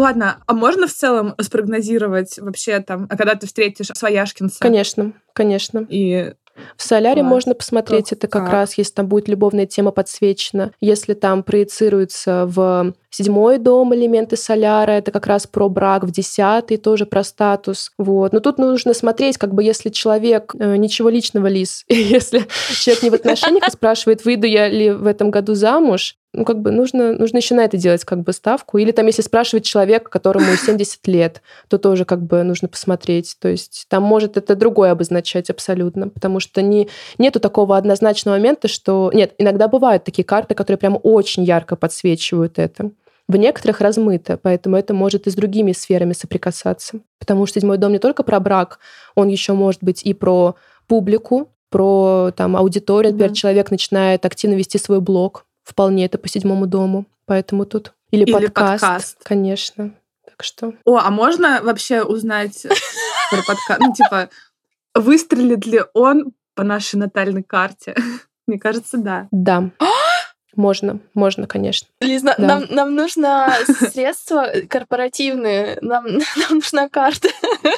Ладно, 0.00 0.38
а 0.46 0.54
можно 0.54 0.86
в 0.86 0.92
целом 0.94 1.34
спрогнозировать 1.38 2.38
вообще 2.38 2.80
там, 2.80 3.06
а 3.10 3.18
когда 3.18 3.34
ты 3.34 3.46
встретишь 3.46 3.88
свояшкинца? 3.88 4.58
Конечно, 4.58 5.12
конечно. 5.34 5.86
И 5.90 6.32
в 6.78 6.82
соляре 6.82 7.20
Класс. 7.20 7.30
можно 7.30 7.54
посмотреть 7.54 8.08
Как- 8.08 8.18
это 8.18 8.28
как, 8.28 8.44
как? 8.44 8.52
раз, 8.52 8.78
если 8.78 8.94
там 8.94 9.08
будет 9.08 9.28
любовная 9.28 9.66
тема 9.66 9.90
подсвечена. 9.90 10.72
Если 10.80 11.12
там 11.12 11.42
проецируется 11.42 12.46
в 12.46 12.94
седьмой 13.10 13.58
дом 13.58 13.94
элементы 13.94 14.36
соляра, 14.36 14.92
это 14.92 15.10
как 15.10 15.26
раз 15.26 15.46
про 15.46 15.68
брак, 15.68 16.04
в 16.04 16.10
десятый 16.10 16.78
тоже 16.78 17.04
про 17.04 17.22
статус. 17.22 17.92
Вот. 17.98 18.32
Но 18.32 18.40
тут 18.40 18.56
нужно 18.58 18.94
смотреть, 18.94 19.36
как 19.36 19.52
бы 19.52 19.62
если 19.62 19.90
человек, 19.90 20.54
э, 20.58 20.76
ничего 20.76 21.10
личного, 21.10 21.46
Лиз, 21.46 21.84
если 21.88 22.46
человек 22.72 23.02
не 23.02 23.10
в 23.10 23.14
отношениях 23.14 23.68
и 23.68 23.70
спрашивает, 23.70 24.24
выйду 24.24 24.46
я 24.46 24.68
ли 24.68 24.92
в 24.92 25.06
этом 25.06 25.30
году 25.30 25.54
замуж, 25.54 26.16
ну, 26.32 26.44
как 26.44 26.60
бы 26.60 26.70
нужно, 26.70 27.12
нужно 27.12 27.38
еще 27.38 27.54
на 27.54 27.64
это 27.64 27.76
делать 27.76 28.04
как 28.04 28.20
бы 28.22 28.32
ставку. 28.32 28.78
Или 28.78 28.92
там, 28.92 29.06
если 29.06 29.22
спрашивать 29.22 29.64
человека, 29.64 30.10
которому 30.10 30.46
70 30.56 31.06
лет, 31.08 31.42
то 31.68 31.78
тоже 31.78 32.04
как 32.04 32.22
бы 32.22 32.42
нужно 32.42 32.68
посмотреть. 32.68 33.36
То 33.40 33.48
есть 33.48 33.86
там 33.88 34.02
может 34.02 34.36
это 34.36 34.54
другое 34.54 34.92
обозначать 34.92 35.50
абсолютно, 35.50 36.08
потому 36.08 36.40
что 36.40 36.62
не, 36.62 36.88
нету 37.18 37.40
такого 37.40 37.76
однозначного 37.76 38.36
момента, 38.36 38.68
что... 38.68 39.10
Нет, 39.12 39.34
иногда 39.38 39.66
бывают 39.68 40.04
такие 40.04 40.24
карты, 40.24 40.54
которые 40.54 40.78
прям 40.78 40.98
очень 41.02 41.42
ярко 41.42 41.74
подсвечивают 41.76 42.58
это. 42.58 42.90
В 43.26 43.36
некоторых 43.36 43.80
размыто, 43.80 44.38
поэтому 44.42 44.76
это 44.76 44.92
может 44.92 45.26
и 45.28 45.30
с 45.30 45.34
другими 45.34 45.70
сферами 45.72 46.12
соприкасаться. 46.14 47.00
Потому 47.18 47.46
что 47.46 47.60
седьмой 47.60 47.78
дом 47.78 47.92
не 47.92 47.98
только 48.00 48.22
про 48.24 48.40
брак, 48.40 48.80
он 49.14 49.28
еще 49.28 49.52
может 49.52 49.82
быть 49.84 50.02
и 50.04 50.14
про 50.14 50.56
публику, 50.88 51.52
про 51.70 52.32
там 52.36 52.56
аудиторию. 52.56 53.12
Например, 53.12 53.30
Мгм. 53.30 53.34
человек 53.36 53.70
начинает 53.70 54.26
активно 54.26 54.54
вести 54.54 54.78
свой 54.78 55.00
блог, 55.00 55.44
вполне 55.70 56.04
это 56.06 56.18
по 56.18 56.28
седьмому 56.28 56.66
дому. 56.66 57.06
Поэтому 57.26 57.64
тут... 57.64 57.92
Или, 58.10 58.24
Или 58.24 58.32
подкаст, 58.32 58.82
подкаст. 58.82 59.18
конечно. 59.22 59.94
Так 60.26 60.42
что... 60.42 60.74
О, 60.84 60.98
а 60.98 61.10
можно 61.10 61.60
вообще 61.62 62.02
узнать 62.02 62.66
про 63.30 63.42
подкаст? 63.46 63.80
Ну, 63.80 63.94
типа, 63.94 64.28
выстрелит 64.94 65.64
ли 65.66 65.82
он 65.94 66.32
по 66.56 66.64
нашей 66.64 66.96
натальной 66.96 67.44
карте? 67.44 67.94
Мне 68.48 68.58
кажется, 68.58 68.98
да. 68.98 69.28
Да. 69.30 69.70
Можно, 70.56 70.98
можно, 71.14 71.46
конечно. 71.46 71.86
Лиз, 72.00 72.22
Да. 72.22 72.34
нам, 72.36 72.64
нам 72.68 72.96
нужно 72.96 73.54
средства 73.92 74.48
корпоративные, 74.68 75.78
нам, 75.80 76.04
нам 76.36 76.50
нужна 76.50 76.88
карта. 76.88 77.28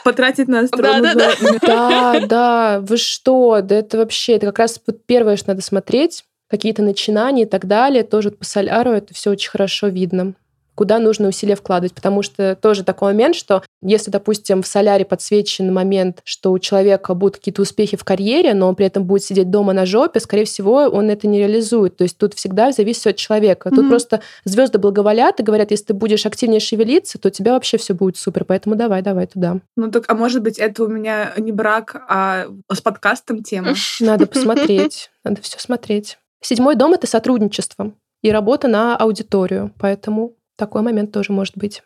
Потратить 0.03 0.49
на 0.49 0.61
астрологию. 0.61 1.15
Да-да-да. 1.15 1.59
Да, 1.67 2.27
да, 2.27 2.81
вы 2.81 2.97
что? 2.97 3.61
Да 3.61 3.75
это 3.75 3.99
вообще, 3.99 4.37
это 4.37 4.47
как 4.47 4.61
раз 4.61 4.81
вот 4.87 5.05
первое, 5.05 5.37
что 5.37 5.51
надо 5.51 5.61
смотреть, 5.61 6.25
какие-то 6.53 6.83
начинания 6.83 7.43
и 7.43 7.47
так 7.47 7.67
далее. 7.67 8.05
Тоже 8.05 8.31
по 8.31 8.45
соляру 8.45 8.91
это 8.93 9.15
все 9.15 9.31
очень 9.31 9.51
хорошо 9.51 9.89
видно 9.89 10.35
куда 10.75 10.99
нужно 10.99 11.29
усилия 11.29 11.55
вкладывать, 11.55 11.95
потому 11.95 12.23
что 12.23 12.57
тоже 12.57 12.83
такой 12.85 13.13
момент, 13.13 13.37
что 13.37 13.63
если, 13.83 14.11
допустим, 14.11 14.63
в 14.63 14.67
соляре 14.67 15.05
подсвечен 15.05 15.73
момент, 15.73 16.21
что 16.25 16.53
у 16.53 16.59
человека 16.59 17.15
будут 17.15 17.37
какие-то 17.37 17.63
успехи 17.63 17.97
в 17.97 18.05
карьере, 18.05 18.55
но 18.55 18.69
он 18.69 18.75
при 18.75 18.87
этом 18.87 19.05
будет 19.05 19.23
сидеть 19.23 19.51
дома 19.51 19.73
на 19.73 19.87
жопе, 19.87 20.21
скорее 20.21 20.45
всего, 20.45 20.89
он 20.89 21.11
это 21.11 21.27
не 21.27 21.39
реализует. 21.39 21.97
То 21.97 22.05
есть 22.05 22.17
тут 22.17 22.35
всегда 22.35 22.73
зависит 22.73 23.07
от 23.07 23.17
человека. 23.17 23.71
Тут 23.71 23.81
Мгм. 23.81 23.89
просто 23.91 24.23
звезды 24.45 24.79
благоволят 24.79 25.41
и 25.41 25.43
говорят, 25.43 25.71
если 25.71 25.87
ты 25.87 25.95
будешь 25.95 26.25
активнее 26.27 26.61
шевелиться, 26.61 27.19
то 27.19 27.29
у 27.29 27.31
тебя 27.31 27.53
вообще 27.53 27.77
все 27.77 27.95
будет 27.95 28.17
супер. 28.17 28.45
Поэтому 28.45 28.77
давай, 28.77 29.03
давай 29.03 29.27
туда. 29.27 29.59
Ну 29.77 29.91
так, 29.91 30.05
а 30.09 30.15
может 30.15 30.43
быть, 30.43 30.59
это 30.59 30.85
у 30.85 30.89
меня 30.89 31.33
не 31.37 31.53
брак, 31.53 32.03
а 32.09 32.47
с 32.73 32.81
подкастом 32.81 33.43
тема? 33.43 33.75
Надо 34.01 34.27
посмотреть, 34.27 35.11
надо 35.25 35.43
все 35.43 35.59
смотреть. 35.59 36.19
Седьмой 36.45 36.75
дом 36.75 36.93
это 36.93 37.07
сотрудничество 37.07 37.95
и 38.21 38.33
работа 38.33 38.67
на 38.67 38.97
аудиторию, 38.97 39.73
поэтому 39.79 40.35
такой 40.57 40.83
момент 40.83 41.13
тоже 41.13 41.33
может 41.33 41.57
быть. 41.57 41.85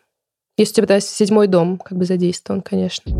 Если 0.57 0.81
у 0.81 0.85
тебя 0.85 0.99
седьмой 0.99 1.45
дом 1.45 1.77
как 1.77 1.95
бы 1.95 2.05
задействован, 2.05 2.63
конечно. 2.63 3.11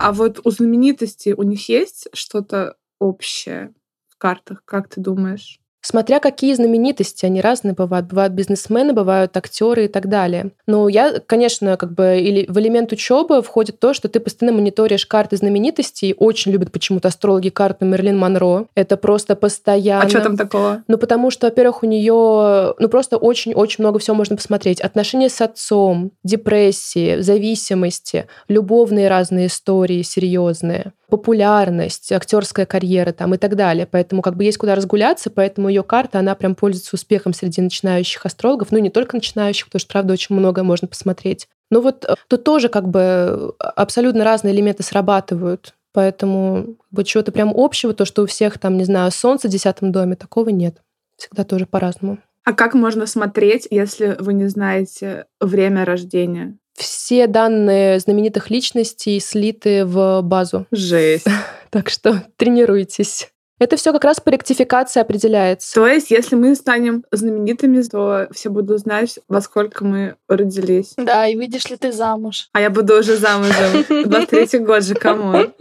А 0.00 0.12
вот 0.12 0.40
у 0.44 0.50
знаменитостей 0.50 1.34
у 1.34 1.42
них 1.42 1.68
есть 1.68 2.08
что-то 2.14 2.76
общее 2.98 3.74
в 4.08 4.16
картах, 4.16 4.62
как 4.64 4.88
ты 4.88 5.02
думаешь? 5.02 5.60
Смотря 5.80 6.18
какие 6.18 6.54
знаменитости, 6.54 7.24
они 7.24 7.40
разные 7.40 7.74
бывают. 7.74 8.06
Бывают 8.06 8.32
бизнесмены, 8.32 8.92
бывают 8.92 9.36
актеры 9.36 9.84
и 9.84 9.88
так 9.88 10.08
далее. 10.08 10.50
Но 10.66 10.88
я, 10.88 11.20
конечно, 11.24 11.76
как 11.76 11.92
бы 11.94 12.18
или 12.18 12.46
в 12.48 12.58
элемент 12.58 12.92
учебы 12.92 13.42
входит 13.42 13.78
то, 13.78 13.94
что 13.94 14.08
ты 14.08 14.20
постоянно 14.20 14.58
мониторишь 14.58 15.06
карты 15.06 15.36
знаменитостей. 15.36 16.14
Очень 16.18 16.52
любят 16.52 16.72
почему-то 16.72 17.08
астрологи 17.08 17.48
карту 17.48 17.84
Мерлин 17.84 18.18
Монро. 18.18 18.66
Это 18.74 18.96
просто 18.96 19.36
постоянно. 19.36 20.04
А 20.04 20.08
что 20.08 20.20
там 20.20 20.36
такого? 20.36 20.82
Ну, 20.88 20.98
потому 20.98 21.30
что, 21.30 21.46
во-первых, 21.46 21.82
у 21.82 21.86
нее, 21.86 22.74
ну, 22.78 22.88
просто 22.88 23.16
очень-очень 23.16 23.82
много 23.84 23.98
всего 23.98 24.16
можно 24.16 24.36
посмотреть. 24.36 24.80
Отношения 24.80 25.28
с 25.28 25.40
отцом, 25.40 26.10
депрессии, 26.24 27.20
зависимости, 27.20 28.26
любовные 28.48 29.08
разные 29.08 29.46
истории 29.46 30.02
серьезные, 30.02 30.92
популярность, 31.08 32.12
актерская 32.12 32.66
карьера 32.66 33.12
там 33.12 33.34
и 33.34 33.38
так 33.38 33.56
далее. 33.56 33.86
Поэтому 33.90 34.22
как 34.22 34.36
бы 34.36 34.44
есть 34.44 34.58
куда 34.58 34.74
разгуляться, 34.74 35.30
поэтому 35.30 35.68
ее 35.68 35.82
карта, 35.82 36.18
она 36.18 36.34
прям 36.34 36.54
пользуется 36.54 36.96
успехом 36.96 37.32
среди 37.32 37.62
начинающих 37.62 38.24
астрологов. 38.26 38.70
Ну, 38.70 38.78
не 38.78 38.90
только 38.90 39.16
начинающих, 39.16 39.66
потому 39.66 39.80
что, 39.80 39.92
правда, 39.92 40.12
очень 40.12 40.36
много 40.36 40.62
можно 40.62 40.86
посмотреть. 40.86 41.48
Ну 41.70 41.80
вот 41.80 42.04
э, 42.04 42.14
тут 42.28 42.44
тоже 42.44 42.68
как 42.68 42.88
бы 42.88 43.54
абсолютно 43.58 44.24
разные 44.24 44.54
элементы 44.54 44.82
срабатывают. 44.82 45.74
Поэтому 45.92 46.76
бы, 46.90 47.04
чего-то 47.04 47.32
прям 47.32 47.52
общего, 47.54 47.94
то, 47.94 48.04
что 48.04 48.22
у 48.22 48.26
всех 48.26 48.58
там, 48.58 48.76
не 48.76 48.84
знаю, 48.84 49.10
солнце 49.10 49.48
в 49.48 49.50
десятом 49.50 49.90
доме, 49.90 50.16
такого 50.16 50.50
нет. 50.50 50.76
Всегда 51.16 51.44
тоже 51.44 51.66
по-разному. 51.66 52.18
А 52.44 52.52
как 52.52 52.74
можно 52.74 53.06
смотреть, 53.06 53.66
если 53.70 54.16
вы 54.18 54.34
не 54.34 54.46
знаете 54.46 55.26
время 55.40 55.84
рождения? 55.84 56.56
Все 56.78 57.26
данные 57.26 57.98
знаменитых 57.98 58.50
личностей 58.50 59.18
слиты 59.18 59.84
в 59.84 60.22
базу. 60.22 60.66
Жесть. 60.70 61.26
Так 61.70 61.90
что 61.90 62.24
тренируйтесь. 62.38 63.28
Это 63.58 63.76
все 63.76 63.92
как 63.92 64.04
раз 64.04 64.20
по 64.20 64.30
ректификации 64.30 65.00
определяется. 65.00 65.74
То 65.74 65.86
есть, 65.86 66.10
если 66.10 66.34
мы 66.34 66.54
станем 66.54 67.04
знаменитыми, 67.12 67.82
то 67.82 68.28
все 68.30 68.48
будут 68.48 68.78
знать, 68.78 69.18
во 69.28 69.42
сколько 69.42 69.84
мы 69.84 70.16
родились. 70.28 70.94
Да, 70.96 71.26
и 71.26 71.36
видишь 71.36 71.68
ли 71.68 71.76
ты 71.76 71.92
замуж? 71.92 72.48
А 72.54 72.60
я 72.62 72.70
буду 72.70 72.98
уже 72.98 73.18
замужем. 73.18 73.84
23 74.08 74.60
год 74.60 74.82
же, 74.82 74.94
кому? 74.94 75.52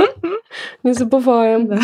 Не 0.84 0.94
забываем. 0.94 1.68
Да. 1.68 1.80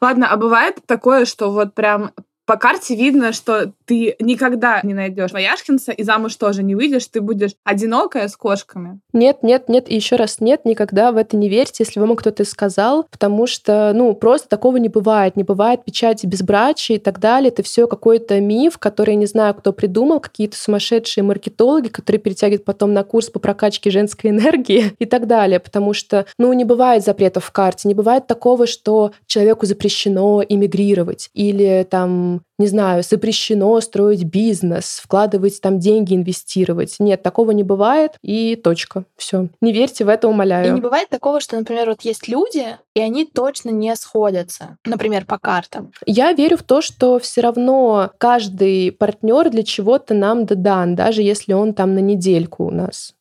Ладно, 0.00 0.28
а 0.30 0.36
бывает 0.36 0.76
такое, 0.86 1.24
что 1.24 1.50
вот 1.50 1.74
прям 1.74 2.12
по 2.50 2.56
карте 2.56 2.96
видно, 2.96 3.32
что 3.32 3.72
ты 3.84 4.16
никогда 4.18 4.80
не 4.82 4.92
найдешь 4.92 5.30
Вояшкинца 5.30 5.92
и 5.92 6.02
замуж 6.02 6.34
тоже 6.34 6.64
не 6.64 6.74
выйдешь, 6.74 7.06
ты 7.06 7.20
будешь 7.20 7.52
одинокая 7.62 8.26
с 8.26 8.36
кошками. 8.36 8.98
Нет, 9.12 9.44
нет, 9.44 9.68
нет, 9.68 9.88
и 9.88 9.94
еще 9.94 10.16
раз 10.16 10.40
нет, 10.40 10.64
никогда 10.64 11.12
в 11.12 11.16
это 11.16 11.36
не 11.36 11.48
верьте, 11.48 11.84
если 11.84 12.00
вам 12.00 12.16
кто-то 12.16 12.44
сказал, 12.44 13.06
потому 13.08 13.46
что, 13.46 13.92
ну, 13.94 14.12
просто 14.14 14.48
такого 14.48 14.78
не 14.78 14.88
бывает. 14.88 15.36
Не 15.36 15.44
бывает 15.44 15.84
печати 15.84 16.26
безбрачия 16.26 16.96
и 16.96 16.98
так 16.98 17.20
далее. 17.20 17.50
Это 17.50 17.62
все 17.62 17.86
какой-то 17.86 18.40
миф, 18.40 18.78
который 18.78 19.14
не 19.14 19.26
знаю, 19.26 19.54
кто 19.54 19.72
придумал, 19.72 20.18
какие-то 20.18 20.56
сумасшедшие 20.56 21.22
маркетологи, 21.22 21.86
которые 21.86 22.20
перетягивают 22.20 22.64
потом 22.64 22.92
на 22.92 23.04
курс 23.04 23.30
по 23.30 23.38
прокачке 23.38 23.92
женской 23.92 24.30
энергии 24.30 24.92
и 24.98 25.04
так 25.04 25.28
далее, 25.28 25.60
потому 25.60 25.94
что, 25.94 26.26
ну, 26.36 26.52
не 26.52 26.64
бывает 26.64 27.04
запретов 27.04 27.44
в 27.44 27.52
карте, 27.52 27.86
не 27.86 27.94
бывает 27.94 28.26
такого, 28.26 28.66
что 28.66 29.12
человеку 29.28 29.66
запрещено 29.66 30.42
эмигрировать 30.48 31.30
или 31.32 31.86
там 31.88 32.39
не 32.58 32.66
знаю, 32.66 33.02
запрещено 33.02 33.80
строить 33.80 34.24
бизнес, 34.24 35.00
вкладывать 35.02 35.60
там 35.60 35.78
деньги, 35.78 36.14
инвестировать. 36.14 36.96
Нет, 36.98 37.22
такого 37.22 37.52
не 37.52 37.62
бывает, 37.62 38.12
и 38.22 38.54
точка. 38.56 39.04
Все. 39.16 39.48
Не 39.60 39.72
верьте 39.72 40.04
в 40.04 40.08
это, 40.08 40.26
И 40.26 40.30
умоляю. 40.30 40.74
не 40.74 40.80
бывает 40.80 41.08
такого, 41.08 41.40
что, 41.40 41.56
например, 41.56 41.88
вот 41.88 42.02
есть 42.02 42.28
люди, 42.28 42.66
и 42.94 43.00
они 43.00 43.24
точно 43.24 43.70
не 43.70 43.96
сходятся, 43.96 44.76
например, 44.84 45.24
по 45.24 45.38
картам. 45.38 45.92
Я 46.04 46.32
верю 46.32 46.58
в 46.58 46.62
то, 46.62 46.82
что 46.82 47.18
все 47.18 47.40
равно 47.40 48.10
каждый 48.18 48.92
партнер 48.92 49.48
для 49.50 49.62
чего-то 49.62 50.14
нам 50.14 50.46
дан, 50.46 50.94
даже 50.94 51.22
если 51.22 51.52
он 51.52 51.74
там 51.74 51.94
на 51.94 52.00
недельку 52.00 52.66
у 52.66 52.70
нас. 52.70 53.14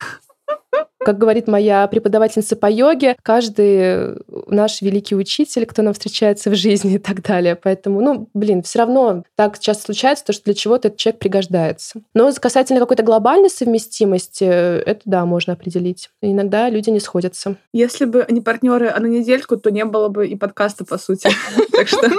Как 1.00 1.18
говорит 1.18 1.48
моя 1.48 1.88
преподавательница 1.88 2.56
по 2.56 2.70
йоге, 2.70 3.16
каждый 3.24 4.18
наш 4.48 4.82
великий 4.82 5.16
учитель, 5.16 5.66
кто 5.66 5.82
нам 5.82 5.94
встречается 5.94 6.50
в 6.50 6.56
жизни 6.56 6.94
и 6.96 6.98
так 7.00 7.22
далее. 7.22 7.56
Поэтому, 7.56 8.02
ну, 8.02 8.30
блин, 8.34 8.64
все 8.64 8.80
равно 8.80 9.24
так 9.36 9.60
часто 9.60 9.86
случается, 9.86 10.26
то, 10.26 10.34
что 10.34 10.44
для 10.46 10.54
чего-то 10.54 10.90
этот 10.90 11.00
человек 11.00 11.20
пригождается. 11.20 12.02
Но 12.14 12.32
касательно 12.34 12.80
какой-то 12.80 13.04
глобальной 13.04 13.50
совместимости, 13.50 14.44
это 14.44 15.02
да, 15.06 15.26
можно 15.26 15.54
определить. 15.54 16.10
Иногда 16.22 16.70
люди 16.70 16.90
не 16.90 17.00
сходятся. 17.00 17.56
Если 17.74 18.06
бы 18.06 18.26
не 18.30 18.42
партнеры, 18.42 18.90
а 18.90 19.00
на 19.00 19.08
недельку, 19.08 19.58
то 19.58 19.72
не 19.72 19.86
было 19.86 20.10
бы 20.10 20.28
и 20.28 20.36
подкаста, 20.36 20.86
по 20.86 20.98
сути. 20.98 21.30
Так 21.72 21.88
что, 21.88 22.10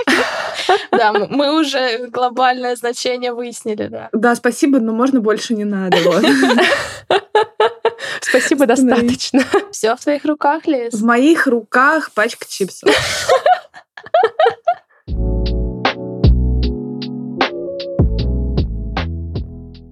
Да, 0.90 1.12
мы- 1.12 1.26
мы 1.28 1.60
уже 1.60 2.06
глобальное 2.08 2.76
значение 2.76 3.32
выяснили, 3.32 3.88
да. 3.88 4.08
да, 4.12 4.34
спасибо, 4.34 4.78
но 4.78 4.92
можно 4.92 5.20
больше 5.20 5.54
не 5.54 5.64
надо. 5.64 5.98
Спасибо, 8.20 8.66
достаточно. 8.66 9.44
Все 9.72 9.96
в 9.96 10.00
твоих 10.00 10.24
руках, 10.24 10.66
Лиз. 10.66 10.94
В 10.94 11.04
моих 11.04 11.46
руках 11.46 12.12
пачка 12.12 12.46
чипсов. 12.48 12.90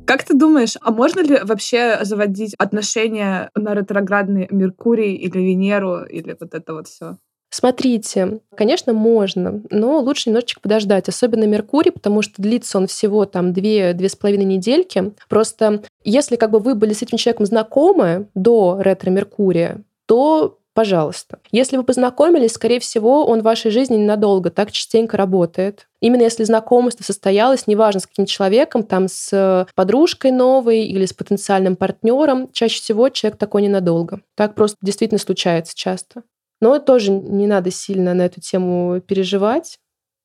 Как 0.07 0.25
ты 0.25 0.33
думаешь, 0.35 0.77
а 0.81 0.91
можно 0.91 1.21
ли 1.21 1.39
вообще 1.43 1.99
заводить 2.03 2.55
отношения 2.59 3.51
на 3.55 3.75
ретроградный 3.75 4.49
Меркурий 4.51 5.15
или 5.15 5.39
Венеру, 5.39 6.03
или 6.03 6.35
вот 6.41 6.55
это 6.55 6.73
вот 6.73 6.89
все? 6.89 7.19
Смотрите, 7.51 8.41
конечно, 8.55 8.93
можно, 8.93 9.63
но 9.71 10.01
лучше 10.01 10.29
немножечко 10.29 10.61
подождать, 10.61 11.09
особенно 11.09 11.45
Меркурий, 11.45 11.91
потому 11.91 12.21
что 12.23 12.43
длится 12.43 12.77
он 12.79 12.87
всего 12.87 13.25
там 13.25 13.53
две-две 13.53 14.09
с 14.09 14.17
половиной 14.17 14.45
недельки. 14.45 15.13
Просто 15.29 15.83
если 16.05 16.37
как 16.37 16.51
бы 16.51 16.59
вы 16.59 16.75
были 16.75 16.93
с 16.93 17.03
этим 17.03 17.17
человеком 17.17 17.47
знакомы 17.47 18.29
до 18.35 18.79
ретро-Меркурия, 18.81 19.83
то 20.07 20.59
пожалуйста. 20.75 21.41
Если 21.51 21.77
вы 21.77 21.83
познакомились, 21.83 22.53
скорее 22.53 22.79
всего, 22.79 23.27
он 23.27 23.41
в 23.41 23.45
вашей 23.45 23.73
жизни 23.73 23.97
ненадолго, 23.97 24.51
так 24.51 24.71
частенько 24.71 25.17
работает. 25.17 25.89
Именно 26.01 26.23
если 26.23 26.45
знакомство 26.45 27.03
состоялось, 27.03 27.67
неважно 27.67 28.01
с 28.01 28.07
каким 28.07 28.27
человеком, 28.27 28.85
там 28.85 29.09
с 29.09 29.67
подружкой 29.75 30.31
новой 30.31 30.85
или 30.85 31.05
с 31.05 31.13
потенциальным 31.13 31.75
партнером, 31.75 32.53
чаще 32.53 32.81
всего 32.81 33.09
человек 33.09 33.39
такой 33.39 33.63
ненадолго. 33.63 34.21
Так 34.37 34.55
просто 34.55 34.77
действительно 34.81 35.19
случается 35.19 35.73
часто. 35.75 36.23
Но 36.61 36.79
тоже 36.79 37.11
не 37.11 37.47
надо 37.47 37.71
сильно 37.71 38.15
на 38.15 38.23
эту 38.23 38.41
тему 38.41 39.01
переживать, 39.01 39.79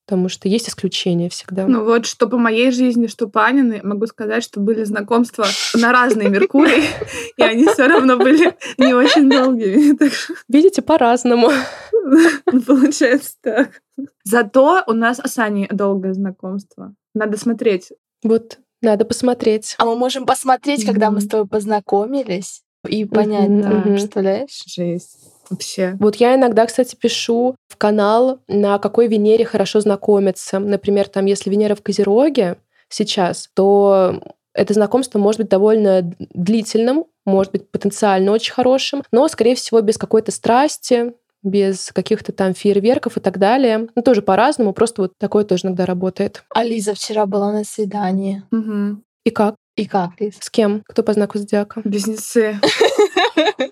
потому 0.06 0.30
что 0.30 0.48
есть 0.48 0.68
исключения 0.68 1.30
всегда. 1.30 1.68
Ну 1.68 1.84
вот, 1.84 2.06
что 2.06 2.28
по 2.28 2.38
моей 2.38 2.72
жизни, 2.72 3.08
что 3.08 3.28
по 3.28 3.46
Аниной, 3.46 3.82
могу 3.84 4.08
сказать, 4.08 4.44
что 4.44 4.60
были 4.60 4.84
знакомства 4.84 5.46
на 5.76 5.92
разные 5.92 6.30
Меркурии, 6.30 6.84
и 7.38 7.44
они 7.44 7.68
все 7.68 7.88
равно 7.88 8.18
были 8.18 8.56
не 8.78 8.94
очень 8.94 9.30
долгими. 9.30 9.98
Видите, 10.50 10.82
по-разному. 10.82 11.50
Получается 12.68 13.36
так. 13.42 13.82
Зато 14.24 14.84
у 14.88 14.94
нас 14.94 15.20
с 15.24 15.38
Аней 15.38 15.68
долгое 15.70 16.14
знакомство. 16.14 16.96
Надо 17.14 17.38
смотреть. 17.38 17.92
Вот, 18.24 18.60
надо 18.82 19.06
посмотреть. 19.06 19.76
А 19.78 19.86
мы 19.86 19.96
можем 19.96 20.26
посмотреть, 20.26 20.86
когда 20.86 21.12
мы 21.12 21.22
с 21.22 21.28
тобой 21.28 21.48
познакомились, 21.48 22.64
и 22.88 23.06
понять, 23.06 23.62
да, 23.62 23.82
представляешь? 23.82 24.64
Жесть. 24.66 25.33
Вообще. 25.50 25.96
Вот 26.00 26.16
я 26.16 26.36
иногда, 26.36 26.66
кстати, 26.66 26.96
пишу 26.96 27.56
в 27.68 27.78
канал, 27.78 28.40
на 28.48 28.80
какой 28.80 29.08
Венере 29.08 29.46
хорошо 29.46 29.80
знакомиться. 29.80 30.60
Например, 30.60 31.08
там, 31.08 31.26
если 31.26 31.50
Венера 31.50 31.76
в 31.76 31.82
Козероге 31.82 32.58
сейчас, 32.90 33.50
то 33.54 34.22
это 34.54 34.74
знакомство 34.74 35.20
может 35.20 35.42
быть 35.42 35.50
довольно 35.50 36.14
длительным, 36.20 37.06
может 37.26 37.52
быть 37.52 37.70
потенциально 37.70 38.32
очень 38.32 38.54
хорошим, 38.54 39.04
но, 39.12 39.28
скорее 39.28 39.56
всего, 39.56 39.82
без 39.82 39.98
какой-то 39.98 40.32
страсти, 40.32 41.14
без 41.42 41.92
каких-то 41.92 42.32
там 42.32 42.54
фейерверков 42.54 43.18
и 43.18 43.20
так 43.20 43.38
далее. 43.38 43.90
Ну, 43.96 44.02
тоже 44.02 44.22
по-разному, 44.22 44.74
просто 44.74 45.04
вот 45.04 45.14
такое 45.18 45.44
тоже 45.44 45.68
иногда 45.68 45.86
работает. 45.86 46.44
А 46.50 46.64
Лиза 46.64 46.94
вчера 46.94 47.26
была 47.26 47.52
на 47.52 47.64
свидании. 47.64 48.44
Угу. 48.52 49.02
И 49.26 49.30
как? 49.30 49.56
И 49.76 49.86
как, 49.86 50.12
Лиз? 50.20 50.38
С 50.40 50.50
кем? 50.52 50.84
Кто 50.88 51.02
по 51.02 51.14
знаку 51.14 51.40
зодиака? 51.40 51.82
Близнецы. 51.84 52.60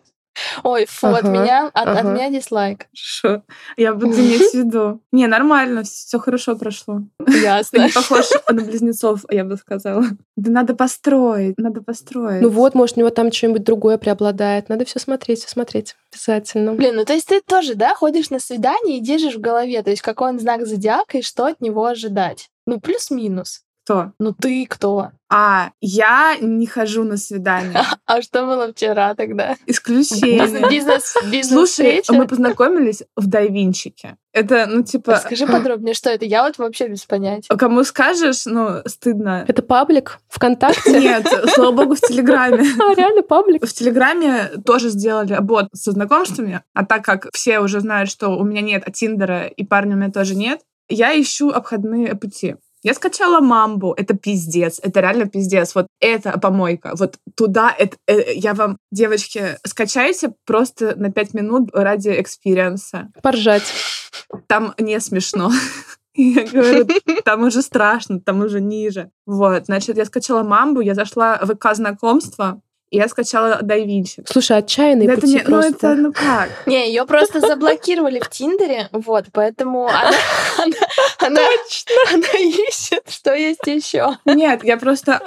Ой, 0.63 0.85
фу, 0.85 1.07
ага, 1.07 1.17
от 1.17 1.23
меня 1.25 1.67
от, 1.67 1.87
ага. 1.87 1.99
от 1.99 2.05
меня 2.05 2.29
дизлайк. 2.29 2.87
Хорошо. 2.87 3.43
Я 3.77 3.93
буду 3.93 4.13
иметь 4.13 4.51
в 4.51 4.53
виду. 4.53 5.01
Не, 5.11 5.27
нормально, 5.27 5.83
все 5.83 6.19
хорошо 6.19 6.55
прошло. 6.55 7.01
Ясно. 7.27 7.79
Ты 7.79 7.85
не 7.85 7.91
похож 7.91 8.29
на 8.49 8.61
близнецов, 8.61 9.25
я 9.29 9.43
бы 9.43 9.57
сказала. 9.57 10.03
Да 10.35 10.51
надо 10.51 10.75
построить, 10.75 11.57
надо 11.57 11.81
построить. 11.81 12.41
Ну 12.41 12.49
вот, 12.49 12.75
может, 12.75 12.97
у 12.97 12.99
него 12.99 13.09
там 13.09 13.31
что-нибудь 13.31 13.63
другое 13.63 13.97
преобладает. 13.97 14.69
Надо 14.69 14.85
все 14.85 14.99
смотреть, 14.99 15.39
все 15.39 15.49
смотреть. 15.49 15.95
Обязательно. 16.11 16.73
Блин, 16.73 16.95
ну 16.95 17.05
то 17.05 17.13
есть 17.13 17.27
ты 17.27 17.41
тоже, 17.41 17.75
да, 17.75 17.93
ходишь 17.95 18.29
на 18.29 18.39
свидание 18.39 18.97
и 18.97 19.01
держишь 19.01 19.35
в 19.35 19.41
голове, 19.41 19.81
то 19.83 19.89
есть 19.89 20.01
какой 20.01 20.29
он 20.29 20.39
знак 20.39 20.65
зодиака 20.65 21.19
и 21.19 21.21
что 21.21 21.45
от 21.45 21.61
него 21.61 21.85
ожидать. 21.85 22.49
Ну, 22.65 22.79
плюс-минус. 22.79 23.63
Кто? 23.83 24.11
Ну 24.19 24.33
ты 24.33 24.65
кто? 24.69 25.11
А, 25.33 25.71
я 25.79 26.35
не 26.39 26.67
хожу 26.67 27.03
на 27.03 27.17
свидание. 27.17 27.81
А 28.05 28.21
что 28.21 28.45
было 28.45 28.73
вчера 28.73 29.15
тогда? 29.15 29.55
Исключение. 29.65 30.69
Бизнес, 30.69 31.15
бизнес 31.31 31.75
Слушай, 31.75 32.03
мы 32.09 32.27
познакомились 32.27 33.03
в 33.15 33.27
Дайвинчике. 33.27 34.17
Это, 34.33 34.65
ну, 34.67 34.83
типа... 34.83 35.15
Скажи 35.15 35.47
подробнее, 35.47 35.93
что 35.93 36.09
это? 36.09 36.25
Я 36.25 36.43
вот 36.43 36.57
вообще 36.57 36.89
без 36.89 37.05
понятия. 37.05 37.55
Кому 37.55 37.85
скажешь, 37.85 38.45
ну, 38.45 38.81
стыдно. 38.85 39.45
Это 39.47 39.61
паблик? 39.61 40.19
ВКонтакте? 40.27 40.99
Нет, 40.99 41.25
слава 41.53 41.71
богу, 41.71 41.95
в 41.95 42.01
Телеграме. 42.01 42.65
А, 42.81 42.93
реально 42.95 43.23
паблик? 43.23 43.65
В 43.65 43.73
Телеграме 43.73 44.49
тоже 44.65 44.89
сделали 44.89 45.37
бот 45.39 45.69
со 45.73 45.91
знакомствами, 45.91 46.63
а 46.73 46.85
так 46.85 47.05
как 47.05 47.27
все 47.33 47.59
уже 47.59 47.79
знают, 47.79 48.09
что 48.09 48.29
у 48.29 48.43
меня 48.43 48.61
нет 48.61 48.83
Тиндера 48.93 49.45
и 49.45 49.63
парня 49.63 49.95
у 49.95 49.99
меня 49.99 50.11
тоже 50.11 50.35
нет, 50.35 50.59
я 50.89 51.19
ищу 51.19 51.49
обходные 51.49 52.15
пути. 52.15 52.57
Я 52.83 52.93
скачала 52.93 53.41
мамбу, 53.41 53.93
это 53.95 54.15
пиздец, 54.15 54.79
это 54.81 55.01
реально 55.01 55.27
пиздец. 55.27 55.75
Вот 55.75 55.87
это 55.99 56.37
помойка, 56.39 56.93
вот 56.95 57.17
туда, 57.35 57.73
это, 57.77 57.97
э, 58.07 58.33
я 58.33 58.53
вам, 58.53 58.77
девочки, 58.91 59.57
скачайте 59.65 60.33
просто 60.45 60.95
на 60.95 61.11
пять 61.11 61.33
минут 61.33 61.69
ради 61.73 62.09
экспириенса. 62.09 63.09
Поржать. 63.21 63.63
Там 64.47 64.73
не 64.79 64.99
смешно. 64.99 65.51
Я 66.13 66.43
говорю, 66.43 66.87
там 67.23 67.43
уже 67.43 67.61
страшно, 67.61 68.19
там 68.19 68.41
уже 68.41 68.59
ниже. 68.59 69.11
Вот, 69.25 69.67
значит, 69.67 69.95
я 69.95 70.03
скачала 70.03 70.43
мамбу, 70.43 70.81
я 70.81 70.93
зашла 70.93 71.39
в 71.41 71.55
ВК 71.55 71.73
знакомства, 71.73 72.61
и 72.91 72.97
я 72.97 73.07
скачала 73.07 73.59
Дайвинчи. 73.61 74.21
Слушай, 74.27 74.57
отчаянные 74.57 75.07
да 75.07 75.15
пути 75.15 75.37
это 75.37 75.45
не, 75.45 75.49
просто. 75.49 75.87
Ну 75.87 75.93
это, 75.93 76.01
ну 76.01 76.13
как? 76.13 76.49
Не, 76.65 76.89
ее 76.89 77.05
просто 77.05 77.39
заблокировали 77.39 78.19
в 78.19 78.29
Тиндере, 78.29 78.89
вот, 78.91 79.27
поэтому 79.31 79.87
она, 79.87 80.11
она, 81.19 81.41
она, 82.11 82.27
что 83.21 83.35
есть 83.35 83.65
еще. 83.67 84.17
Нет, 84.25 84.63
я 84.63 84.77
просто 84.77 85.21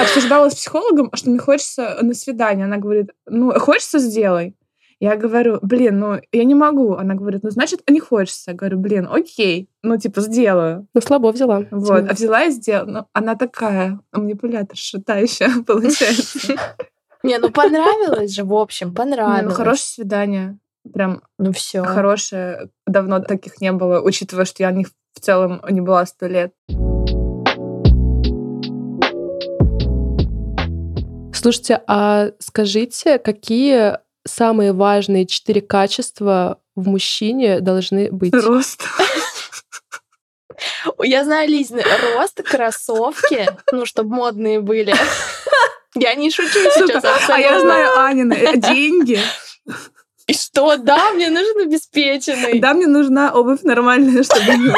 обсуждала 0.00 0.48
с 0.48 0.54
психологом, 0.54 1.10
что 1.12 1.28
мне 1.28 1.38
хочется 1.38 1.98
на 2.00 2.14
свидание. 2.14 2.64
Она 2.64 2.78
говорит, 2.78 3.10
ну, 3.26 3.52
хочется, 3.58 3.98
сделай. 3.98 4.56
Я 5.00 5.16
говорю, 5.16 5.58
блин, 5.62 5.98
ну, 5.98 6.20
я 6.32 6.44
не 6.44 6.54
могу. 6.54 6.94
Она 6.94 7.14
говорит, 7.14 7.42
ну, 7.42 7.50
значит, 7.50 7.82
не 7.90 8.00
хочется. 8.00 8.52
Я 8.52 8.56
говорю, 8.56 8.78
блин, 8.78 9.06
окей, 9.10 9.68
ну, 9.82 9.98
типа, 9.98 10.22
сделаю. 10.22 10.86
Ну, 10.94 11.00
слабо 11.02 11.30
взяла. 11.30 11.64
Вот, 11.70 12.10
а 12.10 12.14
взяла 12.14 12.44
и 12.44 12.50
сделала. 12.50 12.90
Ну, 12.90 13.06
она 13.12 13.34
такая 13.34 14.00
манипулятор 14.12 14.76
шатающая, 14.76 15.62
получается. 15.66 16.54
Не, 17.22 17.38
ну, 17.38 17.50
понравилось 17.50 18.34
же, 18.34 18.44
в 18.44 18.54
общем, 18.54 18.94
понравилось. 18.94 19.44
ну, 19.44 19.50
хорошее 19.50 19.86
свидание. 19.86 20.58
Прям 20.90 21.20
ну, 21.38 21.52
все. 21.52 21.82
хорошее. 21.82 22.70
Давно 22.86 23.20
таких 23.20 23.60
не 23.60 23.72
было, 23.72 24.00
учитывая, 24.00 24.46
что 24.46 24.62
я 24.62 24.70
в 24.70 24.74
них 24.74 24.88
в 25.12 25.20
целом 25.20 25.60
не 25.68 25.82
была 25.82 26.06
сто 26.06 26.26
лет. 26.26 26.52
Слушайте, 31.40 31.80
а 31.86 32.32
скажите, 32.38 33.18
какие 33.18 33.98
самые 34.26 34.74
важные 34.74 35.26
четыре 35.26 35.62
качества 35.62 36.60
в 36.76 36.86
мужчине 36.86 37.60
должны 37.60 38.12
быть? 38.12 38.34
Рост. 38.34 38.82
Я 41.02 41.24
знаю, 41.24 41.48
Лиз, 41.48 41.72
рост, 42.14 42.42
кроссовки, 42.42 43.48
ну, 43.72 43.86
чтобы 43.86 44.16
модные 44.16 44.60
были. 44.60 44.94
Я 45.94 46.14
не 46.14 46.30
шучу 46.30 46.58
сейчас. 46.74 47.02
А 47.30 47.38
я 47.38 47.58
знаю 47.58 47.98
Анины. 47.98 48.34
Э, 48.34 48.56
деньги. 48.56 49.18
И 50.26 50.34
что? 50.34 50.76
Да, 50.76 51.12
мне 51.12 51.30
нужен 51.30 51.62
обеспеченный. 51.62 52.60
Да, 52.60 52.74
мне 52.74 52.86
нужна 52.86 53.32
обувь 53.32 53.62
нормальная, 53.62 54.22
чтобы 54.22 54.56
не 54.56 54.70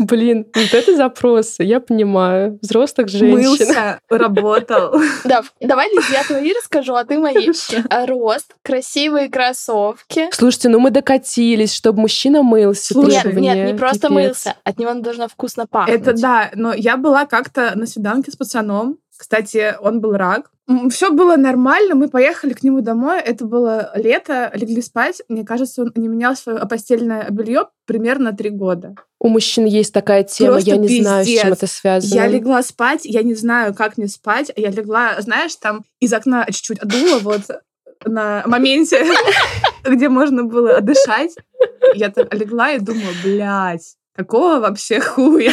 Блин, 0.00 0.46
вот 0.54 0.72
это 0.72 0.96
запросы, 0.96 1.62
я 1.62 1.78
понимаю. 1.78 2.58
Взрослых 2.62 3.08
женщин. 3.08 3.50
Мылся, 3.50 4.00
работал. 4.08 4.98
Да, 5.24 5.42
давай, 5.60 5.88
я 6.10 6.24
твои 6.24 6.52
расскажу, 6.56 6.94
а 6.94 7.04
ты 7.04 7.18
мои. 7.18 7.50
А, 7.90 8.06
рост, 8.06 8.54
красивые 8.62 9.28
кроссовки. 9.28 10.28
Слушайте, 10.32 10.70
ну 10.70 10.78
мы 10.78 10.90
докатились, 10.90 11.74
чтобы 11.74 12.00
мужчина 12.00 12.42
мылся. 12.42 12.98
Нет, 12.98 13.24
нет, 13.34 13.72
не 13.72 13.78
просто 13.78 14.10
мылся. 14.10 14.54
От 14.64 14.78
него 14.78 14.94
должно 14.94 15.28
вкусно 15.28 15.66
пахнуть. 15.66 16.00
Это 16.00 16.14
да, 16.14 16.50
но 16.54 16.72
я 16.72 16.96
была 16.96 17.26
как-то 17.26 17.72
на 17.74 17.86
свиданке 17.86 18.30
с 18.30 18.36
пацаном. 18.36 18.96
Кстати, 19.16 19.76
он 19.82 20.00
был 20.00 20.16
рак. 20.16 20.50
Все 20.88 21.10
было 21.10 21.36
нормально, 21.36 21.96
мы 21.96 22.08
поехали 22.08 22.52
к 22.52 22.62
нему 22.62 22.80
домой. 22.80 23.20
Это 23.20 23.44
было 23.44 23.90
лето, 23.96 24.52
легли 24.54 24.80
спать. 24.82 25.20
Мне 25.28 25.44
кажется, 25.44 25.82
он 25.82 25.92
не 25.96 26.06
менял 26.06 26.36
свое 26.36 26.60
постельное 26.66 27.28
белье 27.30 27.68
примерно 27.86 28.32
три 28.32 28.50
года. 28.50 28.94
У 29.18 29.28
мужчин 29.28 29.64
есть 29.64 29.92
такая 29.92 30.22
тема, 30.22 30.52
Просто 30.52 30.70
я 30.70 30.76
не 30.76 30.86
пиздец. 30.86 31.06
знаю, 31.06 31.24
с 31.24 31.28
чем 31.28 31.52
это 31.52 31.66
связано. 31.66 32.14
Я 32.14 32.26
легла 32.28 32.62
спать, 32.62 33.00
я 33.04 33.22
не 33.22 33.34
знаю, 33.34 33.74
как 33.74 33.98
мне 33.98 34.06
спать. 34.06 34.52
Я 34.54 34.70
легла, 34.70 35.20
знаешь, 35.20 35.56
там 35.56 35.84
из 35.98 36.12
окна 36.12 36.46
чуть-чуть 36.46 36.78
отдуло 36.78 37.18
вот 37.18 37.42
на 38.04 38.44
моменте, 38.46 39.04
где 39.84 40.08
можно 40.08 40.44
было 40.44 40.80
дышать. 40.80 41.34
Я 41.94 42.10
так 42.10 42.32
легла 42.32 42.72
и 42.72 42.78
думаю, 42.78 43.12
блядь, 43.24 43.96
какого 44.14 44.60
вообще 44.60 45.00
хуя? 45.00 45.52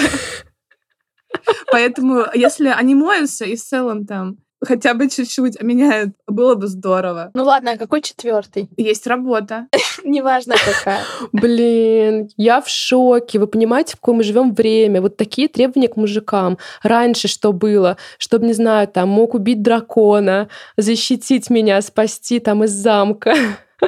Поэтому, 1.72 2.26
если 2.34 2.68
они 2.70 2.94
моются 2.94 3.46
и 3.46 3.56
в 3.56 3.64
целом 3.64 4.06
там 4.06 4.38
хотя 4.64 4.94
бы 4.94 5.10
чуть-чуть 5.10 5.62
меняют, 5.62 6.14
было 6.28 6.56
бы 6.56 6.68
здорово. 6.68 7.32
Ну 7.34 7.44
ладно, 7.44 7.72
а 7.72 7.78
какой 7.78 8.02
четвертый? 8.02 8.70
Есть 8.78 9.08
работа. 9.08 9.68
Неважно 10.04 10.56
какая. 10.64 11.02
Блин, 11.32 12.30
я 12.38 12.62
в 12.62 12.70
шоке. 12.70 13.40
Вы 13.40 13.48
понимаете, 13.48 13.94
в 13.94 14.00
какое 14.00 14.16
мы 14.16 14.24
живем 14.24 14.54
время? 14.54 15.02
Вот 15.02 15.18
такие 15.18 15.48
требования 15.48 15.88
к 15.88 15.98
мужикам. 15.98 16.58
Раньше 16.84 17.28
что 17.28 17.54
было? 17.54 17.98
Чтобы, 18.18 18.48
не 18.48 18.54
знаю, 18.54 18.88
там, 18.88 19.10
мог 19.10 19.34
убить 19.34 19.62
дракона, 19.62 20.50
защитить 20.76 21.50
меня, 21.50 21.82
спасти 21.82 22.40
там 22.40 22.64
из 22.64 22.72
замка. 22.72 23.34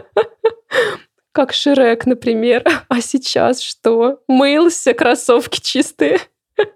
Как 1.31 1.53
Шрек, 1.53 2.05
например. 2.05 2.63
А 2.87 3.01
сейчас 3.01 3.61
что? 3.61 4.19
Мылся, 4.27 4.93
кроссовки 4.93 5.59
чистые. 5.61 6.19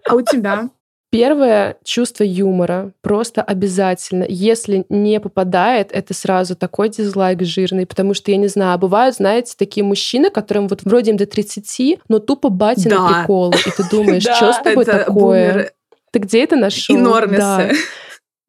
А 0.07 0.15
у 0.15 0.21
тебя? 0.21 0.69
Первое 1.13 1.77
чувство 1.83 2.23
юмора 2.23 2.91
просто 3.01 3.43
обязательно. 3.43 4.25
Если 4.27 4.83
не 4.89 5.19
попадает, 5.19 5.91
это 5.91 6.11
сразу 6.15 6.55
такой 6.55 6.89
дизлайк 6.89 7.43
жирный, 7.43 7.85
потому 7.85 8.15
что, 8.15 8.31
я 8.31 8.37
не 8.37 8.47
знаю, 8.47 8.79
бывают, 8.79 9.17
знаете, 9.17 9.53
такие 9.55 9.83
мужчины, 9.83 10.31
которым 10.31 10.67
вот 10.67 10.81
вроде 10.85 11.11
им 11.11 11.17
до 11.17 11.27
30, 11.27 11.99
но 12.09 12.17
тупо 12.17 12.49
батины 12.49 12.95
Да. 12.95 13.07
приколы. 13.07 13.53
И 13.63 13.69
ты 13.69 13.87
думаешь, 13.91 14.23
что 14.35 14.53
с 14.53 14.57
тобой 14.57 14.85
такое? 14.85 15.71
Ты 16.09 16.17
где 16.17 16.43
это 16.43 16.55
нашел? 16.55 16.95
И 16.95 16.97
нормисы. 16.97 17.75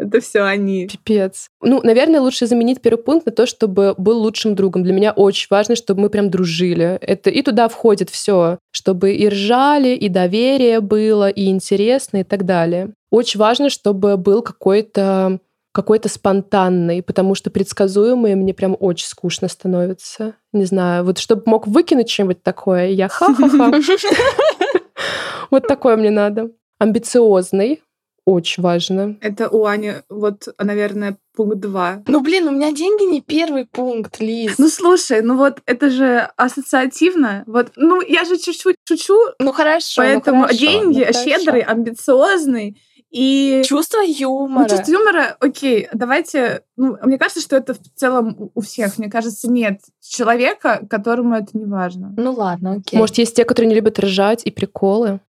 Это 0.06 0.20
все 0.20 0.42
они. 0.42 0.86
пипец. 0.86 1.48
Ну, 1.62 1.80
наверное, 1.82 2.20
лучше 2.20 2.46
заменить 2.46 2.80
первый 2.80 3.02
пункт 3.02 3.26
на 3.26 3.32
то, 3.32 3.46
чтобы 3.46 3.94
был 3.96 4.20
лучшим 4.20 4.54
другом. 4.54 4.82
Для 4.82 4.92
меня 4.92 5.12
очень 5.12 5.46
важно, 5.50 5.76
чтобы 5.76 6.02
мы 6.02 6.10
прям 6.10 6.30
дружили. 6.30 6.98
Это 7.00 7.30
и 7.30 7.42
туда 7.42 7.68
входит 7.68 8.10
все, 8.10 8.58
чтобы 8.70 9.12
и 9.12 9.28
ржали, 9.28 9.94
и 9.94 10.08
доверие 10.08 10.80
было, 10.80 11.28
и 11.28 11.46
интересно, 11.46 12.18
и 12.18 12.24
так 12.24 12.44
далее. 12.44 12.92
Очень 13.10 13.40
важно, 13.40 13.70
чтобы 13.70 14.16
был 14.16 14.42
какой-то 14.42 15.38
какой-то 15.72 16.08
спонтанный, 16.08 17.02
потому 17.02 17.34
что 17.34 17.50
предсказуемый 17.50 18.36
мне 18.36 18.54
прям 18.54 18.76
очень 18.78 19.08
скучно 19.08 19.48
становится. 19.48 20.34
Не 20.52 20.66
знаю, 20.66 21.04
вот 21.04 21.18
чтобы 21.18 21.42
мог 21.46 21.66
выкинуть 21.66 22.08
что-нибудь 22.08 22.44
такое, 22.44 22.90
я 22.90 23.08
ха-ха-ха. 23.08 23.72
Вот 25.50 25.66
такое 25.68 25.96
мне 25.96 26.10
надо. 26.10 26.50
Амбициозный, 26.78 27.82
очень 28.26 28.62
важно. 28.62 29.16
Это 29.20 29.48
у 29.48 29.64
Ани, 29.66 29.92
вот, 30.08 30.48
наверное, 30.58 31.16
пункт 31.36 31.58
два. 31.58 32.02
Ну, 32.06 32.20
блин, 32.20 32.48
у 32.48 32.52
меня 32.52 32.72
деньги 32.72 33.04
не 33.04 33.20
первый 33.20 33.66
пункт, 33.66 34.20
Лиз. 34.20 34.54
Ну, 34.58 34.68
слушай, 34.68 35.20
ну 35.22 35.36
вот 35.36 35.58
это 35.66 35.90
же 35.90 36.30
ассоциативно. 36.36 37.44
Вот, 37.46 37.72
ну, 37.76 38.00
я 38.00 38.24
же 38.24 38.38
чуть-чуть 38.38 38.76
шучу, 38.88 39.16
Ну, 39.38 39.52
хорошо. 39.52 40.02
ну, 40.02 40.08
поэтому 40.08 40.42
хорошо, 40.42 40.58
деньги, 40.58 40.98
ну, 41.00 41.04
хорошо. 41.04 41.24
щедрый, 41.24 41.60
амбициозный. 41.60 42.80
И 43.10 43.62
Чувство 43.64 44.00
юмора. 44.04 44.62
ну, 44.64 44.68
чувство 44.68 44.90
юмора, 44.90 45.36
окей, 45.38 45.86
давайте... 45.92 46.62
Ну, 46.76 46.96
мне 47.04 47.16
кажется, 47.16 47.40
что 47.40 47.54
это 47.54 47.74
в 47.74 47.78
целом 47.94 48.34
у- 48.36 48.50
у 48.56 48.60
всех. 48.60 48.98
Мне 48.98 49.08
кажется, 49.08 49.48
нет 49.48 49.82
человека, 50.00 50.84
которому 50.90 51.36
это 51.36 51.56
не 51.56 51.64
важно. 51.64 52.12
Ну 52.16 52.32
ладно, 52.32 52.72
окей. 52.78 52.98
Может, 52.98 53.18
есть 53.18 53.36
те, 53.36 53.44
которые 53.44 53.68
не 53.68 53.76
любят 53.76 54.00
ржать 54.00 54.42
и 54.44 54.50
приколы? 54.50 55.20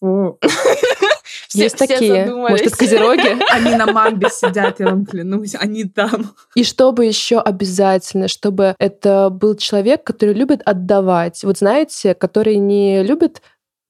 Фу. 0.00 0.38
Все- 1.48 1.62
есть 1.62 1.76
все 1.76 1.86
такие. 1.86 2.26
задумались. 2.26 2.50
Может, 2.50 2.66
это 2.66 2.76
козероги? 2.76 3.36
Они 3.50 3.74
на 3.74 3.86
мамбе 3.86 4.28
сидят, 4.30 4.80
я 4.80 4.86
вам 4.86 5.06
клянусь, 5.06 5.54
они 5.58 5.84
там. 5.84 6.34
И 6.54 6.62
чтобы 6.62 7.06
еще 7.06 7.40
обязательно, 7.40 8.28
чтобы 8.28 8.74
это 8.78 9.30
был 9.30 9.56
человек, 9.56 10.04
который 10.04 10.34
любит 10.34 10.60
отдавать. 10.64 11.42
Вот 11.44 11.58
знаете, 11.58 12.14
который 12.14 12.56
не 12.56 13.02
любит 13.02 13.40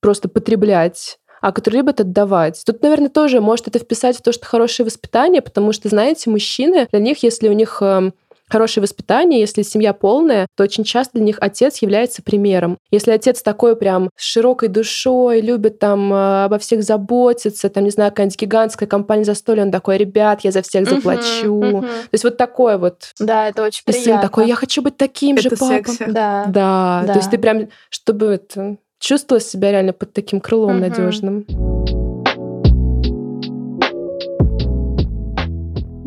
просто 0.01 0.29
потреблять, 0.29 1.19
а 1.41 1.53
который 1.53 1.77
любит 1.77 2.01
отдавать. 2.01 2.63
Тут, 2.65 2.83
наверное, 2.83 3.09
тоже 3.09 3.41
может 3.41 3.69
это 3.69 3.79
вписать 3.79 4.17
в 4.17 4.23
то, 4.23 4.33
что 4.33 4.47
хорошее 4.47 4.87
воспитание, 4.87 5.43
потому 5.43 5.73
что, 5.73 5.89
знаете, 5.89 6.31
мужчины, 6.31 6.89
для 6.91 7.01
них, 7.01 7.23
если 7.23 7.49
у 7.49 7.53
них 7.53 7.79
эм, 7.81 8.15
хорошее 8.49 8.83
воспитание, 8.83 9.41
если 9.41 9.63
семья 9.63 9.93
полная, 9.93 10.47
то 10.57 10.65
очень 10.65 10.85
часто 10.85 11.13
для 11.15 11.25
них 11.25 11.39
отец 11.41 11.79
является 11.79 12.23
примером. 12.23 12.79
Если 12.91 13.11
отец 13.11 13.43
такой 13.43 13.77
прям 13.77 14.11
с 14.17 14.23
широкой 14.25 14.69
душой, 14.69 15.41
любит 15.41 15.79
там 15.79 16.13
э, 16.13 16.45
обо 16.45 16.59
всех 16.59 16.83
заботиться, 16.83 17.69
там, 17.69 17.85
не 17.85 17.91
знаю, 17.91 18.11
какая-нибудь 18.11 18.41
гигантская 18.41 18.89
компания 18.89 19.25
застолья, 19.25 19.63
он 19.63 19.71
такой, 19.71 19.97
ребят, 19.99 20.41
я 20.43 20.51
за 20.53 20.63
всех 20.63 20.89
заплачу. 20.89 21.55
мгм. 21.55 21.83
То 21.83 21.89
есть 22.13 22.25
вот 22.25 22.37
такое 22.37 22.79
вот. 22.79 23.13
Да, 23.21 23.49
это 23.49 23.63
очень 23.65 23.83
И 23.87 23.91
приятно. 23.91 24.13
сын 24.13 24.21
такой, 24.23 24.47
я 24.49 24.55
хочу 24.55 24.83
быть 24.83 24.97
таким 24.97 25.39
же 25.39 25.49
Это 25.49 25.57
папой. 25.57 25.77
секси. 25.77 26.05
Да. 26.09 26.45
Да, 26.49 27.03
Да. 27.07 27.13
то 27.15 27.19
есть 27.19 27.31
ты 27.31 27.39
прям, 27.39 27.69
чтобы 27.91 28.27
это, 28.27 28.77
чувствовала 29.01 29.41
себя 29.41 29.71
реально 29.73 29.93
под 29.93 30.13
таким 30.13 30.41
крылом 30.41 30.73
Мгм. 30.79 30.81
надежным. 30.81 31.78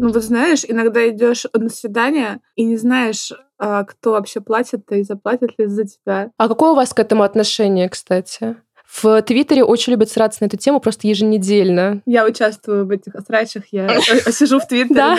Ну, 0.01 0.11
вот 0.11 0.23
знаешь, 0.23 0.65
иногда 0.67 1.07
идешь 1.07 1.45
на 1.53 1.69
свидание 1.69 2.39
и 2.55 2.63
не 2.63 2.75
знаешь, 2.75 3.31
а, 3.59 3.83
кто 3.83 4.13
вообще 4.13 4.41
платит 4.41 4.91
и 4.91 5.03
заплатит 5.03 5.51
ли 5.59 5.67
за 5.67 5.83
тебя. 5.85 6.31
А 6.37 6.47
какое 6.47 6.71
у 6.71 6.75
вас 6.75 6.91
к 6.91 6.99
этому 6.99 7.21
отношение, 7.21 7.87
кстати? 7.87 8.55
В 8.91 9.21
Твиттере 9.21 9.63
очень 9.63 9.91
любят 9.91 10.09
сраться 10.09 10.39
на 10.41 10.47
эту 10.47 10.57
тему 10.57 10.79
просто 10.79 11.07
еженедельно. 11.07 12.01
Я 12.07 12.25
участвую 12.25 12.87
в 12.87 12.89
этих 12.89 13.13
срачах, 13.25 13.65
я 13.71 14.01
сижу 14.31 14.59
в 14.59 14.67
Твиттере. 14.67 14.95
Да? 14.95 15.17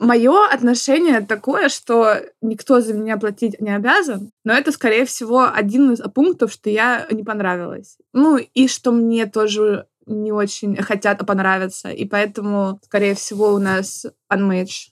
Мое 0.00 0.44
отношение 0.52 1.20
такое, 1.20 1.68
что 1.68 2.16
никто 2.42 2.80
за 2.80 2.94
меня 2.94 3.16
платить 3.16 3.60
не 3.60 3.74
обязан, 3.74 4.32
но 4.44 4.52
это, 4.52 4.72
скорее 4.72 5.06
всего, 5.06 5.48
один 5.50 5.92
из 5.92 6.00
пунктов, 6.12 6.52
что 6.52 6.68
я 6.68 7.06
не 7.12 7.22
понравилась. 7.22 7.96
Ну, 8.12 8.36
и 8.38 8.66
что 8.66 8.90
мне 8.90 9.26
тоже 9.26 9.86
не 10.10 10.32
очень 10.32 10.76
хотят 10.76 11.24
понравиться, 11.26 11.90
и 11.90 12.04
поэтому, 12.04 12.80
скорее 12.84 13.14
всего, 13.14 13.52
у 13.52 13.58
нас 13.58 14.06
unmatch. 14.32 14.88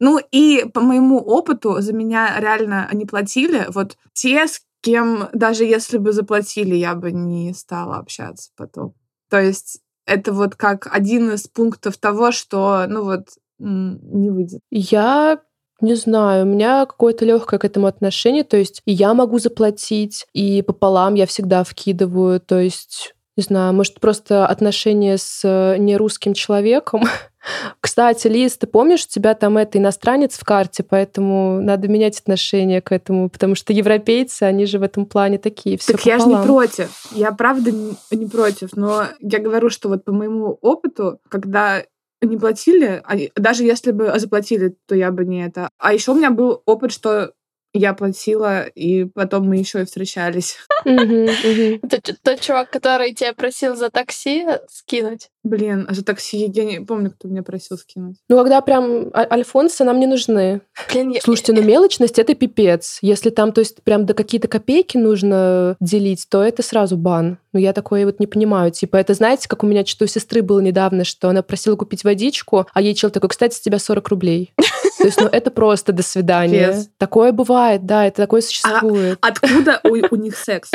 Ну 0.00 0.18
и 0.32 0.64
по 0.72 0.80
моему 0.80 1.18
опыту 1.18 1.80
за 1.80 1.92
меня 1.92 2.38
реально 2.38 2.88
не 2.92 3.06
платили. 3.06 3.66
Вот 3.68 3.96
те, 4.12 4.46
с 4.46 4.60
кем 4.80 5.28
даже 5.32 5.64
если 5.64 5.98
бы 5.98 6.12
заплатили, 6.12 6.74
я 6.74 6.94
бы 6.94 7.12
не 7.12 7.54
стала 7.54 7.96
общаться 7.96 8.50
потом. 8.56 8.94
То 9.30 9.40
есть 9.40 9.80
это 10.06 10.32
вот 10.32 10.56
как 10.56 10.88
один 10.92 11.30
из 11.32 11.46
пунктов 11.46 11.96
того, 11.96 12.32
что, 12.32 12.84
ну 12.88 13.04
вот, 13.04 13.28
не 13.58 14.30
выйдет. 14.30 14.60
Я 14.70 15.40
не 15.80 15.94
знаю, 15.94 16.44
у 16.44 16.48
меня 16.48 16.86
какое-то 16.86 17.24
легкое 17.24 17.58
к 17.58 17.64
этому 17.64 17.86
отношение, 17.86 18.44
то 18.44 18.56
есть 18.56 18.80
я 18.86 19.14
могу 19.14 19.38
заплатить, 19.38 20.26
и 20.32 20.62
пополам 20.62 21.14
я 21.14 21.26
всегда 21.26 21.64
вкидываю, 21.64 22.40
то 22.40 22.58
есть 22.58 23.14
не 23.36 23.42
знаю, 23.42 23.74
может, 23.74 24.00
просто 24.00 24.46
отношения 24.46 25.18
с 25.18 25.40
э, 25.44 25.76
нерусским 25.78 26.34
человеком. 26.34 27.02
Кстати, 27.80 28.28
Лиз, 28.28 28.56
ты 28.56 28.66
помнишь, 28.66 29.04
у 29.04 29.08
тебя 29.08 29.34
там 29.34 29.58
это 29.58 29.78
иностранец 29.78 30.38
в 30.38 30.44
карте, 30.44 30.82
поэтому 30.82 31.60
надо 31.60 31.88
менять 31.88 32.18
отношение 32.20 32.80
к 32.80 32.92
этому, 32.92 33.28
потому 33.28 33.54
что 33.54 33.72
европейцы, 33.72 34.44
они 34.44 34.66
же 34.66 34.78
в 34.78 34.82
этом 34.82 35.04
плане 35.04 35.38
такие, 35.38 35.76
все 35.76 35.92
так 35.92 36.06
я 36.06 36.18
же 36.18 36.26
не 36.26 36.36
против. 36.36 36.90
Я 37.12 37.32
правда 37.32 37.70
не, 37.72 38.26
против. 38.26 38.76
Но 38.76 39.04
я 39.20 39.40
говорю, 39.40 39.68
что 39.68 39.88
вот 39.88 40.04
по 40.04 40.12
моему 40.12 40.58
опыту, 40.62 41.18
когда 41.28 41.82
не 42.22 42.38
платили, 42.38 43.02
даже 43.36 43.64
если 43.64 43.90
бы 43.90 44.12
заплатили, 44.18 44.76
то 44.86 44.94
я 44.94 45.10
бы 45.10 45.24
не 45.24 45.44
это. 45.44 45.68
А 45.78 45.92
еще 45.92 46.12
у 46.12 46.14
меня 46.14 46.30
был 46.30 46.62
опыт, 46.64 46.92
что 46.92 47.32
я 47.74 47.92
платила, 47.92 48.64
и 48.66 49.04
потом 49.04 49.48
мы 49.48 49.56
еще 49.56 49.82
и 49.82 49.84
встречались. 49.84 50.56
Тот 52.22 52.40
чувак, 52.40 52.70
который 52.70 53.12
тебя 53.14 53.32
просил 53.32 53.76
за 53.76 53.90
такси 53.90 54.46
скинуть. 54.68 55.30
Блин, 55.42 55.86
а 55.88 55.94
за 55.94 56.02
такси 56.02 56.50
я 56.54 56.64
не 56.64 56.80
помню, 56.80 57.10
кто 57.10 57.28
меня 57.28 57.42
просил 57.42 57.76
скинуть. 57.76 58.16
Ну, 58.28 58.36
когда 58.38 58.60
прям 58.62 59.10
а- 59.12 59.26
альфонсы 59.30 59.84
нам 59.84 60.00
не 60.00 60.06
нужны. 60.06 60.62
Блин, 60.90 61.10
я- 61.10 61.20
Слушайте, 61.20 61.52
ну 61.52 61.62
мелочность 61.66 62.18
это 62.18 62.34
пипец. 62.34 62.98
Если 63.02 63.30
там, 63.30 63.52
то 63.52 63.60
есть, 63.60 63.82
прям 63.82 64.06
до 64.06 64.14
какие-то 64.14 64.48
копейки 64.48 64.96
нужно 64.96 65.76
делить, 65.80 66.26
то 66.30 66.42
это 66.42 66.62
сразу 66.62 66.96
бан. 66.96 67.38
Ну, 67.52 67.60
я 67.60 67.72
такое 67.72 68.04
вот 68.06 68.20
не 68.20 68.26
понимаю. 68.26 68.70
Типа, 68.70 68.96
это 68.96 69.14
знаете, 69.14 69.48
как 69.48 69.62
у 69.62 69.66
меня 69.66 69.84
что-то 69.84 70.04
у 70.06 70.08
сестры 70.08 70.42
было 70.42 70.60
недавно, 70.60 71.04
что 71.04 71.28
она 71.28 71.42
просила 71.42 71.76
купить 71.76 72.04
водичку, 72.04 72.66
а 72.72 72.80
ей 72.80 72.94
чел 72.94 73.10
такой, 73.10 73.28
кстати, 73.28 73.54
с 73.54 73.60
тебя 73.60 73.78
40 73.78 74.08
рублей. 74.08 74.52
То 74.98 75.04
есть, 75.04 75.20
ну, 75.20 75.26
это 75.26 75.50
просто 75.50 75.92
до 75.92 76.02
свидания. 76.02 76.84
Такое 76.96 77.32
бывает, 77.32 77.84
да, 77.84 78.06
это 78.06 78.22
такое 78.22 78.40
существует. 78.40 79.18
Откуда 79.20 79.80
у 79.84 80.16
них 80.16 80.36
секс? 80.36 80.70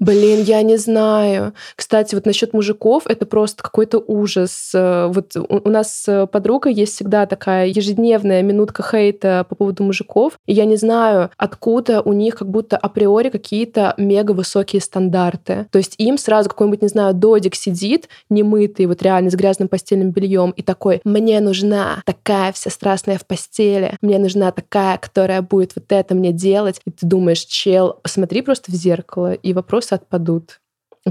Блин, 0.00 0.42
я 0.42 0.62
не 0.62 0.76
знаю. 0.76 1.52
Кстати, 1.74 2.14
вот 2.14 2.26
насчет 2.26 2.52
мужиков, 2.52 3.06
это 3.06 3.26
просто 3.26 3.62
какой-то 3.62 3.98
ужас. 3.98 4.72
Э, 4.74 5.06
Вот 5.06 5.36
у 5.36 5.68
нас 5.68 5.92
с 5.92 6.26
подругой 6.26 6.74
есть 6.74 6.94
всегда 6.94 7.26
такая 7.26 7.66
ежедневная 7.66 8.42
минутка 8.42 8.82
хейта 8.82 9.46
по 9.48 9.54
поводу 9.54 9.84
мужиков. 9.84 10.38
И 10.46 10.52
я 10.52 10.64
не 10.64 10.76
знаю, 10.76 11.30
откуда 11.36 12.00
у 12.02 12.12
них 12.12 12.36
как 12.36 12.48
будто 12.48 12.76
априори 12.76 13.30
какие-то 13.30 13.94
мега 13.96 14.32
высокие 14.32 14.80
стандарты. 14.80 15.66
То 15.70 15.78
есть 15.78 15.94
им 15.98 16.18
сразу 16.18 16.48
какой-нибудь, 16.48 16.82
не 16.82 16.88
знаю, 16.88 17.14
додик 17.14 17.54
сидит, 17.54 18.08
немытый, 18.30 18.86
вот 18.86 19.02
реально 19.02 19.30
с 19.30 19.34
грязным 19.34 19.68
постельным 19.68 20.10
бельем, 20.10 20.50
и 20.50 20.62
такой, 20.62 21.00
мне 21.04 21.40
нужна 21.40 22.02
такая 22.04 22.52
вся 22.52 22.70
страстная 22.70 23.18
в 23.18 23.26
постели, 23.26 23.96
мне 24.00 24.18
нужна 24.18 24.50
такая, 24.52 24.98
которая 24.98 25.42
будет 25.42 25.72
вот 25.76 25.84
это 25.90 26.14
мне 26.14 26.32
делать. 26.32 26.80
И 26.86 26.90
ты 26.90 27.06
думаешь, 27.06 27.40
чел, 27.40 27.98
посмотри 28.02 28.42
просто 28.42 28.70
в 28.70 28.74
зеркало, 28.74 29.15
и 29.16 29.52
вопросы 29.52 29.94
отпадут. 29.94 30.60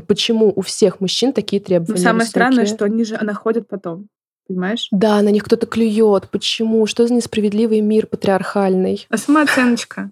Почему 0.07 0.51
у 0.55 0.61
всех 0.61 0.99
мужчин 0.99 1.31
такие 1.33 1.61
Но 1.61 1.65
требования 1.65 1.97
самое 1.97 2.25
высокие? 2.25 2.29
странное, 2.29 2.65
что 2.65 2.85
они 2.85 3.03
же 3.05 3.17
находят 3.21 3.67
потом. 3.67 4.09
Понимаешь? 4.47 4.87
Да, 4.91 5.21
на 5.21 5.29
них 5.29 5.43
кто-то 5.43 5.65
клюет. 5.65 6.29
Почему? 6.29 6.85
Что 6.85 7.07
за 7.07 7.13
несправедливый 7.13 7.81
мир 7.81 8.05
патриархальный? 8.05 9.07
А 9.09 9.17
самооценочка. 9.17 10.11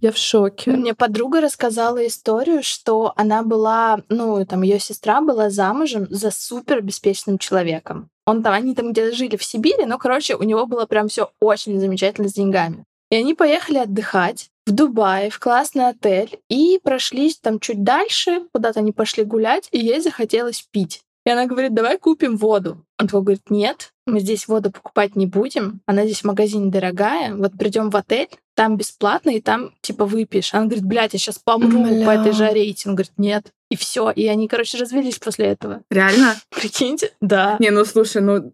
Я 0.00 0.12
в 0.12 0.18
шоке. 0.18 0.72
Мне 0.72 0.92
подруга 0.92 1.40
рассказала 1.40 2.06
историю, 2.06 2.62
что 2.62 3.14
она 3.16 3.42
была, 3.42 4.02
ну, 4.10 4.44
там, 4.44 4.60
ее 4.60 4.78
сестра 4.78 5.22
была 5.22 5.48
замужем 5.48 6.06
за 6.10 6.30
супер 6.30 6.78
обеспеченным 6.78 7.38
человеком. 7.38 8.10
Он 8.26 8.42
там, 8.42 8.52
они 8.52 8.74
там 8.74 8.92
где-то 8.92 9.16
жили 9.16 9.36
в 9.36 9.44
Сибири, 9.44 9.86
но, 9.86 9.96
короче, 9.96 10.36
у 10.36 10.42
него 10.42 10.66
было 10.66 10.84
прям 10.84 11.08
все 11.08 11.30
очень 11.40 11.80
замечательно 11.80 12.28
с 12.28 12.34
деньгами. 12.34 12.84
И 13.10 13.16
они 13.16 13.32
поехали 13.32 13.78
отдыхать 13.78 14.50
в 14.66 14.72
Дубае, 14.72 15.30
в 15.30 15.38
классный 15.38 15.88
отель, 15.88 16.38
и 16.48 16.80
прошлись 16.82 17.38
там 17.38 17.60
чуть 17.60 17.82
дальше, 17.82 18.42
куда-то 18.52 18.80
они 18.80 18.92
пошли 18.92 19.24
гулять, 19.24 19.68
и 19.72 19.78
ей 19.78 20.00
захотелось 20.00 20.66
пить. 20.70 21.02
И 21.26 21.30
она 21.30 21.46
говорит, 21.46 21.74
давай 21.74 21.98
купим 21.98 22.36
воду. 22.36 22.84
Он 22.98 23.06
такой 23.06 23.22
говорит, 23.22 23.50
нет, 23.50 23.92
мы 24.06 24.20
здесь 24.20 24.46
воду 24.46 24.70
покупать 24.70 25.16
не 25.16 25.26
будем, 25.26 25.80
она 25.86 26.04
здесь 26.04 26.20
в 26.20 26.24
магазине 26.24 26.70
дорогая, 26.70 27.34
вот 27.34 27.52
придем 27.58 27.90
в 27.90 27.96
отель, 27.96 28.28
там 28.54 28.76
бесплатно, 28.76 29.30
и 29.30 29.40
там 29.40 29.72
типа 29.80 30.04
выпьешь. 30.04 30.54
Она 30.54 30.66
говорит, 30.66 30.84
блядь, 30.84 31.12
я 31.12 31.18
сейчас 31.18 31.38
помру 31.38 31.84
Бля. 31.84 32.06
по 32.06 32.10
этой 32.10 32.32
жаре. 32.32 32.64
И 32.68 32.76
он 32.86 32.94
говорит, 32.94 33.12
нет. 33.16 33.52
И 33.70 33.76
все. 33.76 34.10
И 34.10 34.26
они, 34.26 34.48
короче, 34.48 34.78
развелись 34.78 35.18
после 35.18 35.46
этого. 35.46 35.82
Реально? 35.90 36.36
Прикиньте? 36.50 37.12
Да. 37.20 37.56
Не, 37.58 37.70
ну 37.70 37.84
слушай, 37.84 38.22
ну 38.22 38.52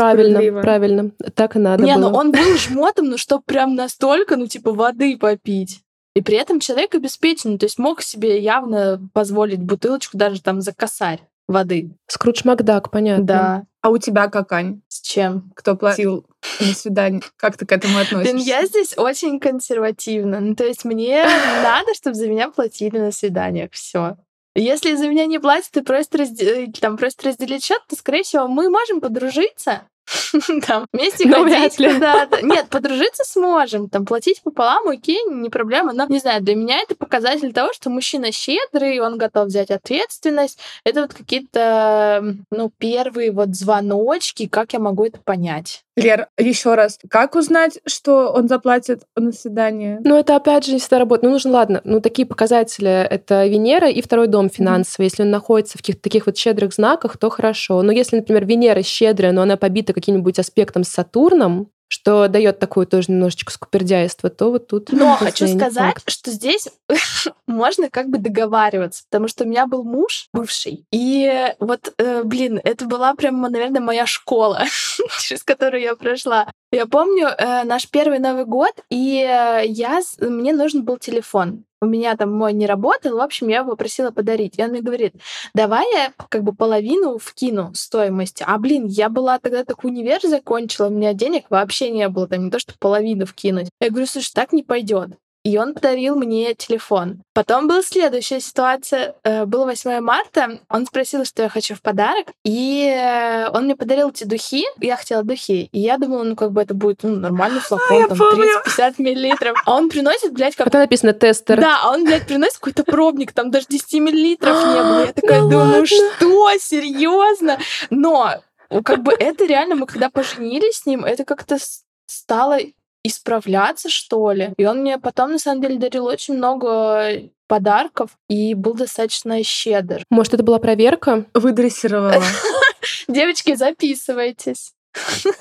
Правильно, 0.00 0.62
правильно. 0.62 1.10
Так 1.34 1.56
и 1.56 1.58
надо 1.58 1.84
Не, 1.84 1.96
было. 1.96 2.10
ну 2.10 2.16
он 2.16 2.32
был 2.32 2.56
жмотом, 2.56 3.08
ну 3.10 3.18
что 3.18 3.40
прям 3.40 3.74
настолько, 3.74 4.36
ну 4.36 4.46
типа 4.46 4.72
воды 4.72 5.16
попить. 5.16 5.82
И 6.14 6.22
при 6.22 6.36
этом 6.36 6.60
человек 6.60 6.94
обеспечен, 6.94 7.58
то 7.58 7.66
есть 7.66 7.78
мог 7.78 8.00
себе 8.00 8.40
явно 8.40 9.00
позволить 9.12 9.62
бутылочку 9.62 10.16
даже 10.16 10.40
там 10.40 10.60
за 10.60 10.72
косарь 10.72 11.20
воды. 11.46 11.90
Скрудж 12.06 12.42
Макдак, 12.44 12.90
понятно. 12.90 13.24
Да. 13.24 13.64
А 13.82 13.90
у 13.90 13.98
тебя 13.98 14.28
как, 14.28 14.50
Ань? 14.52 14.82
С 14.88 15.00
чем? 15.00 15.52
Кто 15.54 15.76
платил 15.76 16.26
на 16.60 16.66
свидание? 16.74 17.22
Как 17.36 17.56
ты 17.56 17.66
к 17.66 17.72
этому 17.72 17.98
относишься? 17.98 18.36
Я 18.36 18.66
здесь 18.66 18.98
очень 18.98 19.38
консервативна. 19.38 20.40
Ну, 20.40 20.56
то 20.56 20.64
есть 20.64 20.84
мне 20.84 21.22
надо, 21.62 21.94
чтобы 21.94 22.14
за 22.14 22.28
меня 22.28 22.50
платили 22.50 22.98
на 22.98 23.12
свиданиях. 23.12 23.70
Все. 23.72 24.16
Если 24.58 24.94
за 24.94 25.08
меня 25.08 25.26
не 25.26 25.38
платят 25.38 25.76
и 25.76 25.82
просят, 25.82 26.14
разде... 26.14 26.72
там, 26.80 26.96
просят 26.96 27.22
разделить 27.24 27.62
счет, 27.62 27.82
то, 27.88 27.94
скорее 27.94 28.22
всего, 28.22 28.48
мы 28.48 28.70
можем 28.70 29.02
подружиться, 29.02 29.86
там, 30.66 30.86
вместе 30.92 31.28
ну, 31.28 31.44
ходить 31.44 31.76
куда-то. 31.76 32.44
Нет, 32.44 32.68
подружиться 32.68 33.24
сможем, 33.24 33.88
там, 33.88 34.04
платить 34.04 34.42
пополам, 34.42 34.88
окей, 34.88 35.22
не 35.30 35.50
проблема. 35.50 35.92
Но, 35.92 36.06
не 36.06 36.18
знаю, 36.18 36.42
для 36.42 36.54
меня 36.54 36.80
это 36.80 36.94
показатель 36.94 37.52
того, 37.52 37.72
что 37.72 37.90
мужчина 37.90 38.32
щедрый, 38.32 39.00
он 39.00 39.18
готов 39.18 39.48
взять 39.48 39.70
ответственность. 39.70 40.58
Это 40.84 41.02
вот 41.02 41.14
какие-то, 41.14 42.36
ну, 42.50 42.70
первые 42.78 43.32
вот 43.32 43.54
звоночки, 43.54 44.46
как 44.46 44.72
я 44.72 44.78
могу 44.78 45.04
это 45.04 45.18
понять. 45.20 45.82
Лер, 45.96 46.28
еще 46.36 46.74
раз, 46.74 46.98
как 47.08 47.36
узнать, 47.36 47.78
что 47.86 48.30
он 48.30 48.48
заплатит 48.48 49.04
на 49.16 49.32
свидание? 49.32 49.98
Ну, 50.04 50.18
это 50.18 50.36
опять 50.36 50.66
же 50.66 50.72
не 50.74 50.78
всегда 50.78 50.98
работает. 50.98 51.22
Ну, 51.22 51.30
нужно, 51.30 51.52
ладно, 51.52 51.80
ну, 51.84 52.02
такие 52.02 52.26
показатели— 52.26 52.90
это 53.10 53.46
Венера 53.46 53.88
и 53.88 54.02
второй 54.02 54.26
дом 54.26 54.50
финансовый. 54.50 55.06
Mm-hmm. 55.06 55.10
Если 55.10 55.22
он 55.22 55.30
находится 55.30 55.78
в 55.78 55.80
каких-то 55.80 56.02
таких 56.02 56.26
вот 56.26 56.36
щедрых 56.36 56.74
знаках, 56.74 57.16
то 57.16 57.30
хорошо. 57.30 57.80
Но 57.80 57.92
если, 57.92 58.16
например, 58.16 58.44
Венера 58.44 58.82
щедрая, 58.82 59.32
но 59.32 59.40
она 59.40 59.56
побита 59.56 59.94
каким-нибудь 59.96 60.38
аспектом 60.38 60.84
с 60.84 60.90
Сатурном, 60.90 61.70
что 61.88 62.28
дает 62.28 62.58
такое 62.58 62.84
тоже 62.84 63.12
немножечко 63.12 63.52
скупердяйство, 63.52 64.28
то 64.28 64.50
вот 64.50 64.66
тут... 64.66 64.92
Но 64.92 65.16
хочу 65.18 65.46
сказать, 65.46 65.94
факт. 65.94 66.10
что 66.10 66.30
здесь 66.30 66.68
можно 67.46 67.88
как 67.88 68.08
бы 68.08 68.18
договариваться, 68.18 69.04
потому 69.08 69.28
что 69.28 69.44
у 69.44 69.46
меня 69.46 69.66
был 69.66 69.84
муж 69.84 70.28
бывший, 70.32 70.84
и 70.92 71.54
вот, 71.58 71.94
э, 71.98 72.22
блин, 72.24 72.60
это 72.62 72.84
была 72.84 73.14
прям, 73.14 73.40
наверное, 73.40 73.80
моя 73.80 74.04
школа, 74.04 74.64
через 75.20 75.42
которую 75.42 75.82
я 75.82 75.94
прошла. 75.96 76.50
Я 76.70 76.86
помню 76.86 77.28
э, 77.28 77.64
наш 77.64 77.88
первый 77.88 78.18
Новый 78.18 78.44
год, 78.44 78.72
и 78.90 79.18
э, 79.20 79.62
я, 79.66 80.00
мне 80.20 80.52
нужен 80.52 80.84
был 80.84 80.98
телефон 80.98 81.64
у 81.80 81.86
меня 81.86 82.16
там 82.16 82.32
мой 82.32 82.52
не 82.52 82.66
работал, 82.66 83.16
в 83.16 83.20
общем, 83.20 83.48
я 83.48 83.58
его 83.58 83.70
попросила 83.70 84.10
подарить. 84.10 84.58
И 84.58 84.62
он 84.62 84.70
мне 84.70 84.80
говорит, 84.80 85.14
давай 85.54 85.84
я 85.92 86.12
как 86.28 86.42
бы 86.42 86.54
половину 86.54 87.18
вкину 87.18 87.72
стоимости. 87.74 88.44
А, 88.46 88.58
блин, 88.58 88.86
я 88.86 89.08
была 89.08 89.38
тогда 89.38 89.64
так 89.64 89.84
универ 89.84 90.20
закончила, 90.22 90.86
у 90.86 90.90
меня 90.90 91.12
денег 91.12 91.44
вообще 91.50 91.90
не 91.90 92.08
было, 92.08 92.28
там 92.28 92.44
не 92.44 92.50
то, 92.50 92.58
что 92.58 92.74
половину 92.78 93.26
вкинуть. 93.26 93.68
Я 93.80 93.90
говорю, 93.90 94.06
слушай, 94.06 94.32
так 94.32 94.52
не 94.52 94.62
пойдет 94.62 95.10
и 95.46 95.58
он 95.58 95.74
подарил 95.74 96.16
мне 96.16 96.54
телефон. 96.54 97.22
Потом 97.32 97.68
была 97.68 97.80
следующая 97.80 98.40
ситуация. 98.40 99.14
Э, 99.22 99.44
было 99.44 99.64
8 99.64 100.00
марта, 100.00 100.58
он 100.68 100.86
спросил, 100.86 101.24
что 101.24 101.44
я 101.44 101.48
хочу 101.48 101.76
в 101.76 101.82
подарок, 101.82 102.26
и 102.42 102.84
э, 102.84 103.48
он 103.50 103.66
мне 103.66 103.76
подарил 103.76 104.10
эти 104.10 104.24
духи. 104.24 104.64
Я 104.80 104.96
хотела 104.96 105.22
духи, 105.22 105.68
и 105.70 105.78
я 105.78 105.98
думала, 105.98 106.24
ну, 106.24 106.34
как 106.34 106.50
бы 106.50 106.62
это 106.62 106.74
будет 106.74 107.04
ну, 107.04 107.14
нормальный 107.14 107.60
флакон, 107.60 108.08
там, 108.08 108.18
30-50 108.18 108.94
миллилитров. 108.98 109.56
А 109.64 109.76
он 109.76 109.88
приносит, 109.88 110.32
блядь, 110.32 110.56
как... 110.56 110.66
Это 110.66 110.78
написано 110.78 111.12
тестер. 111.12 111.60
Да, 111.60 111.78
а 111.80 111.92
он, 111.92 112.04
блядь, 112.04 112.26
приносит 112.26 112.56
какой-то 112.56 112.82
пробник, 112.82 113.30
там 113.30 113.52
даже 113.52 113.66
10 113.68 114.00
миллилитров 114.00 114.56
не 114.56 114.82
было. 114.82 115.06
Я 115.06 115.12
такая 115.12 115.42
ну 115.42 115.50
думаю, 115.50 115.86
что, 115.86 116.50
серьезно? 116.58 117.60
Но 117.90 118.34
как 118.82 119.04
бы 119.04 119.12
это 119.16 119.44
реально, 119.44 119.76
мы 119.76 119.86
когда 119.86 120.10
поженились 120.10 120.78
с 120.78 120.86
ним, 120.86 121.04
это 121.04 121.24
как-то 121.24 121.58
стало 122.06 122.58
исправляться, 123.06 123.88
что 123.88 124.32
ли. 124.32 124.52
И 124.56 124.64
он 124.66 124.80
мне 124.80 124.98
потом, 124.98 125.32
на 125.32 125.38
самом 125.38 125.62
деле, 125.62 125.78
дарил 125.78 126.06
очень 126.06 126.34
много 126.34 127.22
подарков 127.46 128.10
и 128.28 128.54
был 128.54 128.74
достаточно 128.74 129.42
щедр. 129.42 130.02
Может, 130.10 130.34
это 130.34 130.42
была 130.42 130.58
проверка? 130.58 131.26
Выдрессировала. 131.34 132.22
Девочки, 133.08 133.54
записывайтесь. 133.54 134.72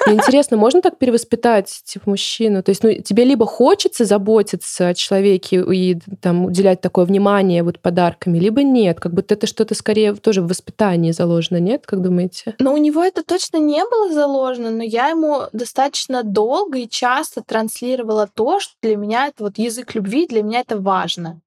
Интересно, 0.07 0.57
можно 0.57 0.81
так 0.81 0.97
перевоспитать 0.97 1.81
типа 1.85 2.09
мужчину? 2.09 2.63
То 2.63 2.69
есть, 2.69 2.83
ну, 2.83 2.93
тебе 3.01 3.23
либо 3.23 3.45
хочется 3.45 4.05
заботиться 4.05 4.89
о 4.89 4.93
человеке 4.93 5.63
и 5.71 5.99
там 6.21 6.45
уделять 6.45 6.81
такое 6.81 7.05
внимание 7.05 7.63
вот 7.63 7.79
подарками, 7.79 8.37
либо 8.39 8.63
нет. 8.63 8.99
Как 8.99 9.13
будто 9.13 9.33
это 9.33 9.47
что-то 9.47 9.75
скорее 9.75 10.13
тоже 10.15 10.41
в 10.41 10.47
воспитании 10.47 11.11
заложено, 11.11 11.59
нет? 11.59 11.85
Как 11.85 12.01
думаете? 12.01 12.55
Ну, 12.59 12.73
у 12.73 12.77
него 12.77 13.03
это 13.03 13.23
точно 13.23 13.57
не 13.57 13.83
было 13.83 14.13
заложено, 14.13 14.71
но 14.71 14.83
я 14.83 15.09
ему 15.09 15.43
достаточно 15.53 16.23
долго 16.23 16.79
и 16.79 16.89
часто 16.89 17.41
транслировала 17.41 18.29
то, 18.33 18.59
что 18.59 18.73
для 18.81 18.95
меня 18.95 19.27
это 19.27 19.43
вот 19.43 19.57
язык 19.57 19.95
любви, 19.95 20.27
для 20.27 20.43
меня 20.43 20.61
это 20.61 20.77
важно. 20.77 21.41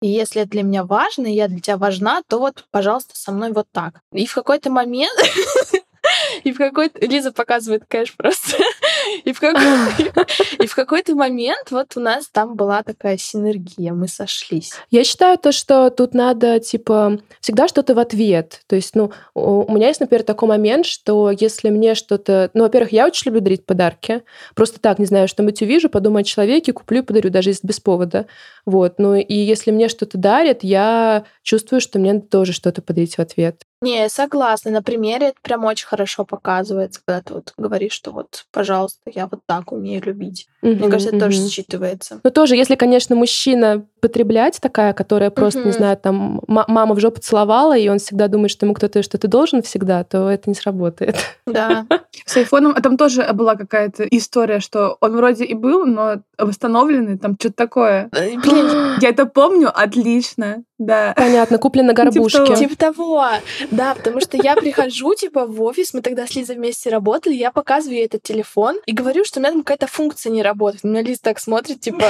И 0.00 0.08
если 0.08 0.42
это 0.42 0.50
для 0.50 0.64
меня 0.64 0.84
важно, 0.84 1.26
и 1.26 1.34
я 1.34 1.48
для 1.48 1.60
тебя 1.60 1.76
важна, 1.76 2.22
то 2.28 2.38
вот, 2.38 2.64
пожалуйста, 2.70 3.12
со 3.14 3.30
мной 3.30 3.52
вот 3.52 3.66
так. 3.72 4.00
И 4.12 4.26
в 4.26 4.34
какой-то 4.34 4.70
момент 4.70 5.16
И 6.44 6.52
в 6.52 6.58
какой-то... 6.58 7.04
Лиза 7.04 7.32
показывает 7.32 7.84
кэш 7.88 8.14
просто. 8.16 8.56
И 9.24 9.32
в, 9.32 9.40
какой... 9.40 9.62
и 10.64 10.66
в 10.66 10.74
какой-то 10.74 11.14
момент 11.14 11.70
вот 11.70 11.96
у 11.96 12.00
нас 12.00 12.28
там 12.30 12.54
была 12.54 12.82
такая 12.82 13.16
синергия, 13.16 13.92
мы 13.92 14.08
сошлись. 14.08 14.72
Я 14.90 15.04
считаю 15.04 15.38
то, 15.38 15.52
что 15.52 15.90
тут 15.90 16.14
надо, 16.14 16.60
типа, 16.60 17.18
всегда 17.40 17.68
что-то 17.68 17.94
в 17.94 17.98
ответ. 17.98 18.62
То 18.66 18.76
есть, 18.76 18.94
ну, 18.94 19.12
у 19.34 19.72
меня 19.72 19.88
есть, 19.88 20.00
например, 20.00 20.24
такой 20.24 20.48
момент, 20.48 20.86
что 20.86 21.30
если 21.30 21.70
мне 21.70 21.94
что-то... 21.94 22.50
Ну, 22.54 22.62
во-первых, 22.62 22.92
я 22.92 23.06
очень 23.06 23.26
люблю 23.26 23.40
дарить 23.40 23.66
подарки. 23.66 24.22
Просто 24.54 24.80
так, 24.80 24.98
не 24.98 25.06
знаю, 25.06 25.28
что-нибудь 25.28 25.60
увижу, 25.62 25.88
подумаю 25.88 26.22
о 26.22 26.24
человеке, 26.24 26.72
куплю 26.72 27.00
и 27.00 27.04
подарю, 27.04 27.30
даже 27.30 27.50
если 27.50 27.66
без 27.66 27.80
повода. 27.80 28.26
Вот. 28.64 28.98
Ну, 28.98 29.14
и 29.14 29.34
если 29.34 29.70
мне 29.70 29.88
что-то 29.88 30.18
дарят, 30.18 30.62
я 30.62 31.24
чувствую, 31.42 31.80
что 31.80 31.98
мне 31.98 32.20
тоже 32.20 32.52
что-то 32.52 32.82
подарить 32.82 33.16
в 33.16 33.20
ответ. 33.20 33.62
Не, 33.82 34.08
согласна. 34.08 34.70
На 34.70 34.82
примере 34.82 35.28
это 35.28 35.38
прям 35.42 35.64
очень 35.64 35.86
хорошо 35.86 36.24
показывается, 36.24 37.00
когда 37.04 37.20
ты 37.20 37.34
вот 37.34 37.52
говоришь, 37.56 37.92
что 37.92 38.12
вот, 38.12 38.46
пожалуйста, 38.52 39.10
я 39.12 39.26
вот 39.26 39.40
так 39.44 39.72
умею 39.72 40.02
любить. 40.02 40.46
Угу, 40.62 40.72
Мне 40.72 40.88
кажется, 40.88 41.08
это 41.08 41.16
угу. 41.16 41.24
тоже 41.24 41.38
считывается. 41.48 42.20
Ну, 42.22 42.30
тоже, 42.30 42.54
если, 42.54 42.76
конечно, 42.76 43.16
мужчина 43.16 43.84
потреблять 44.02 44.58
такая, 44.60 44.92
которая 44.92 45.30
просто, 45.30 45.60
угу. 45.60 45.68
не 45.68 45.72
знаю, 45.72 45.96
там, 45.96 46.42
мама 46.48 46.94
в 46.94 47.00
жопу 47.00 47.20
целовала, 47.20 47.78
и 47.78 47.88
он 47.88 48.00
всегда 48.00 48.26
думает, 48.26 48.50
что 48.50 48.66
ему 48.66 48.74
кто-то 48.74 49.00
что-то 49.00 49.28
должен 49.28 49.62
всегда, 49.62 50.02
то 50.02 50.28
это 50.28 50.50
не 50.50 50.54
сработает. 50.54 51.16
Да. 51.46 51.86
С 52.26 52.36
айфоном 52.36 52.74
там 52.74 52.96
тоже 52.96 53.32
была 53.32 53.54
какая-то 53.54 54.02
история, 54.04 54.58
что 54.58 54.96
он 55.00 55.16
вроде 55.16 55.44
и 55.44 55.54
был, 55.54 55.86
но 55.86 56.16
восстановленный, 56.36 57.16
там 57.16 57.36
что-то 57.38 57.54
такое. 57.54 58.10
Блин, 58.12 58.96
я 59.00 59.08
это 59.08 59.24
помню 59.24 59.70
отлично. 59.72 60.64
Да. 60.78 61.14
Понятно, 61.16 61.58
куплен 61.58 61.86
на 61.86 61.92
горбушке. 61.94 62.38
Типа 62.38 62.46
того. 62.46 62.56
типа 62.56 62.76
того. 62.76 63.28
Да, 63.70 63.94
потому 63.94 64.20
что 64.20 64.36
я 64.36 64.56
прихожу, 64.56 65.14
типа, 65.14 65.46
в 65.46 65.62
офис, 65.62 65.94
мы 65.94 66.02
тогда 66.02 66.26
с 66.26 66.34
Лизой 66.34 66.56
вместе 66.56 66.90
работали, 66.90 67.34
я 67.34 67.52
показываю 67.52 67.98
ей 67.98 68.06
этот 68.06 68.22
телефон 68.22 68.76
и 68.86 68.92
говорю, 68.92 69.24
что 69.24 69.38
у 69.38 69.42
меня 69.42 69.52
там 69.52 69.62
какая-то 69.62 69.86
функция 69.86 70.30
не 70.32 70.42
работает. 70.42 70.84
У 70.84 70.88
меня 70.88 71.02
Лиза 71.02 71.22
так 71.22 71.38
смотрит, 71.38 71.80
типа, 71.80 72.04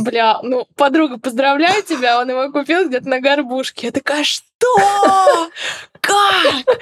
бля, 0.00 0.40
ну, 0.42 0.66
подруга, 0.76 1.18
поздравляю 1.28 1.82
тебя, 1.82 2.20
он 2.20 2.30
его 2.30 2.50
купил 2.50 2.88
где-то 2.88 3.06
на 3.06 3.20
горбушке. 3.20 3.88
Я 3.88 3.92
такая, 3.92 4.24
что? 4.24 5.50
Как? 6.00 6.80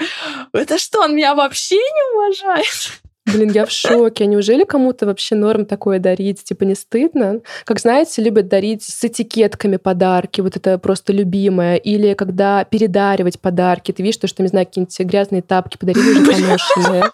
Это 0.53 0.79
что, 0.79 1.01
он 1.01 1.17
меня 1.17 1.35
вообще 1.35 1.75
не 1.75 2.17
уважает? 2.17 2.93
Блин, 3.27 3.51
я 3.51 3.67
в 3.67 3.73
шоке. 3.73 4.27
Неужели 4.27 4.63
кому-то 4.63 5.05
вообще 5.05 5.35
норм 5.35 5.67
такое 5.67 5.99
дарить? 5.99 6.45
Типа 6.45 6.63
не 6.63 6.77
стыдно? 6.77 7.41
Как 7.65 7.81
знаете, 7.81 8.23
любят 8.23 8.47
дарить 8.47 8.85
с 8.85 9.03
этикетками 9.03 9.79
подарки. 9.79 10.41
Вот 10.41 10.57
это 10.57 10.79
просто 10.79 11.13
любимое. 11.13 11.75
Или 11.75 12.15
когда 12.15 12.63
передаривать 12.63 13.41
подарки. 13.41 13.91
Ты 13.91 14.05
видишь, 14.05 14.15
что, 14.15 14.29
что 14.29 14.43
не 14.43 14.49
знаю, 14.49 14.67
какие-нибудь 14.67 15.01
грязные 15.01 15.43
тапки 15.43 15.77
подарили 15.77 16.09
уже 16.09 16.25
поношенные. 16.25 17.11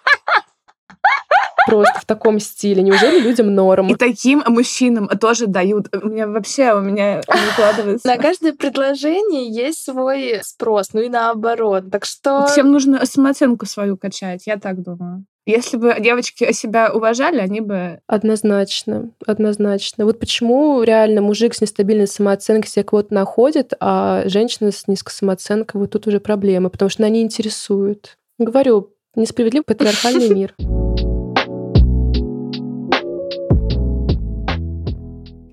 Просто 1.73 2.01
в 2.01 2.05
таком 2.05 2.39
стиле. 2.41 2.83
Неужели 2.83 3.21
людям 3.21 3.55
норм? 3.55 3.89
И 3.89 3.95
таким 3.95 4.43
мужчинам 4.47 5.09
тоже 5.09 5.47
дают. 5.47 5.89
У 5.95 6.09
меня 6.09 6.27
вообще, 6.29 6.75
у 6.75 6.81
меня 6.81 7.17
не 7.17 7.51
укладывается. 7.53 8.07
На 8.07 8.17
каждое 8.19 8.53
предложение 8.53 9.49
есть 9.49 9.85
свой 9.85 10.41
спрос, 10.43 10.93
ну 10.93 11.01
и 11.01 11.09
наоборот. 11.09 11.85
Так 11.91 12.05
что... 12.05 12.47
Всем 12.47 12.71
нужно 12.71 13.05
самооценку 13.07 13.67
свою 13.67 13.97
качать, 13.97 14.47
я 14.47 14.59
так 14.59 14.83
думаю. 14.83 15.25
Если 15.45 15.77
бы 15.77 15.97
девочки 15.99 16.53
себя 16.53 16.93
уважали, 16.93 17.39
они 17.39 17.61
бы... 17.61 17.99
Однозначно, 18.07 19.11
однозначно. 19.27 20.05
Вот 20.05 20.21
почему 20.21 20.85
реально 20.85 21.21
мужик 21.21 21.55
с 21.55 21.61
нестабильной 21.61 22.07
самооценкой 22.07 22.71
себе 22.71 22.85
кого-то 22.85 23.13
находит, 23.13 23.73
а 23.81 24.23
женщина 24.27 24.71
с 24.71 24.87
низкой 24.87 25.13
самооценкой, 25.13 25.81
вот 25.81 25.91
тут 25.91 26.07
уже 26.07 26.21
проблемы, 26.21 26.71
потому 26.71 26.89
что 26.91 27.03
она 27.03 27.11
не 27.11 27.23
интересует. 27.23 28.19
Говорю, 28.39 28.91
несправедливый 29.17 29.65
патриархальный 29.65 30.29
мир. 30.35 30.55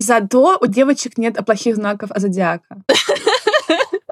Зато 0.09 0.57
у 0.59 0.65
девочек 0.65 1.19
нет 1.19 1.37
плохих 1.45 1.75
знаков 1.75 2.09
зодиака. 2.15 2.81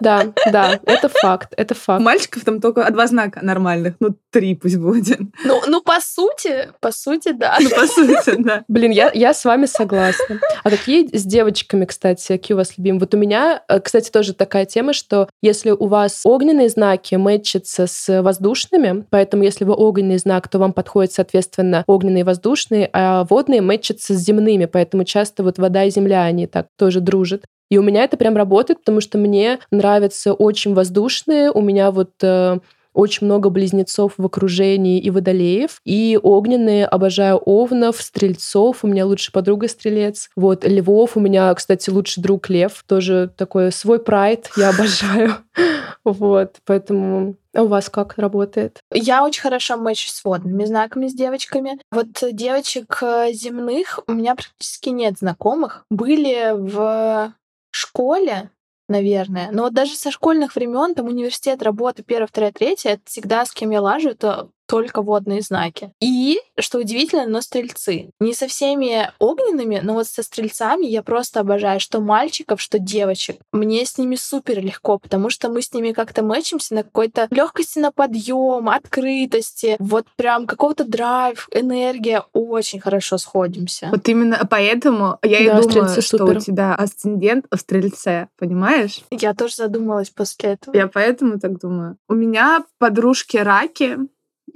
Да, 0.01 0.33
да, 0.51 0.79
это 0.85 1.09
факт, 1.09 1.53
это 1.57 1.75
факт. 1.75 2.01
У 2.01 2.03
мальчиков 2.03 2.43
там 2.43 2.61
только 2.61 2.89
два 2.91 3.07
знака 3.07 3.39
нормальных, 3.43 3.95
ну, 3.99 4.15
три 4.31 4.55
пусть 4.55 4.77
будет. 4.77 5.19
Ну, 5.43 5.61
ну 5.67 5.81
по 5.81 5.99
сути, 6.01 6.69
по 6.79 6.91
сути, 6.91 7.31
да. 7.31 7.57
Ну, 7.59 7.69
по 7.69 7.87
сути, 7.87 8.35
да. 8.37 8.63
Блин, 8.67 8.91
я, 8.91 9.11
я 9.13 9.33
с 9.33 9.43
вами 9.45 9.65
согласна. 9.65 10.39
А 10.63 10.69
какие 10.69 11.15
с 11.15 11.23
девочками, 11.23 11.85
кстати, 11.85 12.27
какие 12.27 12.53
у 12.55 12.57
вас 12.57 12.77
любимые? 12.77 13.01
Вот 13.01 13.13
у 13.13 13.17
меня, 13.17 13.63
э, 13.67 13.79
кстати, 13.79 14.09
тоже 14.09 14.33
такая 14.33 14.65
тема, 14.65 14.93
что 14.93 15.29
если 15.41 15.71
у 15.71 15.87
вас 15.87 16.21
огненные 16.23 16.69
знаки 16.69 17.15
мэтчатся 17.15 17.87
с 17.87 18.21
воздушными, 18.21 19.05
поэтому 19.09 19.43
если 19.43 19.65
вы 19.65 19.73
огненный 19.73 20.17
знак, 20.17 20.47
то 20.47 20.59
вам 20.59 20.73
подходят, 20.73 21.11
соответственно, 21.11 21.83
огненные 21.87 22.21
и 22.21 22.23
воздушные, 22.23 22.89
а 22.93 23.25
водные 23.25 23.61
мэтчатся 23.61 24.13
с 24.13 24.17
земными, 24.17 24.65
поэтому 24.65 25.03
часто 25.03 25.43
вот 25.43 25.57
вода 25.57 25.83
и 25.83 25.89
земля, 25.89 26.23
они 26.23 26.47
так 26.47 26.67
тоже 26.77 26.99
дружат. 26.99 27.43
И 27.69 27.77
у 27.77 27.83
меня 27.83 28.03
это 28.03 28.17
прям 28.17 28.35
работает, 28.35 28.79
потому 28.79 29.01
что 29.01 29.17
мне 29.17 29.59
нравятся 29.71 30.33
очень 30.33 30.73
воздушные. 30.73 31.51
У 31.51 31.61
меня 31.61 31.91
вот 31.91 32.11
э, 32.21 32.59
очень 32.97 33.27
много 33.27 33.51
близнецов 33.51 34.13
в 34.17 34.25
окружении 34.25 34.99
и 34.99 35.11
водолеев. 35.11 35.81
И 35.85 36.19
огненные, 36.21 36.87
обожаю 36.87 37.37
овнов, 37.37 38.01
стрельцов. 38.01 38.83
У 38.83 38.87
меня 38.87 39.05
лучшая 39.05 39.31
подруга 39.33 39.67
стрелец. 39.67 40.29
Вот, 40.35 40.65
львов. 40.65 41.15
У 41.15 41.19
меня, 41.19 41.53
кстати, 41.53 41.91
лучший 41.91 42.23
друг 42.23 42.49
лев. 42.49 42.83
Тоже 42.87 43.31
такой 43.37 43.71
свой 43.71 43.99
прайд. 43.99 44.49
Я 44.57 44.69
обожаю. 44.69 45.35
Вот, 46.03 46.57
поэтому 46.65 47.35
а 47.53 47.63
у 47.63 47.67
вас 47.67 47.89
как 47.89 48.17
работает? 48.17 48.79
Я 48.93 49.25
очень 49.25 49.41
хорошо 49.41 49.75
мэчу 49.75 50.07
с 50.09 50.23
водными 50.23 50.63
знаками, 50.63 51.07
с 51.09 51.13
девочками. 51.13 51.79
Вот 51.91 52.07
девочек 52.31 52.99
э, 53.01 53.33
земных 53.33 53.99
у 54.07 54.13
меня 54.13 54.35
практически 54.35 54.89
нет 54.89 55.17
знакомых. 55.17 55.83
Были 55.89 56.53
в 56.53 57.33
школе, 57.71 58.51
наверное. 58.87 59.51
Но 59.51 59.63
вот 59.63 59.73
даже 59.73 59.95
со 59.95 60.11
школьных 60.11 60.55
времен, 60.55 60.95
там 60.95 61.07
университет, 61.07 61.61
работа, 61.61 62.03
первая, 62.03 62.27
вторая, 62.27 62.51
третья, 62.51 62.91
это 62.91 63.03
всегда 63.05 63.45
с 63.45 63.51
кем 63.51 63.71
я 63.71 63.81
лажу, 63.81 64.09
это 64.09 64.49
только 64.67 65.01
водные 65.01 65.41
знаки. 65.41 65.91
И, 66.01 66.39
что 66.59 66.79
удивительно, 66.79 67.25
но 67.25 67.41
стрельцы. 67.41 68.11
Не 68.19 68.33
со 68.33 68.47
всеми 68.47 69.11
огненными, 69.19 69.79
но 69.83 69.93
вот 69.93 70.07
со 70.07 70.23
стрельцами 70.23 70.85
я 70.85 71.01
просто 71.01 71.39
обожаю, 71.39 71.79
что 71.79 71.99
мальчиков, 71.99 72.61
что 72.61 72.79
девочек. 72.79 73.37
Мне 73.51 73.85
с 73.85 73.97
ними 73.97 74.15
супер 74.15 74.63
легко, 74.63 74.99
потому 74.99 75.29
что 75.29 75.49
мы 75.49 75.61
с 75.61 75.73
ними 75.73 75.91
как-то 75.91 76.23
мэчимся 76.23 76.75
на 76.75 76.83
какой-то 76.83 77.27
легкости 77.31 77.79
на 77.79 77.91
подъем, 77.91 78.69
открытости, 78.69 79.75
вот 79.79 80.05
прям 80.15 80.45
какого-то 80.47 80.83
драйв, 80.83 81.47
энергия, 81.51 82.23
очень 82.33 82.79
хорошо 82.79 83.17
сходимся. 83.17 83.89
Вот 83.91 84.07
именно 84.07 84.45
поэтому 84.49 85.17
я 85.23 85.39
и 85.39 85.61
думаю, 85.61 85.89
что 85.89 86.01
супер. 86.01 86.37
у 86.37 86.39
тебя 86.39 86.75
асцендент 86.75 87.45
в 87.51 87.57
стрельце, 87.57 88.27
понимаешь? 88.37 89.01
Я 89.11 89.33
тоже 89.33 89.55
задумалась 89.55 90.09
после 90.09 90.51
этого. 90.51 90.75
Я 90.75 90.87
поэтому 90.87 91.39
так 91.39 91.59
думаю. 91.59 91.97
У 92.07 92.13
меня 92.13 92.63
подружки 92.79 93.37
раки, 93.37 93.97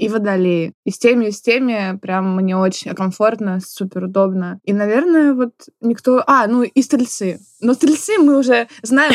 и 0.02 0.10
водолеи. 0.10 0.74
И 0.84 0.90
с 0.90 0.98
теми, 0.98 1.28
и 1.28 1.32
с 1.32 1.42
теми 1.42 1.96
прям 2.02 2.36
мне 2.36 2.58
очень 2.58 2.96
комфортно, 2.96 3.60
супер 3.64 4.06
удобно. 4.06 4.60
И, 4.66 4.74
наверное, 4.74 5.36
вот 5.36 5.54
никто... 5.80 6.24
А, 6.26 6.48
ну 6.48 6.64
и 6.64 6.82
стрельцы. 6.82 7.40
Но 7.60 7.76
стрельцы 7.76 8.18
мы 8.18 8.40
уже 8.40 8.68
знаем, 8.82 9.14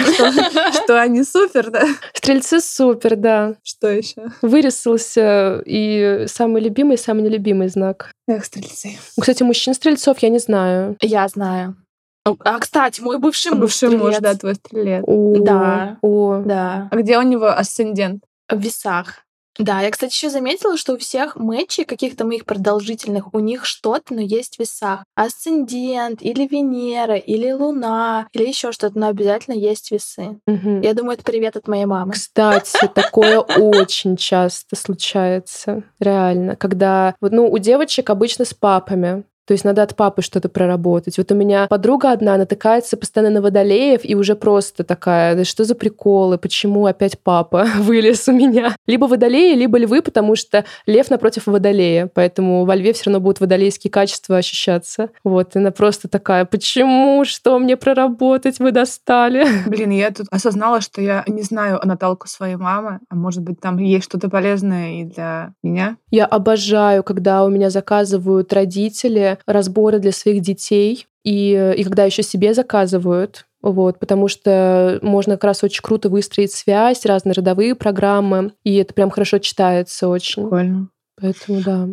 что, 0.73 1.01
они 1.03 1.25
супер, 1.25 1.73
да? 1.73 1.85
Стрельцы 2.15 2.61
супер, 2.61 3.17
да. 3.17 3.57
Что 3.65 3.89
еще? 3.89 4.29
Вырисовался 4.43 5.61
и 5.67 6.27
самый 6.29 6.63
любимый, 6.63 6.95
и 6.95 6.99
самый 6.99 7.23
нелюбимый 7.23 7.67
знак. 7.67 8.13
Эх, 8.29 8.45
стрельцы. 8.45 8.97
Кстати, 9.19 9.43
мужчин-стрельцов 9.43 10.21
я 10.21 10.29
не 10.29 10.39
знаю. 10.39 10.97
Я 11.01 11.27
знаю. 11.27 11.77
А, 12.25 12.59
кстати, 12.61 13.01
мой 13.01 13.19
бывший 13.19 13.51
муж 13.51 13.61
Бывший 13.61 13.89
стрелец. 13.89 14.03
муж, 14.03 14.17
да, 14.21 14.35
твой 14.35 14.55
стрелец. 14.55 15.03
О, 15.05 15.35
да. 15.41 15.99
О. 16.01 16.43
Да. 16.47 16.89
А 16.93 16.97
где 16.97 17.19
у 17.19 17.23
него 17.23 17.49
асцендент? 17.49 18.23
В 18.49 18.61
весах. 18.61 19.26
Да, 19.59 19.81
я, 19.81 19.91
кстати, 19.91 20.13
еще 20.13 20.31
заметила, 20.31 20.77
что 20.77 20.95
у 20.95 20.99
всех 20.99 21.37
матчей 21.37 21.85
каких-то 21.85 22.25
моих 22.25 22.45
продолжительных, 22.45 23.35
у 23.35 23.39
них 23.39 23.65
что-то, 23.65 24.15
но 24.15 24.21
есть 24.21 24.57
в 24.57 24.61
весах. 24.61 25.05
Асцендент, 25.15 26.23
или 26.23 26.47
Венера, 26.47 27.17
или 27.17 27.51
Луна, 27.53 28.29
или 28.33 28.47
еще 28.47 28.73
что-то, 28.73 28.99
но 28.99 29.09
обязательно 29.09 29.55
есть 29.55 29.91
весы. 29.91 30.39
Угу. 30.47 30.81
Я 30.83 30.95
думаю, 30.95 31.15
это 31.15 31.25
привет 31.25 31.57
от 31.57 31.69
моей 31.69 31.87
мамы. 31.87 32.13
Кстати, 32.13 32.87
такое 32.95 33.41
очень 33.41 34.17
часто 34.17 34.77
случается, 34.77 35.83
реально, 36.01 36.57
когда, 36.57 37.15
ну, 37.21 37.51
у 37.51 37.59
девочек 37.59 38.11
обычно 38.11 38.45
с 38.45 38.55
папами, 38.55 39.25
то 39.47 39.53
есть 39.53 39.65
надо 39.65 39.83
от 39.83 39.95
папы 39.95 40.23
что-то 40.23 40.49
проработать. 40.49 41.19
Вот 41.19 41.31
у 41.31 41.35
меня 41.35 41.67
подруга 41.69 42.11
одна 42.11 42.37
натыкается 42.37 42.97
постоянно 42.97 43.37
на 43.37 43.43
водолеев 43.43 44.01
и 44.03 44.15
уже 44.15 44.35
просто 44.35 44.83
такая, 44.85 45.37
да 45.37 45.45
что 45.45 45.65
за 45.65 45.75
приколы, 45.75 46.37
почему 46.37 46.87
опять 46.87 47.19
папа 47.19 47.67
вылез 47.79 48.29
у 48.29 48.33
меня? 48.33 48.77
Либо 48.87 49.05
водолеи, 49.07 49.55
либо 49.55 49.79
львы, 49.79 50.03
потому 50.03 50.35
что 50.37 50.65
лев 50.87 51.11
напротив 51.11 51.47
водолея, 51.47 52.11
поэтому 52.13 52.65
во 52.65 52.75
льве 52.75 52.93
все 52.93 53.05
равно 53.07 53.21
будут 53.21 53.41
водолейские 53.41 53.91
качества 53.91 54.37
ощущаться. 54.37 55.11
Вот, 55.23 55.55
и 55.55 55.59
она 55.59 55.71
просто 55.71 56.09
такая, 56.09 56.45
почему, 56.45 57.25
что 57.25 57.59
мне 57.59 57.77
проработать, 57.77 58.59
вы 58.59 58.73
достали? 58.73 59.47
Блин, 59.67 59.91
я 59.91 60.11
тут 60.11 60.27
осознала, 60.31 60.81
что 60.81 61.01
я 61.01 61.23
не 61.29 61.43
знаю 61.43 61.81
Наталку 61.85 62.27
своей 62.27 62.57
мамы, 62.57 62.99
а 63.09 63.15
может 63.15 63.43
быть 63.43 63.61
там 63.61 63.79
есть 63.79 64.07
что-то 64.07 64.29
полезное 64.29 65.03
и 65.03 65.05
для 65.05 65.53
меня? 65.63 65.97
Я 66.11 66.27
обожаю, 66.27 67.05
когда 67.05 67.45
у 67.45 67.49
меня 67.49 67.71
заказывают 67.71 68.53
родители 68.53 69.36
разборы 69.47 69.99
для 69.99 70.13
своих 70.13 70.43
детей, 70.43 71.07
и, 71.25 71.75
и 71.77 71.85
когда 71.85 72.05
еще 72.05 72.23
себе 72.23 72.55
заказывают, 72.55 73.47
вот, 73.63 73.99
потому 73.99 74.29
что 74.29 74.99
можно 75.03 75.35
как 75.35 75.45
раз 75.45 75.65
очень 75.65 75.83
круто 75.83 76.09
выстроить 76.09 76.53
связь, 76.53 77.05
разные 77.05 77.33
родовые 77.33 77.75
программы, 77.75 78.53
и 78.65 78.77
это 78.77 78.95
прям 78.95 79.11
хорошо 79.11 79.39
читается 79.39 80.09
очень. 80.09 80.45
Прикольно. 80.45 80.89
Поэтому 81.21 81.63
да. 81.63 81.89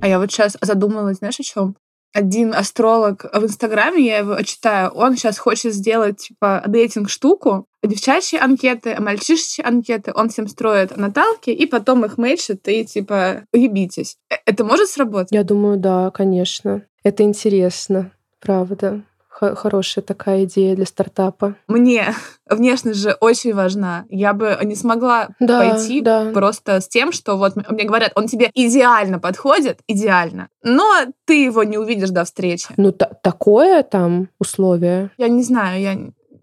А 0.00 0.08
я 0.08 0.18
вот 0.20 0.30
сейчас 0.30 0.56
задумалась, 0.60 1.18
знаешь, 1.18 1.40
о 1.40 1.42
чем? 1.42 1.76
Один 2.16 2.54
астролог 2.54 3.24
в 3.24 3.44
Инстаграме, 3.44 4.04
я 4.04 4.18
его 4.18 4.40
читаю, 4.42 4.90
он 4.90 5.16
сейчас 5.16 5.38
хочет 5.38 5.74
сделать, 5.74 6.16
типа, 6.28 6.62
дейтинг-штуку, 6.66 7.66
девчачьи 7.82 8.38
анкеты, 8.38 8.96
мальчишечьи 8.98 9.62
анкеты, 9.62 10.12
он 10.14 10.30
всем 10.30 10.48
строит 10.48 10.96
наталки, 10.96 11.50
и 11.50 11.66
потом 11.66 12.06
их 12.06 12.16
мэчит, 12.16 12.66
и, 12.68 12.86
типа, 12.86 13.44
уебитесь. 13.52 14.16
Э, 14.30 14.36
это 14.46 14.64
может 14.64 14.88
сработать? 14.88 15.32
Я 15.32 15.44
думаю, 15.44 15.76
да, 15.76 16.10
конечно. 16.10 16.82
Это 17.04 17.22
интересно, 17.22 18.12
правда 18.40 19.04
хорошая 19.36 20.04
такая 20.04 20.44
идея 20.44 20.74
для 20.74 20.86
стартапа. 20.86 21.54
Мне 21.68 22.14
внешность 22.48 23.00
же 23.00 23.16
очень 23.20 23.54
важна. 23.54 24.04
Я 24.08 24.32
бы 24.32 24.58
не 24.62 24.74
смогла 24.74 25.28
да, 25.40 25.60
пойти 25.60 26.00
да. 26.00 26.30
просто 26.32 26.80
с 26.80 26.88
тем, 26.88 27.12
что 27.12 27.36
вот 27.36 27.54
мне 27.70 27.84
говорят, 27.84 28.12
он 28.14 28.28
тебе 28.28 28.50
идеально 28.54 29.18
подходит, 29.18 29.80
идеально, 29.86 30.48
но 30.62 31.06
ты 31.24 31.44
его 31.44 31.62
не 31.64 31.78
увидишь 31.78 32.10
до 32.10 32.24
встречи. 32.24 32.68
Ну, 32.76 32.92
такое 32.92 33.82
там 33.82 34.28
условие? 34.38 35.10
Я 35.18 35.28
не 35.28 35.42
знаю, 35.42 35.80
я 35.80 35.94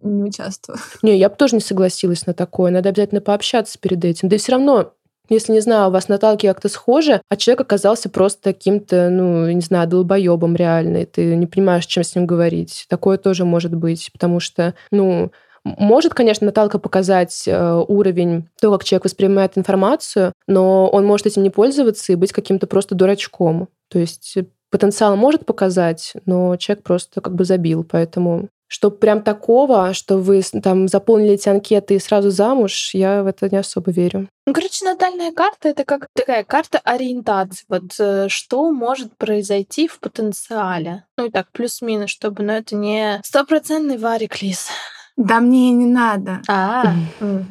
не 0.02 0.24
участвую. 0.24 0.78
Не, 1.02 1.18
я 1.18 1.30
бы 1.30 1.36
тоже 1.36 1.56
не 1.56 1.62
согласилась 1.62 2.26
на 2.26 2.34
такое. 2.34 2.72
Надо 2.72 2.90
обязательно 2.90 3.22
пообщаться 3.22 3.80
перед 3.80 4.04
этим. 4.04 4.28
Да 4.28 4.36
и 4.36 4.40
все 4.40 4.54
равно 4.54 4.94
если, 5.30 5.54
не 5.54 5.62
знаю, 5.62 5.90
у 5.90 5.92
вас 5.92 6.10
Наталки 6.10 6.48
как-то 6.48 6.70
схожи, 6.70 7.22
а 7.30 7.36
человек 7.36 7.62
оказался 7.62 8.10
просто 8.10 8.54
каким-то, 8.54 9.10
ну, 9.10 9.50
не 9.50 9.62
знаю, 9.62 9.88
долбоебом 9.88 10.56
реально, 10.56 10.98
и 10.98 11.06
ты 11.06 11.36
не 11.36 11.48
понимаешь, 11.48 11.86
чем 11.86 12.04
с 12.04 12.16
ним 12.16 12.26
говорить. 12.26 12.86
Такое 12.90 13.18
тоже 13.18 13.46
может 13.46 13.74
быть, 13.74 14.10
потому 14.12 14.40
что, 14.40 14.74
ну, 14.92 15.32
может, 15.64 16.14
конечно, 16.14 16.46
Наталка 16.46 16.78
показать 16.78 17.44
э, 17.48 17.84
уровень 17.88 18.50
того, 18.60 18.78
как 18.78 18.84
человек 18.84 19.06
воспринимает 19.06 19.58
информацию, 19.58 20.34
но 20.46 20.90
он 20.90 21.06
может 21.06 21.26
этим 21.26 21.42
не 21.42 21.50
пользоваться 21.50 22.12
и 22.12 22.18
быть 22.18 22.34
каким-то 22.34 22.68
просто 22.68 22.96
дурачком. 22.96 23.70
То 23.88 24.00
есть 24.00 24.38
потенциал 24.70 25.16
может 25.16 25.46
показать, 25.46 26.14
но 26.26 26.58
человек 26.58 26.84
просто 26.84 27.22
как 27.22 27.36
бы 27.36 27.46
забил, 27.46 27.86
поэтому 27.86 28.50
что 28.74 28.90
прям 28.90 29.22
такого, 29.22 29.94
что 29.94 30.18
вы 30.18 30.42
там 30.42 30.88
заполнили 30.88 31.34
эти 31.34 31.48
анкеты 31.48 31.94
и 31.94 32.00
сразу 32.00 32.32
замуж, 32.32 32.96
я 32.96 33.22
в 33.22 33.28
это 33.28 33.48
не 33.48 33.58
особо 33.58 33.92
верю. 33.92 34.28
Ну, 34.48 34.54
короче, 34.54 34.84
натальная 34.84 35.32
карта— 35.32 35.70
это 35.70 35.86
как 35.86 36.08
такая 36.16 36.44
карта 36.44 36.80
ориентации. 36.80 37.66
Вот 37.70 37.84
э, 38.00 38.30
что 38.30 38.72
может 38.72 39.16
произойти 39.16 39.88
в 39.88 40.00
потенциале. 40.00 41.06
Ну 41.20 41.28
и 41.28 41.30
так, 41.30 41.52
плюс-минус, 41.52 42.10
чтобы, 42.10 42.42
но 42.42 42.54
это 42.54 42.76
не 42.76 43.22
стопроцентный 43.24 44.00
варик 44.00 44.42
лис. 44.42 44.70
Да 45.18 45.40
мне 45.40 45.72
не 45.72 45.86
надо. 45.86 46.42
А, 46.48 46.96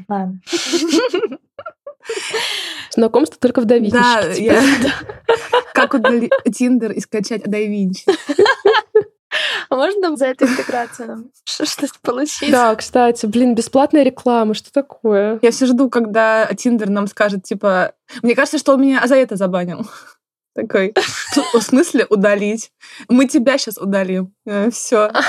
ладно. 0.09 0.41
Знакомство 2.91 3.39
только 3.39 3.61
в 3.61 3.65
Давинчи. 3.65 3.93
Да, 3.93 4.23
я... 4.33 4.61
Как 5.73 5.95
удалить 5.95 6.33
Тиндер 6.53 6.91
и 6.91 6.99
скачать 6.99 7.45
Дайвинчи. 7.45 8.07
А 9.69 9.77
можно 9.77 10.17
за 10.17 10.27
эту 10.27 10.47
интеграцию 10.47 11.09
нам 11.09 11.31
что-то 11.45 11.89
получить? 12.03 12.51
Да, 12.51 12.75
кстати, 12.75 13.27
блин, 13.27 13.55
бесплатная 13.55 14.03
реклама, 14.03 14.55
что 14.55 14.73
такое? 14.73 15.39
Я 15.43 15.51
все 15.51 15.67
жду, 15.67 15.89
когда 15.91 16.47
Тиндер 16.55 16.91
нам 16.91 17.07
скажет, 17.07 17.45
типа... 17.45 17.95
Мне 18.23 18.35
кажется, 18.35 18.59
что 18.59 18.75
он 18.75 18.83
меня 18.83 19.07
за 19.07 19.17
это 19.17 19.37
забанил. 19.37 19.87
Такой, 20.55 20.93
в 21.55 21.61
смысле 21.63 22.07
удалить? 22.11 22.73
Мы 23.09 23.27
тебя 23.27 23.57
сейчас 23.57 23.79
удалим. 23.79 24.35
Все. 24.71 25.11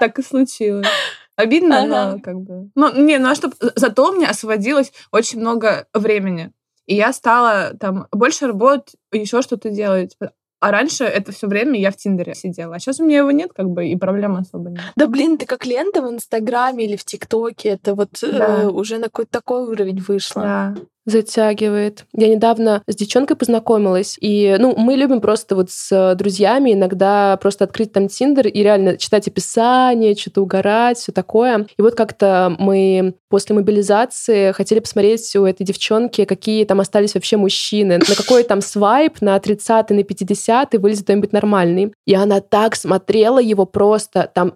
Так 0.00 0.18
и 0.18 0.22
случилось. 0.22 0.86
Обидно, 1.34 1.82
Ага. 1.82 2.12
но 2.12 2.20
как 2.20 2.36
бы... 2.40 2.70
Ну, 2.74 2.92
не, 3.02 3.18
ну 3.18 3.30
а 3.30 3.34
что... 3.34 3.50
Зато 3.74 4.10
у 4.10 4.12
меня 4.12 4.30
освободилось 4.30 4.92
очень 5.10 5.40
много 5.40 5.86
времени. 5.92 6.52
И 6.86 6.94
я 6.94 7.12
стала 7.12 7.74
там 7.78 8.06
больше 8.12 8.46
работать, 8.46 8.94
еще 9.12 9.42
что-то 9.42 9.70
делать. 9.70 10.16
А 10.60 10.70
раньше 10.72 11.04
это 11.04 11.30
все 11.32 11.46
время 11.46 11.78
я 11.78 11.90
в 11.90 11.96
Тиндере 11.96 12.34
сидела. 12.34 12.74
А 12.74 12.78
сейчас 12.78 12.98
у 12.98 13.04
меня 13.04 13.18
его 13.18 13.30
нет, 13.30 13.50
как 13.54 13.66
бы, 13.68 13.86
и 13.86 13.96
проблем 13.96 14.36
особо 14.36 14.70
нет. 14.70 14.80
Да 14.96 15.06
блин, 15.06 15.38
ты 15.38 15.46
как 15.46 15.64
лента 15.66 16.02
в 16.02 16.10
Инстаграме 16.10 16.84
или 16.84 16.96
в 16.96 17.04
ТикТоке, 17.04 17.70
это 17.70 17.94
вот 17.94 18.22
э, 18.22 18.32
Да. 18.38 18.68
уже 18.70 18.98
на 18.98 19.04
какой-то 19.04 19.30
такой 19.30 19.62
уровень 19.68 20.00
вышло. 20.00 20.42
Да. 20.42 20.74
Затягивает. 21.08 22.04
Я 22.12 22.28
недавно 22.28 22.82
с 22.86 22.94
девчонкой 22.94 23.34
познакомилась, 23.36 24.18
и, 24.20 24.56
ну, 24.58 24.74
мы 24.76 24.94
любим 24.94 25.22
просто 25.22 25.54
вот 25.54 25.70
с 25.70 25.90
э, 25.90 26.14
друзьями 26.14 26.74
иногда 26.74 27.38
просто 27.38 27.64
открыть 27.64 27.92
там 27.92 28.08
Тиндер 28.08 28.46
и 28.46 28.62
реально 28.62 28.98
читать 28.98 29.26
описание, 29.26 30.14
что-то 30.14 30.42
угорать, 30.42 30.98
все 30.98 31.10
такое. 31.10 31.66
И 31.78 31.80
вот 31.80 31.94
как-то 31.94 32.54
мы 32.58 33.14
после 33.30 33.54
мобилизации 33.54 34.52
хотели 34.52 34.80
посмотреть 34.80 35.34
у 35.36 35.46
этой 35.46 35.64
девчонки, 35.64 36.26
какие 36.26 36.66
там 36.66 36.80
остались 36.80 37.14
вообще 37.14 37.38
мужчины, 37.38 37.96
на 38.06 38.14
какой 38.14 38.42
там 38.42 38.60
свайп, 38.60 39.22
на 39.22 39.38
30 39.40 39.88
на 39.88 40.02
50 40.02 40.74
вылезет 40.74 41.04
кто-нибудь 41.04 41.32
нормальный. 41.32 41.94
И 42.04 42.14
она 42.14 42.40
так 42.42 42.76
смотрела 42.76 43.38
его 43.38 43.64
просто, 43.64 44.30
там 44.34 44.52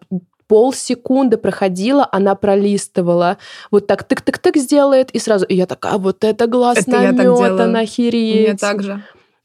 полсекунды 0.53 1.39
проходила, 1.39 2.07
она 2.13 2.35
пролистывала. 2.35 3.39
Вот 3.71 3.87
так 3.87 4.07
тык-тык-тык 4.07 4.59
сделает, 4.59 5.11
и 5.11 5.19
сразу... 5.19 5.47
И 5.47 5.55
я 5.55 5.65
такая, 5.65 5.95
«А 5.95 5.99
вот 5.99 6.25
это 6.25 6.47
глаз 6.47 6.77
Это. 6.77 6.91
У 7.79 7.81
охереть. 7.81 8.49
меня 8.49 8.57
так 8.59 8.83
же. 8.83 9.03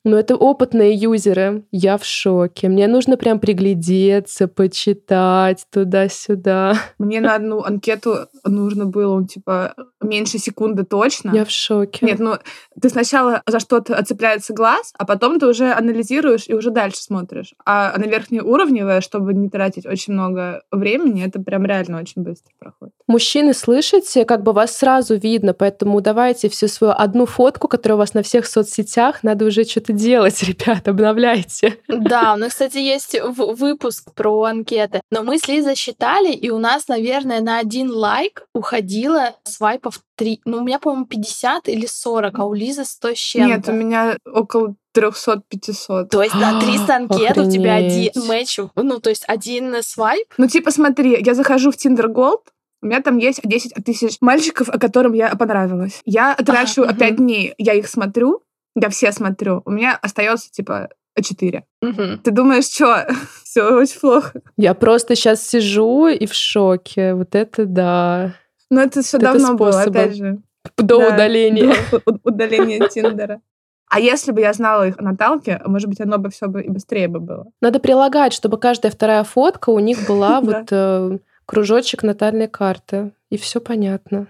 Ну, 0.07 0.15
это 0.15 0.37
опытные 0.37 0.93
юзеры. 0.93 1.65
Я 1.69 1.97
в 1.97 2.05
шоке. 2.05 2.69
Мне 2.69 2.87
нужно 2.87 3.17
прям 3.17 3.41
приглядеться, 3.41 4.47
почитать 4.47 5.65
туда-сюда. 5.69 6.75
Мне 6.97 7.19
на 7.19 7.35
одну 7.35 7.61
анкету 7.61 8.27
нужно 8.45 8.85
было, 8.85 9.19
ну, 9.19 9.27
типа, 9.27 9.75
меньше 10.01 10.37
секунды 10.37 10.85
точно. 10.85 11.31
Я 11.35 11.43
в 11.43 11.51
шоке. 11.51 12.05
Нет, 12.05 12.19
ну, 12.19 12.35
ты 12.81 12.87
сначала 12.87 13.41
за 13.45 13.59
что-то 13.59 13.97
отцепляется 13.97 14.53
глаз, 14.53 14.93
а 14.97 15.05
потом 15.05 15.41
ты 15.41 15.45
уже 15.47 15.73
анализируешь 15.73 16.45
и 16.47 16.53
уже 16.53 16.71
дальше 16.71 17.03
смотришь. 17.03 17.53
А 17.65 17.93
на 17.97 18.05
верхнеуровневое, 18.05 19.01
чтобы 19.01 19.33
не 19.33 19.49
тратить 19.49 19.85
очень 19.85 20.13
много 20.13 20.63
времени, 20.71 21.25
это 21.25 21.41
прям 21.41 21.65
реально 21.65 21.99
очень 21.99 22.21
быстро 22.21 22.53
проходит. 22.57 22.95
Мужчины, 23.07 23.53
слышите, 23.53 24.25
как 24.25 24.43
бы 24.43 24.51
вас 24.51 24.77
сразу 24.77 25.15
видно, 25.15 25.53
поэтому 25.53 26.01
давайте 26.01 26.49
всю 26.49 26.67
свою 26.67 26.93
одну 26.95 27.25
фотку, 27.25 27.67
которая 27.69 27.95
у 27.95 27.99
вас 27.99 28.13
на 28.13 28.21
всех 28.21 28.45
соцсетях, 28.45 29.23
надо 29.23 29.45
уже 29.45 29.63
что-то 29.63 29.93
делать, 29.93 30.43
ребят, 30.43 30.87
обновляйте. 30.87 31.77
Да, 31.87 32.33
у 32.33 32.37
нас, 32.37 32.51
кстати, 32.51 32.77
есть 32.77 33.17
в- 33.19 33.53
выпуск 33.55 34.13
про 34.13 34.43
анкеты. 34.43 35.01
Но 35.09 35.23
мы 35.23 35.39
с 35.39 35.47
Лизой 35.47 35.75
считали, 35.75 36.33
и 36.33 36.49
у 36.49 36.59
нас, 36.59 36.87
наверное, 36.89 37.39
на 37.39 37.59
один 37.59 37.89
лайк 37.91 38.45
уходило 38.53 39.35
свайпов 39.45 40.01
3. 40.17 40.41
Ну, 40.45 40.57
у 40.57 40.61
меня, 40.63 40.79
по-моему, 40.79 41.05
50 41.05 41.69
или 41.69 41.85
40, 41.85 42.39
а 42.39 42.45
у 42.45 42.53
Лизы 42.53 42.83
100 42.83 43.09
с 43.09 43.17
чем-то. 43.17 43.47
Нет, 43.47 43.69
у 43.69 43.71
меня 43.71 44.17
около 44.25 44.75
300-500. 44.95 46.07
То 46.09 46.23
есть 46.23 46.35
на 46.35 46.59
300 46.61 46.95
анкет 46.95 47.37
у 47.37 47.49
тебя 47.49 47.75
один 47.75 48.11
матч, 48.27 48.59
ну, 48.75 48.99
то 48.99 49.09
есть 49.09 49.23
один 49.27 49.75
свайп. 49.81 50.27
Ну, 50.37 50.47
типа, 50.47 50.71
смотри, 50.71 51.21
я 51.23 51.33
захожу 51.33 51.71
в 51.71 51.75
Tinder 51.75 52.07
Gold, 52.07 52.41
у 52.81 52.85
меня 52.87 53.01
там 53.01 53.17
есть 53.17 53.41
10 53.43 53.73
тысяч 53.85 54.17
мальчиков, 54.21 54.69
о 54.69 54.77
которым 54.79 55.13
я 55.13 55.35
понравилась. 55.35 56.01
Я 56.05 56.35
трачу 56.35 56.83
мгм. 56.85 56.95
5 56.97 57.15
дней, 57.17 57.53
я 57.57 57.73
их 57.73 57.87
смотрю, 57.87 58.43
я 58.75 58.89
все 58.89 59.11
смотрю. 59.11 59.61
У 59.65 59.71
меня 59.71 59.97
остается, 60.01 60.51
типа, 60.51 60.89
4. 61.19 61.63
Мгм. 61.81 62.19
Ты 62.23 62.31
думаешь, 62.31 62.65
что? 62.65 63.07
Все 63.43 63.63
очень 63.75 63.99
плохо. 63.99 64.39
Я 64.55 64.75
просто 64.75 65.15
сейчас 65.15 65.41
сижу 65.47 66.07
и 66.07 66.27
в 66.27 66.33
шоке. 66.35 67.15
Вот 67.15 67.33
это 67.33 67.65
да. 67.65 68.33
Но 68.69 68.81
это 68.81 69.01
все 69.01 69.17
Это 69.17 69.33
давно 69.33 69.55
было, 69.55 69.71
способы. 69.71 69.99
опять 69.99 70.15
же. 70.15 70.37
До 70.77 70.99
Да, 70.99 71.15
удаления. 71.15 71.73
до 71.91 72.19
удаления 72.23 72.87
Тиндера. 72.89 73.41
А 73.89 73.99
если 73.99 74.31
бы 74.31 74.41
я 74.41 74.51
знала 74.53 74.85
их 74.89 74.95
о 74.99 75.01
Наталке, 75.01 75.59
может 75.65 75.87
быть, 75.89 76.01
оно 76.01 76.17
бы 76.19 76.29
все 76.29 76.47
бы 76.47 76.61
и 76.61 76.69
быстрее 76.69 77.07
бы 77.07 77.19
было. 77.21 77.47
Надо 77.61 77.79
прилагать, 77.79 78.33
чтобы 78.33 78.57
каждая 78.59 78.91
вторая 78.91 79.23
фотка 79.23 79.69
у 79.71 79.79
них 79.79 80.05
была 80.07 80.39
вот 80.41 80.67
э, 80.71 81.17
кружочек 81.47 82.03
натальной 82.03 82.47
карты. 82.47 83.13
И 83.31 83.37
все 83.37 83.59
понятно. 83.59 84.27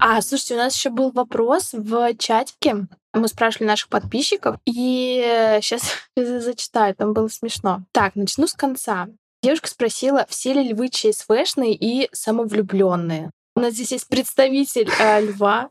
А, 0.00 0.20
слушайте, 0.20 0.54
у 0.54 0.58
нас 0.58 0.76
еще 0.76 0.90
был 0.90 1.10
вопрос 1.10 1.70
в 1.72 2.14
чатике. 2.16 2.86
Мы 3.14 3.28
спрашивали 3.28 3.68
наших 3.68 3.88
подписчиков, 3.88 4.56
и 4.64 5.58
сейчас 5.60 5.92
зачитаю, 6.16 6.94
там 6.94 7.14
было 7.14 7.28
смешно. 7.28 7.82
Так, 7.92 8.14
начну 8.14 8.46
с 8.46 8.52
конца. 8.52 9.08
Девушка 9.42 9.68
спросила, 9.68 10.26
все 10.28 10.52
ли 10.52 10.68
львы 10.68 10.88
ЧСВшные 10.88 11.74
и 11.74 12.08
самовлюбленные. 12.12 13.30
У 13.54 13.60
нас 13.60 13.74
здесь 13.74 13.92
есть 13.92 14.08
представитель 14.08 14.90
э, 15.00 15.20
льва. 15.20 15.70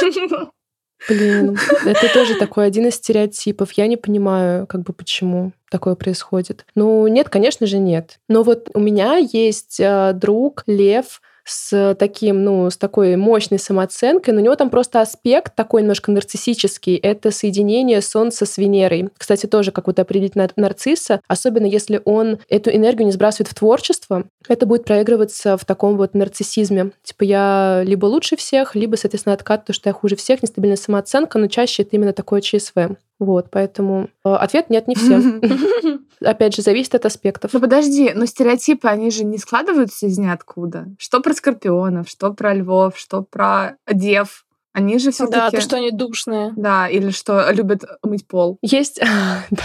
Блин, 1.08 1.58
это 1.84 2.12
тоже 2.12 2.36
такой 2.36 2.66
один 2.66 2.86
из 2.86 2.96
стереотипов. 2.96 3.72
Я 3.72 3.86
не 3.86 3.96
понимаю, 3.96 4.66
как 4.66 4.82
бы 4.82 4.92
почему 4.92 5.52
такое 5.70 5.94
происходит. 5.94 6.66
Ну, 6.74 7.06
нет, 7.06 7.28
конечно 7.28 7.66
же, 7.66 7.78
нет. 7.78 8.18
Но 8.28 8.42
вот 8.42 8.68
у 8.74 8.80
меня 8.80 9.16
есть 9.16 9.80
э, 9.80 10.12
друг 10.14 10.62
Лев 10.66 11.22
с 11.44 11.94
таким, 11.98 12.44
ну, 12.44 12.70
с 12.70 12.76
такой 12.76 13.16
мощной 13.16 13.58
самооценкой, 13.58 14.34
но 14.34 14.40
у 14.40 14.44
него 14.44 14.56
там 14.56 14.70
просто 14.70 15.00
аспект 15.00 15.54
такой 15.54 15.82
немножко 15.82 16.10
нарциссический. 16.10 16.96
Это 16.96 17.30
соединение 17.30 18.00
Солнца 18.02 18.46
с 18.46 18.58
Венерой. 18.58 19.08
Кстати, 19.16 19.46
тоже 19.46 19.72
как 19.72 19.86
вот 19.86 19.98
определить 19.98 20.36
нар- 20.36 20.52
нарцисса, 20.56 21.20
особенно 21.28 21.66
если 21.66 22.00
он 22.04 22.38
эту 22.48 22.70
энергию 22.70 23.06
не 23.06 23.12
сбрасывает 23.12 23.48
в 23.48 23.54
творчество, 23.54 24.24
это 24.48 24.66
будет 24.66 24.84
проигрываться 24.84 25.56
в 25.56 25.64
таком 25.64 25.96
вот 25.96 26.14
нарциссизме. 26.14 26.92
Типа 27.02 27.24
я 27.24 27.82
либо 27.84 28.06
лучше 28.06 28.36
всех, 28.36 28.74
либо, 28.74 28.96
соответственно, 28.96 29.34
откат, 29.34 29.64
то, 29.64 29.72
что 29.72 29.88
я 29.88 29.92
хуже 29.92 30.16
всех, 30.16 30.42
нестабильная 30.42 30.76
самооценка, 30.76 31.38
но 31.38 31.46
чаще 31.46 31.82
это 31.82 31.96
именно 31.96 32.12
такое 32.12 32.40
ЧСВ. 32.40 32.96
Вот, 33.20 33.50
поэтому 33.50 34.08
э, 34.24 34.30
ответ 34.30 34.70
нет, 34.70 34.88
не 34.88 34.94
все. 34.96 35.20
Опять 36.24 36.56
же, 36.56 36.62
зависит 36.62 36.94
от 36.94 37.04
аспектов. 37.04 37.52
Ну 37.52 37.60
подожди, 37.60 38.12
но 38.14 38.26
стереотипы, 38.26 38.88
они 38.88 39.10
же 39.10 39.24
не 39.24 39.38
складываются 39.38 40.06
из 40.06 40.18
ниоткуда. 40.18 40.86
Что 40.98 41.20
про 41.20 41.34
скорпионов, 41.34 42.08
что 42.08 42.32
про 42.32 42.54
львов, 42.54 42.96
что 42.96 43.22
про 43.22 43.76
дев. 43.86 44.44
Они 44.72 44.98
же 44.98 45.10
все 45.10 45.26
Да, 45.26 45.46
таки 45.46 45.56
то, 45.56 45.62
что 45.62 45.76
они 45.76 45.90
душные. 45.90 46.52
Да, 46.56 46.88
или 46.88 47.10
что 47.10 47.50
любят 47.52 47.84
мыть 48.02 48.26
пол. 48.26 48.58
Есть... 48.62 49.00
Да. 49.50 49.62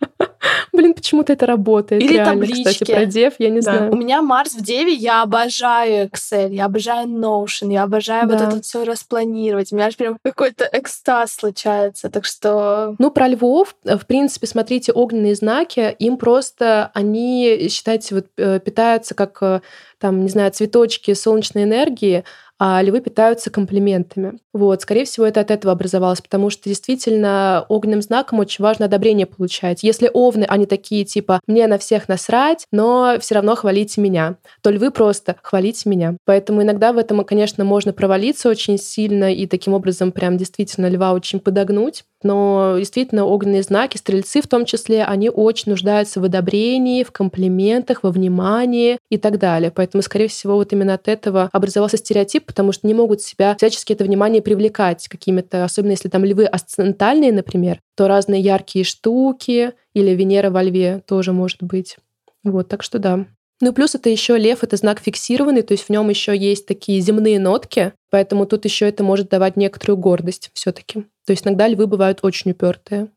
Блин, 0.72 0.94
почему-то 0.94 1.32
это 1.32 1.46
работает. 1.46 2.02
Или 2.02 2.14
реально, 2.14 2.42
Кстати, 2.46 2.62
таблички. 2.62 2.92
про 2.94 3.06
дев 3.06 3.34
я 3.38 3.48
не 3.50 3.60
Да. 3.60 3.62
знаю. 3.62 3.92
У 3.92 3.96
меня 3.96 4.20
Марс 4.22 4.54
в 4.54 4.62
Деве, 4.62 4.92
я 4.92 5.22
обожаю 5.22 6.08
Excel, 6.08 6.52
я 6.52 6.66
обожаю 6.66 7.08
Notion, 7.08 7.72
я 7.72 7.84
обожаю 7.84 8.28
вот 8.28 8.38
Да. 8.38 8.48
это 8.48 8.62
все 8.62 8.84
распланировать. 8.84 9.72
У 9.72 9.76
меня 9.76 9.86
аж 9.86 9.96
прям 9.96 10.18
какой-то 10.22 10.68
экстаз 10.72 11.34
случается. 11.34 12.10
Так 12.10 12.24
что 12.24 12.94
Ну, 12.98 13.10
про 13.10 13.28
львов, 13.28 13.74
э, 13.84 13.96
в 13.96 14.06
принципе, 14.06 14.46
смотрите, 14.46 14.92
огненные 14.92 15.34
знаки, 15.34 15.94
им 15.98 16.16
просто, 16.18 16.90
они, 16.94 17.68
считайте, 17.70 18.14
вот 18.16 18.26
э, 18.36 18.60
питаются 18.60 19.14
как, 19.14 19.38
э, 19.40 19.60
там, 19.98 20.22
не 20.22 20.28
знаю, 20.28 20.52
цветочки 20.52 21.14
солнечной 21.14 21.64
энергии, 21.64 22.24
а 22.58 22.82
львы 22.82 23.00
питаются 23.00 23.50
комплиментами. 23.50 24.38
Вот, 24.52 24.82
скорее 24.82 25.04
всего, 25.04 25.26
это 25.26 25.40
от 25.40 25.50
этого 25.50 25.72
образовалось, 25.72 26.20
потому 26.20 26.48
что 26.48 26.68
действительно 26.68 27.66
огненным 27.68 28.00
знаком 28.00 28.38
очень 28.38 28.62
важно 28.62 28.86
одобрение 28.86 29.26
получать. 29.26 29.82
Если 29.82 30.10
овны, 30.12 30.44
они 30.44 30.66
такие 30.66 31.04
типа 31.04 31.40
«мне 31.46 31.66
на 31.66 31.78
всех 31.78 32.08
насрать, 32.08 32.66
но 32.72 33.16
все 33.20 33.34
равно 33.34 33.54
хвалите 33.56 34.00
меня», 34.00 34.36
то 34.62 34.70
львы 34.70 34.90
просто 34.90 35.36
«хвалите 35.42 35.88
меня». 35.88 36.16
Поэтому 36.24 36.62
иногда 36.62 36.92
в 36.92 36.98
этом, 36.98 37.22
конечно, 37.24 37.64
можно 37.64 37.92
провалиться 37.92 38.48
очень 38.48 38.78
сильно 38.78 39.32
и 39.32 39.46
таким 39.46 39.74
образом 39.74 40.12
прям 40.12 40.38
действительно 40.38 40.88
льва 40.88 41.12
очень 41.12 41.40
подогнуть. 41.40 42.04
Но 42.22 42.76
действительно 42.78 43.24
огненные 43.24 43.62
знаки, 43.62 43.98
стрельцы 43.98 44.40
в 44.40 44.48
том 44.48 44.64
числе, 44.64 45.04
они 45.04 45.28
очень 45.30 45.70
нуждаются 45.70 46.20
в 46.20 46.24
одобрении, 46.24 47.04
в 47.04 47.12
комплиментах, 47.12 48.02
во 48.02 48.10
внимании 48.10 48.98
и 49.10 49.18
так 49.18 49.38
далее. 49.38 49.70
Поэтому, 49.70 50.02
скорее 50.02 50.28
всего, 50.28 50.56
вот 50.56 50.72
именно 50.72 50.94
от 50.94 51.08
этого 51.08 51.50
образовался 51.52 51.98
стереотип, 51.98 52.45
потому 52.46 52.72
что 52.72 52.86
не 52.86 52.94
могут 52.94 53.20
себя 53.20 53.54
всячески 53.56 53.92
это 53.92 54.04
внимание 54.04 54.42
привлекать 54.42 55.08
какими-то, 55.08 55.64
особенно 55.64 55.92
если 55.92 56.08
там 56.08 56.24
львы 56.24 56.46
асцендентальные, 56.46 57.32
например, 57.32 57.80
то 57.96 58.08
разные 58.08 58.40
яркие 58.40 58.84
штуки 58.84 59.72
или 59.94 60.10
Венера 60.10 60.50
во 60.50 60.62
льве 60.62 61.02
тоже 61.06 61.32
может 61.32 61.62
быть. 61.62 61.96
Вот, 62.44 62.68
так 62.68 62.82
что 62.82 62.98
да. 62.98 63.26
Ну, 63.60 63.72
плюс 63.72 63.94
это 63.94 64.10
еще 64.10 64.36
лев, 64.36 64.62
это 64.62 64.76
знак 64.76 65.00
фиксированный, 65.00 65.62
то 65.62 65.72
есть 65.72 65.84
в 65.84 65.90
нем 65.90 66.08
еще 66.10 66.36
есть 66.36 66.66
такие 66.66 67.00
земные 67.00 67.40
нотки, 67.40 67.94
поэтому 68.10 68.46
тут 68.46 68.64
еще 68.66 68.86
это 68.86 69.02
может 69.02 69.30
давать 69.30 69.56
некоторую 69.56 69.96
гордость 69.96 70.50
все-таки. 70.52 71.06
То 71.24 71.32
есть 71.32 71.46
иногда 71.46 71.66
львы 71.66 71.86
бывают 71.86 72.20
очень 72.22 72.50
упертые. 72.50 73.08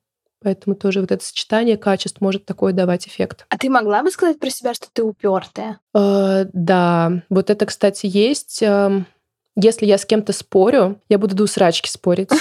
Поэтому 0.42 0.76
тоже 0.76 1.02
вот 1.02 1.12
это 1.12 1.24
сочетание 1.24 1.78
качеств 1.78 2.22
может 2.22 2.46
такое 2.46 2.72
давать 2.72 3.08
эффект. 3.08 3.46
А 3.50 3.58
ты 3.58 3.70
могла 3.70 4.04
бы 4.04 4.10
сказать 4.10 4.40
про 4.40 4.50
себя, 4.50 4.74
что 4.74 4.88
ты 4.92 5.04
упертая? 5.04 5.80
Э, 5.94 6.46
да, 6.54 7.24
вот 7.30 7.50
это, 7.50 7.66
кстати, 7.66 8.06
есть. 8.06 8.64
Эм, 8.64 9.06
если 9.62 9.86
я 9.86 9.98
с 9.98 10.06
кем-то 10.06 10.34
спорю, 10.34 11.00
я 11.10 11.18
буду 11.18 11.36
до 11.36 11.44
усрачки 11.44 11.90
спорить. 11.90 12.30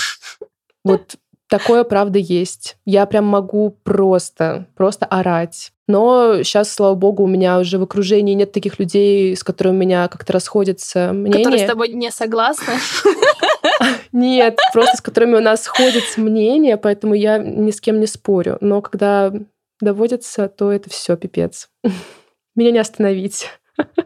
Вот 0.85 1.17
такое, 1.49 1.85
правда, 1.85 2.19
есть. 2.19 2.79
Я 2.87 3.05
прям 3.05 3.27
могу 3.27 3.77
просто, 3.83 4.69
просто 4.75 5.05
орать. 5.05 5.73
Но 5.87 6.43
сейчас, 6.43 6.73
слава 6.73 6.95
богу, 6.95 7.25
у 7.25 7.27
меня 7.27 7.59
уже 7.59 7.79
в 7.79 7.83
окружении 7.83 8.35
нет 8.35 8.53
таких 8.53 8.79
людей, 8.79 9.37
с 9.37 9.43
которыми 9.43 9.75
у 9.75 9.79
меня 9.79 10.09
как-то 10.09 10.33
расходятся 10.33 11.13
мнения. 11.13 11.45
Которые 11.45 11.65
с 11.65 11.69
тобой 11.69 11.89
не 11.89 12.11
согласны? 12.11 12.75
Нет, 14.13 14.59
просто 14.73 14.97
с 14.97 15.01
которыми 15.01 15.37
у 15.37 15.41
нас 15.41 15.63
сходятся 15.63 16.21
мнения, 16.21 16.77
поэтому 16.77 17.15
я 17.15 17.39
ни 17.39 17.71
с 17.71 17.81
кем 17.81 18.01
не 18.01 18.07
спорю. 18.07 18.59
Но 18.61 18.83
когда 18.83 19.33
доводится, 19.81 20.49
то 20.49 20.73
это 20.73 20.91
все 20.91 21.17
пипец. 21.17 21.69
Меня 22.55 22.73
не 22.73 22.79
остановить. 22.79 23.49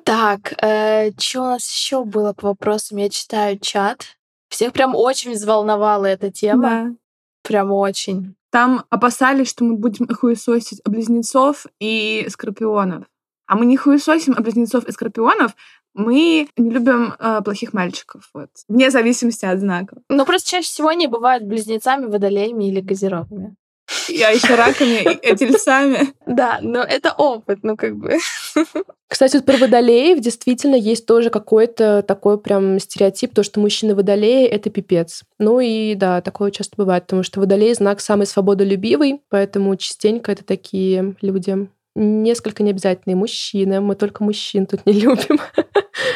Так, 0.05 0.55
э, 0.63 1.13
что 1.19 1.41
у 1.41 1.45
нас 1.45 1.69
еще 1.71 2.05
было 2.05 2.33
по 2.33 2.49
вопросам? 2.49 2.99
Я 2.99 3.09
читаю 3.09 3.59
чат. 3.59 4.17
Всех 4.49 4.73
прям 4.73 4.95
очень 4.95 5.33
взволновала 5.33 6.07
эта 6.07 6.31
тема. 6.31 6.63
Да. 6.63 6.91
Прям 7.43 7.73
очень. 7.73 8.35
Там 8.51 8.85
опасались, 8.91 9.49
что 9.49 9.65
мы 9.65 9.77
будем 9.77 10.07
хуесосить 10.09 10.83
близнецов 10.85 11.67
и 11.81 12.27
скорпионов. 12.29 13.05
А 13.47 13.57
мы 13.57 13.65
не 13.65 13.77
хуесосим 13.77 14.35
близнецов 14.35 14.85
и 14.85 14.93
скорпионов, 14.93 15.55
мы 15.95 16.49
не 16.57 16.71
любим 16.71 17.15
э, 17.19 17.41
плохих 17.43 17.73
мальчиков, 17.73 18.31
вот, 18.33 18.49
вне 18.69 18.91
зависимости 18.91 19.45
от 19.45 19.61
знаков. 19.61 19.99
Ну, 20.09 20.25
просто 20.25 20.49
чаще 20.49 20.67
всего 20.67 20.89
они 20.89 21.07
бывают 21.07 21.45
близнецами, 21.45 22.07
водолеями 22.07 22.69
или 22.69 22.81
газировками. 22.81 23.57
Я 24.09 24.31
еще 24.31 24.55
раками 24.55 25.19
и 25.23 25.37
тельцами. 25.37 26.13
Да, 26.27 26.59
но 26.63 26.83
это 26.83 27.13
опыт, 27.13 27.59
ну 27.63 27.77
как 27.77 27.97
бы. 27.97 28.19
Кстати, 29.09 29.37
вот 29.37 29.45
про 29.45 29.59
водолеев 29.59 30.21
действительно 30.21 30.75
есть 30.75 31.05
тоже 31.05 31.29
какой-то 31.29 32.03
такой 32.03 32.39
прям 32.41 32.79
стереотип, 32.79 33.35
то, 33.35 33.43
что 33.43 33.61
мужчины 33.61 33.95
водолеи— 33.95 34.47
это 34.49 34.71
пипец. 34.71 35.23
Ну 35.39 35.61
и 35.61 35.95
да, 35.95 36.23
такое 36.23 36.51
часто 36.51 36.77
бывает, 36.77 37.05
потому 37.05 37.23
что 37.23 37.41
водолей— 37.41 37.75
знак 37.75 38.01
самый 38.01 38.27
свободолюбивый, 38.27 39.21
поэтому 39.29 39.77
частенько 39.77 40.33
это 40.33 40.45
такие 40.45 41.15
люди 41.21 41.69
несколько 41.95 42.63
необязательные 42.63 43.17
мужчины. 43.17 43.81
Мы 43.81 43.95
только 43.95 44.25
мужчин 44.25 44.67
тут 44.67 44.87
не 44.87 44.93
любим. 45.01 45.41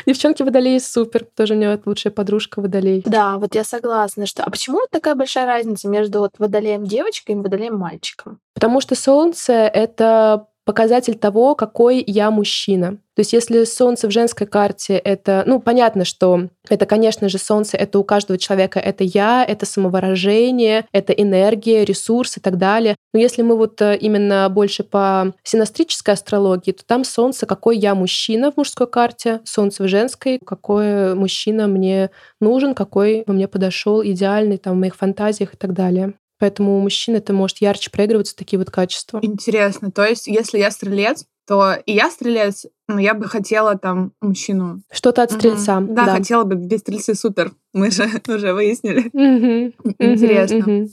Девчонки 0.06 0.42
водолеи 0.42 0.78
супер. 0.78 1.24
Тоже 1.36 1.54
у 1.54 1.56
меня 1.56 1.78
лучшая 1.84 2.12
подружка 2.12 2.60
водолей. 2.60 3.02
Да, 3.04 3.38
вот 3.38 3.54
я 3.54 3.64
согласна, 3.64 4.26
что... 4.26 4.44
А 4.44 4.50
почему 4.50 4.80
такая 4.90 5.14
большая 5.14 5.46
разница 5.46 5.88
между 5.88 6.20
вот 6.20 6.32
водолеем 6.38 6.84
девочкой 6.84 7.34
и 7.34 7.38
водолеем 7.38 7.76
мальчиком? 7.76 8.40
Потому 8.54 8.80
что 8.80 8.94
солнце— 8.94 9.52
это 9.74 10.48
показатель 10.66 11.14
того, 11.14 11.54
какой 11.54 12.02
я 12.04 12.30
мужчина. 12.30 12.98
То 13.14 13.20
есть 13.20 13.32
если 13.32 13.64
солнце 13.64 14.08
в 14.08 14.10
женской 14.10 14.46
карте 14.46 14.96
это, 14.98 15.44
ну, 15.46 15.60
понятно, 15.60 16.04
что 16.04 16.48
это, 16.68 16.84
конечно 16.84 17.30
же, 17.30 17.38
солнце, 17.38 17.78
это 17.78 17.98
у 17.98 18.04
каждого 18.04 18.36
человека, 18.36 18.78
это 18.80 19.04
я, 19.04 19.44
это 19.44 19.64
самовыражение, 19.64 20.84
это 20.92 21.12
энергия, 21.14 21.84
ресурс 21.84 22.36
и 22.36 22.40
так 22.40 22.58
далее. 22.58 22.96
Но 23.14 23.20
если 23.20 23.40
мы 23.42 23.56
вот 23.56 23.80
э, 23.80 23.96
именно 23.96 24.48
больше 24.50 24.82
по 24.82 25.32
синастрической 25.44 26.12
астрологии, 26.12 26.72
то 26.72 26.84
там 26.84 27.04
солнце, 27.04 27.46
какой 27.46 27.78
я 27.78 27.94
мужчина 27.94 28.50
в 28.50 28.56
мужской 28.56 28.88
карте, 28.88 29.40
солнце 29.44 29.84
в 29.84 29.88
женской, 29.88 30.40
какой 30.44 31.14
мужчина 31.14 31.68
мне 31.68 32.10
нужен, 32.40 32.74
какой 32.74 33.22
мне 33.28 33.46
подошел 33.46 34.04
идеальный 34.04 34.58
там 34.58 34.74
в 34.74 34.80
моих 34.80 34.96
фантазиях 34.96 35.54
и 35.54 35.56
так 35.56 35.72
далее. 35.72 36.14
Поэтому 36.38 36.76
у 36.76 36.80
мужчин 36.80 37.14
это 37.14 37.32
может 37.32 37.58
ярче 37.58 37.90
проигрываться, 37.90 38.36
такие 38.36 38.58
вот 38.58 38.70
качества. 38.70 39.20
Интересно. 39.22 39.90
То 39.90 40.04
есть, 40.04 40.26
если 40.26 40.58
я 40.58 40.70
стрелец, 40.70 41.24
то 41.46 41.74
и 41.86 41.92
я 41.92 42.10
стрелец, 42.10 42.66
но 42.88 43.00
я 43.00 43.14
бы 43.14 43.26
хотела 43.26 43.78
там 43.78 44.12
мужчину. 44.20 44.82
Что-то 44.90 45.22
от 45.22 45.30
стрельца. 45.30 45.78
Угу. 45.78 45.94
Да, 45.94 46.06
да, 46.06 46.14
хотела 46.16 46.44
бы. 46.44 46.56
Без 46.56 46.80
стрельцы 46.80 47.14
супер. 47.14 47.52
Мы 47.72 47.90
же 47.90 48.08
уже 48.28 48.52
выяснили. 48.52 49.08
Угу. 49.12 49.94
Интересно. 49.98 50.58
Угу. 50.58 50.90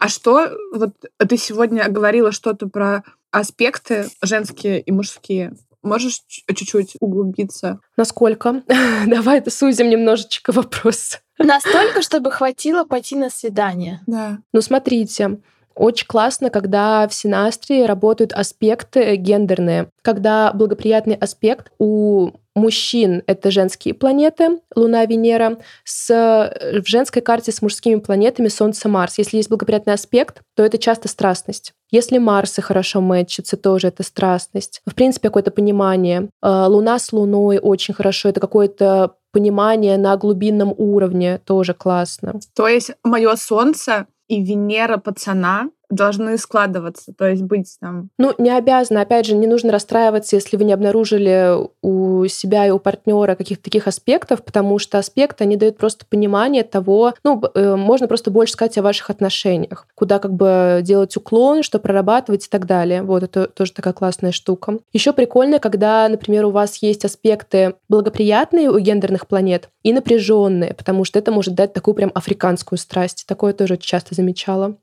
А 0.00 0.08
что, 0.08 0.48
вот 0.72 0.94
ты 1.18 1.36
сегодня 1.36 1.88
говорила 1.88 2.30
что-то 2.30 2.68
про 2.68 3.02
аспекты 3.32 4.06
женские 4.22 4.80
и 4.80 4.92
мужские. 4.92 5.54
Можешь 5.88 6.20
чуть-чуть 6.26 6.96
углубиться? 7.00 7.80
Насколько? 7.96 8.62
Давай 9.06 9.42
сузим 9.50 9.90
немножечко 9.90 10.52
вопрос. 10.52 11.18
Настолько, 11.38 12.02
чтобы 12.02 12.30
хватило 12.30 12.84
пойти 12.84 13.16
на 13.16 13.30
свидание. 13.30 14.00
Да. 14.06 14.38
Ну, 14.52 14.60
смотрите, 14.60 15.38
очень 15.74 16.06
классно, 16.06 16.50
когда 16.50 17.06
в 17.06 17.14
Синастрии 17.14 17.84
работают 17.84 18.32
аспекты 18.32 19.14
гендерные, 19.14 19.90
когда 20.02 20.52
благоприятный 20.52 21.14
аспект 21.14 21.70
у 21.78 22.32
мужчин— 22.58 23.22
это 23.26 23.50
женские 23.50 23.94
планеты, 23.94 24.60
Луна, 24.74 25.04
Венера, 25.06 25.58
с, 25.84 26.08
в 26.08 26.86
женской 26.86 27.22
карте 27.22 27.52
с 27.52 27.62
мужскими 27.62 27.98
планетами 27.98 28.48
Солнце, 28.48 28.88
Марс. 28.88 29.18
Если 29.18 29.36
есть 29.38 29.48
благоприятный 29.48 29.94
аспект, 29.94 30.42
то 30.54 30.64
это 30.64 30.78
часто 30.78 31.08
страстность. 31.08 31.72
Если 31.90 32.18
Марсы 32.18 32.60
хорошо 32.60 33.00
мэтчатся, 33.00 33.56
тоже 33.56 33.88
это 33.88 34.02
страстность. 34.02 34.82
В 34.86 34.94
принципе, 34.94 35.28
какое-то 35.28 35.50
понимание. 35.50 36.28
Э, 36.42 36.66
Луна 36.68 36.98
с 36.98 37.12
Луной 37.12 37.58
очень 37.58 37.94
хорошо. 37.94 38.28
Это 38.28 38.40
какое-то 38.40 39.14
понимание 39.32 39.96
на 39.96 40.16
глубинном 40.16 40.74
уровне, 40.76 41.40
тоже 41.44 41.74
классно. 41.74 42.40
То 42.54 42.68
есть 42.68 42.92
мое 43.04 43.36
Солнце 43.36 44.06
и 44.26 44.42
Венера 44.42 44.98
пацана 44.98 45.70
должны 45.90 46.36
складываться, 46.38 47.12
то 47.16 47.26
есть 47.26 47.42
быть 47.42 47.76
там. 47.80 48.10
Ну, 48.18 48.34
не 48.38 48.50
обязано. 48.50 49.00
Опять 49.00 49.26
же, 49.26 49.34
не 49.34 49.46
нужно 49.46 49.72
расстраиваться, 49.72 50.36
если 50.36 50.56
вы 50.56 50.64
не 50.64 50.72
обнаружили 50.72 51.56
у 51.82 52.26
себя 52.26 52.66
и 52.66 52.70
у 52.70 52.78
партнера 52.78 53.34
каких-то 53.34 53.64
таких 53.64 53.86
аспектов, 53.86 54.44
потому 54.44 54.78
что 54.78 54.98
аспекты, 54.98 55.44
они 55.44 55.56
дают 55.56 55.78
просто 55.78 56.04
понимание 56.06 56.62
того, 56.62 57.14
ну, 57.24 57.42
э, 57.54 57.76
можно 57.76 58.06
просто 58.06 58.30
больше 58.30 58.52
сказать 58.52 58.76
о 58.78 58.82
ваших 58.82 59.10
отношениях, 59.10 59.86
куда 59.94 60.18
как 60.18 60.32
бы 60.32 60.80
делать 60.82 61.16
уклон, 61.16 61.62
что 61.62 61.78
прорабатывать 61.78 62.46
и 62.46 62.48
так 62.48 62.66
далее. 62.66 63.02
Вот, 63.02 63.22
это 63.22 63.46
тоже 63.46 63.72
такая 63.72 63.94
классная 63.94 64.32
штука. 64.32 64.78
Еще 64.92 65.12
прикольно, 65.12 65.58
когда, 65.58 66.08
например, 66.08 66.46
у 66.46 66.50
вас 66.50 66.76
есть 66.82 67.04
аспекты 67.04 67.74
благоприятные 67.88 68.70
у 68.70 68.78
гендерных 68.78 69.26
планет 69.26 69.70
и 69.82 69.92
напряженные, 69.92 70.74
потому 70.74 71.04
что 71.04 71.18
это 71.18 71.32
может 71.32 71.54
дать 71.54 71.72
такую 71.72 71.94
прям 71.94 72.10
африканскую 72.14 72.78
страсть. 72.78 73.24
Такое 73.26 73.52
тоже 73.52 73.76
часто 73.76 74.14
замечала 74.14 74.76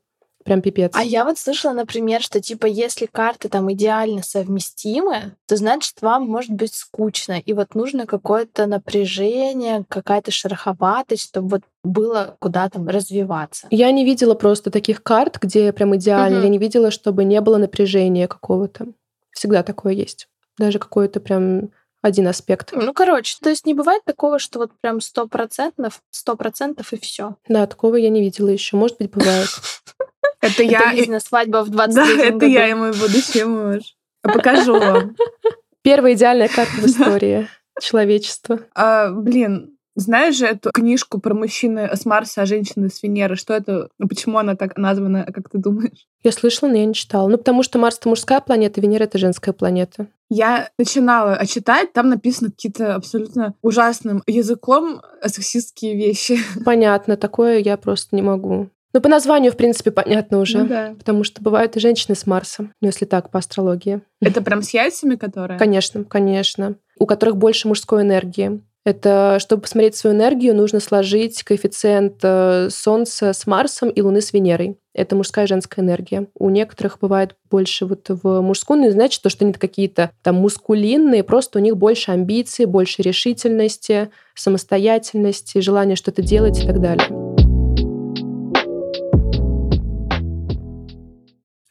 прям 0.46 0.62
пипец. 0.62 0.92
А 0.94 1.02
я 1.04 1.24
вот 1.24 1.38
слышала, 1.38 1.72
например, 1.72 2.22
что 2.22 2.40
типа 2.40 2.64
если 2.64 3.06
карты 3.06 3.50
там 3.50 3.70
идеально 3.72 4.22
совместимы, 4.22 5.34
то 5.46 5.56
значит 5.56 6.00
вам 6.00 6.26
может 6.26 6.52
быть 6.52 6.74
скучно, 6.74 7.38
и 7.38 7.52
вот 7.52 7.74
нужно 7.74 8.06
какое-то 8.06 8.66
напряжение, 8.66 9.84
какая-то 9.88 10.30
шероховатость, 10.30 11.28
чтобы 11.28 11.48
вот 11.48 11.62
было 11.84 12.36
куда 12.38 12.68
там 12.68 12.88
развиваться. 12.88 13.66
Я 13.70 13.90
не 13.90 14.04
видела 14.04 14.34
просто 14.34 14.70
таких 14.70 15.02
карт, 15.02 15.38
где 15.40 15.72
прям 15.72 15.94
идеально. 15.96 16.38
Угу. 16.38 16.44
Я 16.44 16.50
не 16.50 16.58
видела, 16.58 16.90
чтобы 16.90 17.24
не 17.24 17.40
было 17.40 17.58
напряжения 17.58 18.26
какого-то. 18.26 18.86
Всегда 19.32 19.62
такое 19.62 19.92
есть. 19.92 20.28
Даже 20.58 20.78
какое-то 20.78 21.20
прям 21.20 21.70
один 22.06 22.28
аспект. 22.28 22.72
Ну, 22.72 22.92
короче, 22.94 23.36
то 23.42 23.50
есть 23.50 23.66
не 23.66 23.74
бывает 23.74 24.02
такого, 24.04 24.38
что 24.38 24.58
вот 24.58 24.70
прям 24.80 25.00
сто 25.00 25.26
процентов, 25.26 26.00
сто 26.10 26.36
процентов 26.36 26.92
и 26.92 26.98
все. 26.98 27.36
Да, 27.48 27.66
такого 27.66 27.96
я 27.96 28.08
не 28.08 28.20
видела 28.20 28.48
еще. 28.48 28.76
Может 28.76 28.98
быть, 28.98 29.10
бывает. 29.10 29.48
Это 30.40 30.62
я... 30.62 30.92
Это 30.94 31.20
свадьба 31.20 31.64
в 31.64 31.70
23 31.70 32.16
Да, 32.16 32.24
это 32.24 32.46
я 32.46 32.68
и 32.68 32.74
мой 32.74 32.92
будущий 32.92 33.44
муж. 33.44 33.82
Покажу 34.22 34.78
вам. 34.78 35.16
Первая 35.82 36.14
идеальная 36.14 36.48
карта 36.48 36.72
в 36.76 36.86
истории 36.86 37.48
человечества. 37.80 38.60
А, 38.74 39.10
блин, 39.10 39.76
знаешь 39.96 40.36
же 40.36 40.46
эту 40.46 40.70
книжку 40.72 41.20
про 41.20 41.34
мужчины 41.34 41.90
с 41.92 42.04
Марса, 42.04 42.42
а 42.42 42.46
женщины 42.46 42.90
с 42.90 43.02
Венеры? 43.02 43.34
Что 43.36 43.54
это? 43.54 43.88
Ну, 43.98 44.08
почему 44.08 44.38
она 44.38 44.54
так 44.54 44.76
названа, 44.76 45.24
как 45.24 45.48
ты 45.48 45.58
думаешь? 45.58 46.06
Я 46.22 46.32
слышала, 46.32 46.68
но 46.68 46.76
я 46.76 46.84
не 46.84 46.94
читала. 46.94 47.28
Ну, 47.28 47.38
потому 47.38 47.62
что 47.62 47.78
Марс— 47.78 47.98
это 47.98 48.08
мужская 48.08 48.40
планета, 48.40 48.80
Венера— 48.80 49.04
это 49.04 49.18
женская 49.18 49.52
планета. 49.52 50.06
Я 50.28 50.70
начинала 50.78 51.44
читать, 51.46 51.92
там 51.92 52.08
написано 52.08 52.50
какие-то 52.50 52.94
абсолютно 52.94 53.54
ужасным 53.62 54.22
языком 54.26 55.00
сексистские 55.24 55.94
вещи. 55.94 56.38
Понятно, 56.64 57.16
такое 57.16 57.58
я 57.58 57.76
просто 57.76 58.16
не 58.16 58.22
могу. 58.22 58.70
Ну, 58.92 59.02
по 59.02 59.10
названию, 59.10 59.52
в 59.52 59.58
принципе, 59.58 59.90
понятно 59.90 60.38
уже. 60.38 60.60
Ну 60.60 60.68
да. 60.68 60.94
Потому 60.98 61.22
что 61.22 61.42
бывают 61.42 61.76
и 61.76 61.80
женщины 61.80 62.14
с 62.14 62.26
Марсом, 62.26 62.72
ну, 62.80 62.88
если 62.88 63.04
так, 63.04 63.30
по 63.30 63.38
астрологии. 63.38 64.00
Это 64.22 64.40
прям 64.40 64.62
с 64.62 64.70
яйцами, 64.70 65.16
которые? 65.16 65.58
Конечно, 65.58 66.02
конечно. 66.04 66.76
У 66.98 67.04
которых 67.04 67.36
больше 67.36 67.68
мужской 67.68 68.00
энергии. 68.00 68.62
Это, 68.86 69.38
чтобы 69.40 69.62
посмотреть 69.62 69.96
свою 69.96 70.14
энергию, 70.14 70.54
нужно 70.54 70.78
сложить 70.78 71.42
коэффициент 71.42 72.20
э, 72.22 72.68
Солнца 72.70 73.32
с 73.32 73.44
Марсом 73.44 73.88
и 73.88 74.00
Луны 74.00 74.20
с 74.20 74.32
Венерой. 74.32 74.78
Это 74.94 75.16
мужская 75.16 75.46
и 75.46 75.48
женская 75.48 75.80
энергия. 75.80 76.28
У 76.38 76.50
некоторых 76.50 77.00
бывает 77.00 77.34
больше 77.50 77.84
вот 77.84 78.06
в 78.08 78.40
мужскую, 78.42 78.80
но 78.80 78.92
значит, 78.92 79.22
то, 79.22 79.28
что 79.28 79.44
они 79.44 79.52
какие-то 79.52 80.12
там 80.22 80.36
мускулинные, 80.36 81.24
просто 81.24 81.58
у 81.58 81.62
них 81.62 81.76
больше 81.76 82.12
амбиций, 82.12 82.66
больше 82.66 83.02
решительности, 83.02 84.12
самостоятельности, 84.36 85.58
желания 85.58 85.96
что-то 85.96 86.22
делать 86.22 86.62
и 86.62 86.64
так 86.64 86.80
далее. 86.80 87.08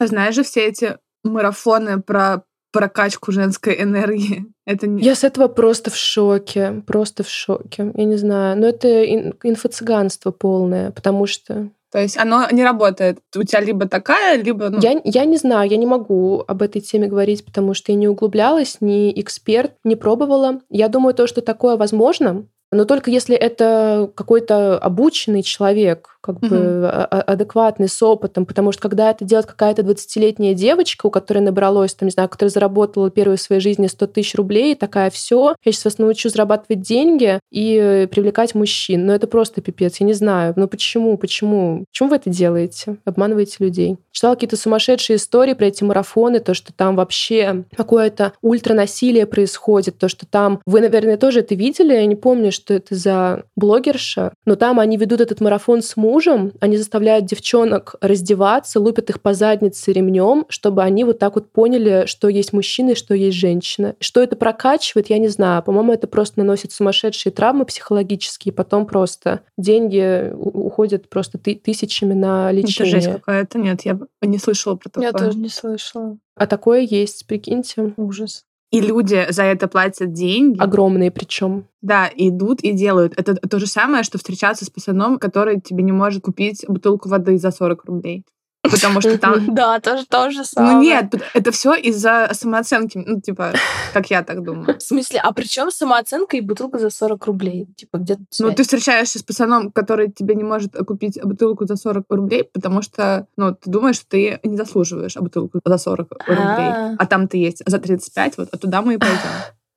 Знаешь 0.02 0.36
же 0.36 0.44
все 0.44 0.68
эти 0.68 0.98
марафоны 1.24 2.02
про 2.02 2.44
прокачку 2.76 3.32
женской 3.32 3.82
энергии. 3.82 4.46
Это 4.66 4.86
не... 4.86 5.02
Я 5.02 5.16
с 5.16 5.24
этого 5.24 5.48
просто 5.48 5.90
в 5.92 5.96
шоке, 5.96 6.84
просто 6.86 7.24
в 7.24 7.30
шоке. 7.30 7.94
Я 7.96 8.04
не 8.04 8.18
знаю, 8.18 8.60
но 8.60 8.68
это 8.68 9.06
инфо-цыганство 9.06 10.32
полное, 10.32 10.92
потому 10.92 11.26
что... 11.26 11.70
То 11.92 12.02
есть 12.02 12.18
оно 12.18 12.48
не 12.52 12.66
работает. 12.66 13.20
У 13.34 13.44
тебя 13.44 13.62
либо 13.62 13.88
такая, 13.88 14.42
либо... 14.44 14.70
Ну... 14.70 14.80
Я, 14.82 15.00
я 15.06 15.24
не 15.24 15.38
знаю, 15.38 15.70
я 15.70 15.78
не 15.78 15.86
могу 15.86 16.44
об 16.46 16.62
этой 16.62 16.82
теме 16.82 17.08
говорить, 17.08 17.46
потому 17.46 17.74
что 17.74 17.94
я 17.94 17.98
не 17.98 18.10
углублялась, 18.10 18.78
не 18.82 19.18
эксперт, 19.22 19.72
не 19.86 19.96
пробовала. 19.96 20.60
Я 20.70 20.90
думаю, 20.90 21.14
то, 21.14 21.28
что 21.28 21.42
такое 21.42 21.78
возможно, 21.78 22.46
но 22.76 22.86
только 22.86 23.12
если 23.12 23.36
это 23.36 24.10
какой-то 24.16 24.78
обученный 24.78 25.44
человек, 25.44 26.16
как 26.26 26.38
угу. 26.38 26.48
бы 26.48 26.88
адекватный, 26.90 27.88
с 27.88 28.02
опытом, 28.02 28.48
потому 28.48 28.72
что 28.72 28.82
когда 28.82 29.12
это 29.12 29.24
делает 29.24 29.46
какая-то 29.46 29.84
20-летняя 29.84 30.56
девочка, 30.56 31.06
у 31.06 31.12
которой 31.12 31.40
набралось, 31.40 31.94
там, 31.94 32.08
не 32.08 32.12
знаю, 32.12 32.30
которая 32.30 32.50
заработала 32.50 33.12
первую 33.12 33.38
в 33.38 33.42
своей 33.42 33.62
жизни 33.62 33.86
100 33.86 34.08
тысяч 34.08 34.34
рублей, 34.34 34.74
такая, 34.76 35.12
все, 35.12 35.56
я 35.64 35.72
сейчас 35.72 35.86
вас 35.86 35.98
научу 36.00 36.30
зарабатывать 36.30 36.82
деньги 36.82 37.40
и 37.52 38.08
привлекать 38.10 38.56
мужчин. 38.56 39.06
Но 39.06 39.14
это 39.14 39.28
просто 39.28 39.62
пипец, 39.62 39.98
я 40.00 40.08
не 40.08 40.14
знаю. 40.14 40.54
Ну 40.56 40.68
почему, 40.68 41.16
почему? 41.18 41.86
Почему 41.92 42.10
вы 42.10 42.16
это 42.16 42.32
делаете? 42.32 42.98
Обманываете 43.06 43.58
людей? 43.60 43.98
Читала 44.12 44.34
какие-то 44.34 44.58
сумасшедшие 44.58 45.18
истории 45.18 45.54
про 45.54 45.68
эти 45.68 45.84
марафоны, 45.84 46.40
то, 46.40 46.54
что 46.54 46.74
там 46.74 46.96
вообще 46.96 47.66
какое-то 47.76 48.34
ультранасилие 48.42 49.28
происходит, 49.28 50.00
то, 50.00 50.08
что 50.08 50.26
там... 50.26 50.62
Вы, 50.66 50.82
наверное, 50.82 51.18
тоже 51.18 51.42
это 51.42 51.54
видели, 51.54 51.94
я 51.94 52.06
не 52.06 52.16
помню, 52.16 52.52
что 52.52 52.65
это 52.74 52.96
за 52.96 53.44
блогерша, 53.56 54.34
но 54.46 54.56
там 54.56 54.80
они 54.80 54.98
ведут 54.98 55.22
этот 55.22 55.40
марафон 55.42 55.82
с 55.82 55.96
мужем, 55.96 56.16
мужем, 56.16 56.54
они 56.60 56.78
заставляют 56.78 57.26
девчонок 57.26 57.96
раздеваться, 58.02 58.80
лупят 58.80 59.10
их 59.10 59.22
по 59.22 59.34
заднице 59.34 59.92
ремнем, 59.92 60.46
чтобы 60.50 60.84
они 60.84 61.04
вот 61.04 61.20
так 61.20 61.36
вот 61.36 61.52
поняли, 61.52 62.06
что 62.06 62.30
есть 62.30 62.54
мужчина 62.54 62.92
и 62.92 62.96
что 62.96 63.14
есть 63.14 63.38
женщина. 63.38 63.96
Что 64.00 64.22
это 64.22 64.36
прокачивает, 64.36 65.10
я 65.10 65.18
не 65.18 65.28
знаю. 65.28 65.64
По-моему, 65.64 65.94
это 65.94 66.08
просто 66.08 66.40
наносит 66.40 66.72
сумасшедшие 66.72 67.34
травмы 67.34 67.66
психологические, 67.66 68.54
потом 68.54 68.86
просто 68.86 69.42
деньги 69.58 70.32
уходят 70.34 71.10
просто 71.10 71.38
ты 71.38 71.56
тысячами 71.56 72.14
на 72.14 72.52
лечение. 72.52 72.98
Это 72.98 73.02
жесть 73.02 73.16
какая-то. 73.16 73.60
Нет, 73.60 73.82
я 73.84 74.00
не 74.22 74.38
слышала 74.38 74.76
про 74.76 74.90
такое. 74.90 75.08
Я 75.08 75.14
тоже 75.14 75.38
не 75.38 75.50
слышала. 75.50 76.18
А 76.36 76.48
такое 76.48 76.82
есть, 76.82 77.26
прикиньте. 77.28 77.94
Ужас. 77.98 78.46
И 78.76 78.82
люди 78.82 79.26
за 79.30 79.44
это 79.44 79.68
платят 79.68 80.12
деньги. 80.12 80.60
Огромные 80.60 81.12
причем. 81.12 81.68
Да, 81.82 82.10
идут 82.16 82.62
и 82.62 82.74
делают. 82.74 83.14
Это 83.18 83.36
то 83.36 83.60
же 83.60 83.68
самое, 83.68 84.04
что 84.04 84.18
встречаться 84.18 84.66
с 84.66 84.70
пацаном, 84.70 85.18
который 85.18 85.62
тебе 85.62 85.84
не 85.84 85.92
может 85.92 86.24
купить 86.24 86.66
бутылку 86.68 87.10
воды 87.10 87.38
за 87.38 87.52
40 87.52 87.86
рублей. 87.86 88.26
Потому 88.72 89.02
что 89.02 89.18
там... 89.18 89.46
Да, 89.56 89.80
тоже 89.80 90.06
то 90.06 90.30
же 90.32 90.44
самое. 90.44 90.76
Ну 90.76 90.82
нет, 90.82 91.14
это 91.34 91.52
все 91.52 91.74
из-за 91.76 92.30
самооценки. 92.34 92.98
Ну, 92.98 93.22
типа, 93.22 93.54
как 93.94 94.10
я 94.10 94.24
так 94.24 94.44
думаю. 94.44 94.78
В 94.78 94.82
смысле, 94.82 95.20
а 95.24 95.32
при 95.32 95.46
чем 95.46 95.72
самооценка 95.72 96.38
и 96.38 96.42
бутылка 96.42 96.80
за 96.80 96.90
40 96.90 97.26
рублей? 97.26 97.68
Типа, 97.78 97.98
где 97.98 98.18
Ну, 98.40 98.52
ты 98.54 98.64
встречаешься 98.64 99.20
с 99.20 99.24
пацаном, 99.24 99.72
который 99.72 100.12
тебе 100.12 100.36
не 100.36 100.44
может 100.44 100.76
купить 100.86 101.20
бутылку 101.24 101.66
за 101.66 101.76
40 101.76 102.06
рублей, 102.10 102.44
потому 102.44 102.82
что, 102.82 103.28
ну, 103.38 103.54
ты 103.54 103.70
думаешь, 103.70 103.96
что 103.96 104.08
ты 104.10 104.40
не 104.44 104.58
заслуживаешь 104.58 105.16
бутылку 105.16 105.60
за 105.64 105.78
40 105.78 106.12
рублей. 106.28 106.36
А, 106.38 106.96
а 106.98 107.06
там 107.06 107.28
ты 107.28 107.38
есть 107.38 107.62
за 107.66 107.78
35, 107.78 108.38
вот, 108.38 108.50
а 108.52 108.58
туда 108.58 108.82
мы 108.82 108.96
и 108.96 108.98
пойдем. 108.98 109.20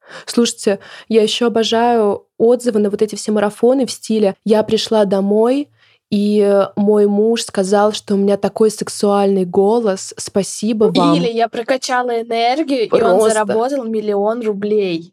Слушайте, 0.27 0.79
я 1.09 1.23
еще 1.23 1.47
обожаю 1.47 2.27
отзывы 2.39 2.81
на 2.81 2.91
вот 2.91 3.03
эти 3.03 3.15
все 3.15 3.33
марафоны 3.33 3.87
в 3.87 3.91
стиле 3.91 4.35
«Я 4.45 4.63
пришла 4.63 5.05
домой, 5.05 5.69
и 6.11 6.67
мой 6.77 7.07
муж 7.07 7.43
сказал, 7.43 7.93
что 7.93 8.15
у 8.15 8.17
меня 8.17 8.37
такой 8.37 8.71
сексуальный 8.71 9.45
голос. 9.45 10.15
Спасибо 10.17 10.85
вам. 10.95 11.15
Или 11.15 11.29
я 11.29 11.49
прокачала 11.49 12.23
энергию, 12.23 12.89
Просто. 12.89 13.07
и 13.07 13.11
он 13.11 13.31
заработал 13.31 13.85
миллион 13.85 14.43
рублей. 14.43 15.13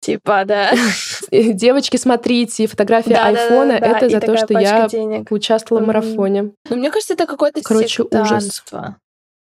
Типа, 0.00 0.44
да. 0.44 0.70
Девочки, 1.32 1.96
смотрите, 1.96 2.66
фотография 2.66 3.14
да, 3.14 3.26
айфона 3.26 3.80
да, 3.80 3.88
да, 3.88 3.98
это 3.98 4.08
за 4.10 4.20
то, 4.20 4.36
что 4.36 4.58
я 4.60 4.86
денег. 4.86 5.32
участвовала 5.32 5.82
в 5.82 5.86
марафоне. 5.86 6.52
Ну, 6.68 6.76
мне 6.76 6.90
кажется, 6.90 7.14
это 7.14 7.26
какое-то 7.26 7.62
Короче, 7.62 8.02
ужас. 8.02 8.62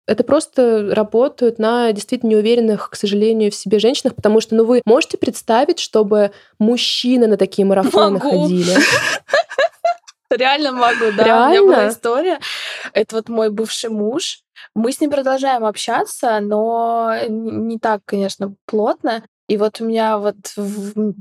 Это 0.05 0.23
просто 0.23 0.93
работают 0.93 1.59
на 1.59 1.91
действительно 1.93 2.31
неуверенных, 2.31 2.89
к 2.89 2.95
сожалению, 2.95 3.51
в 3.51 3.55
себе 3.55 3.79
женщинах, 3.79 4.15
потому 4.15 4.41
что, 4.41 4.53
ну, 4.53 4.65
вы 4.65 4.81
можете 4.85 5.17
представить, 5.17 5.79
чтобы 5.79 6.33
мужчины 6.59 7.25
на 7.25 7.37
такие 7.37 7.65
марафоны 7.65 8.19
Могу. 8.19 8.43
ходили? 8.43 8.75
Реально 10.37 10.71
могу, 10.71 11.11
да. 11.17 11.23
Реально? 11.23 11.45
У 11.45 11.49
меня 11.49 11.61
была 11.63 11.89
история. 11.89 12.39
Это 12.93 13.15
вот 13.15 13.29
мой 13.29 13.49
бывший 13.49 13.89
муж. 13.89 14.41
Мы 14.75 14.91
с 14.91 15.01
ним 15.01 15.11
продолжаем 15.11 15.65
общаться, 15.65 16.39
но 16.39 17.13
не 17.27 17.79
так, 17.79 18.01
конечно, 18.05 18.53
плотно. 18.65 19.23
И 19.47 19.57
вот 19.57 19.81
у 19.81 19.85
меня 19.85 20.17
вот 20.17 20.35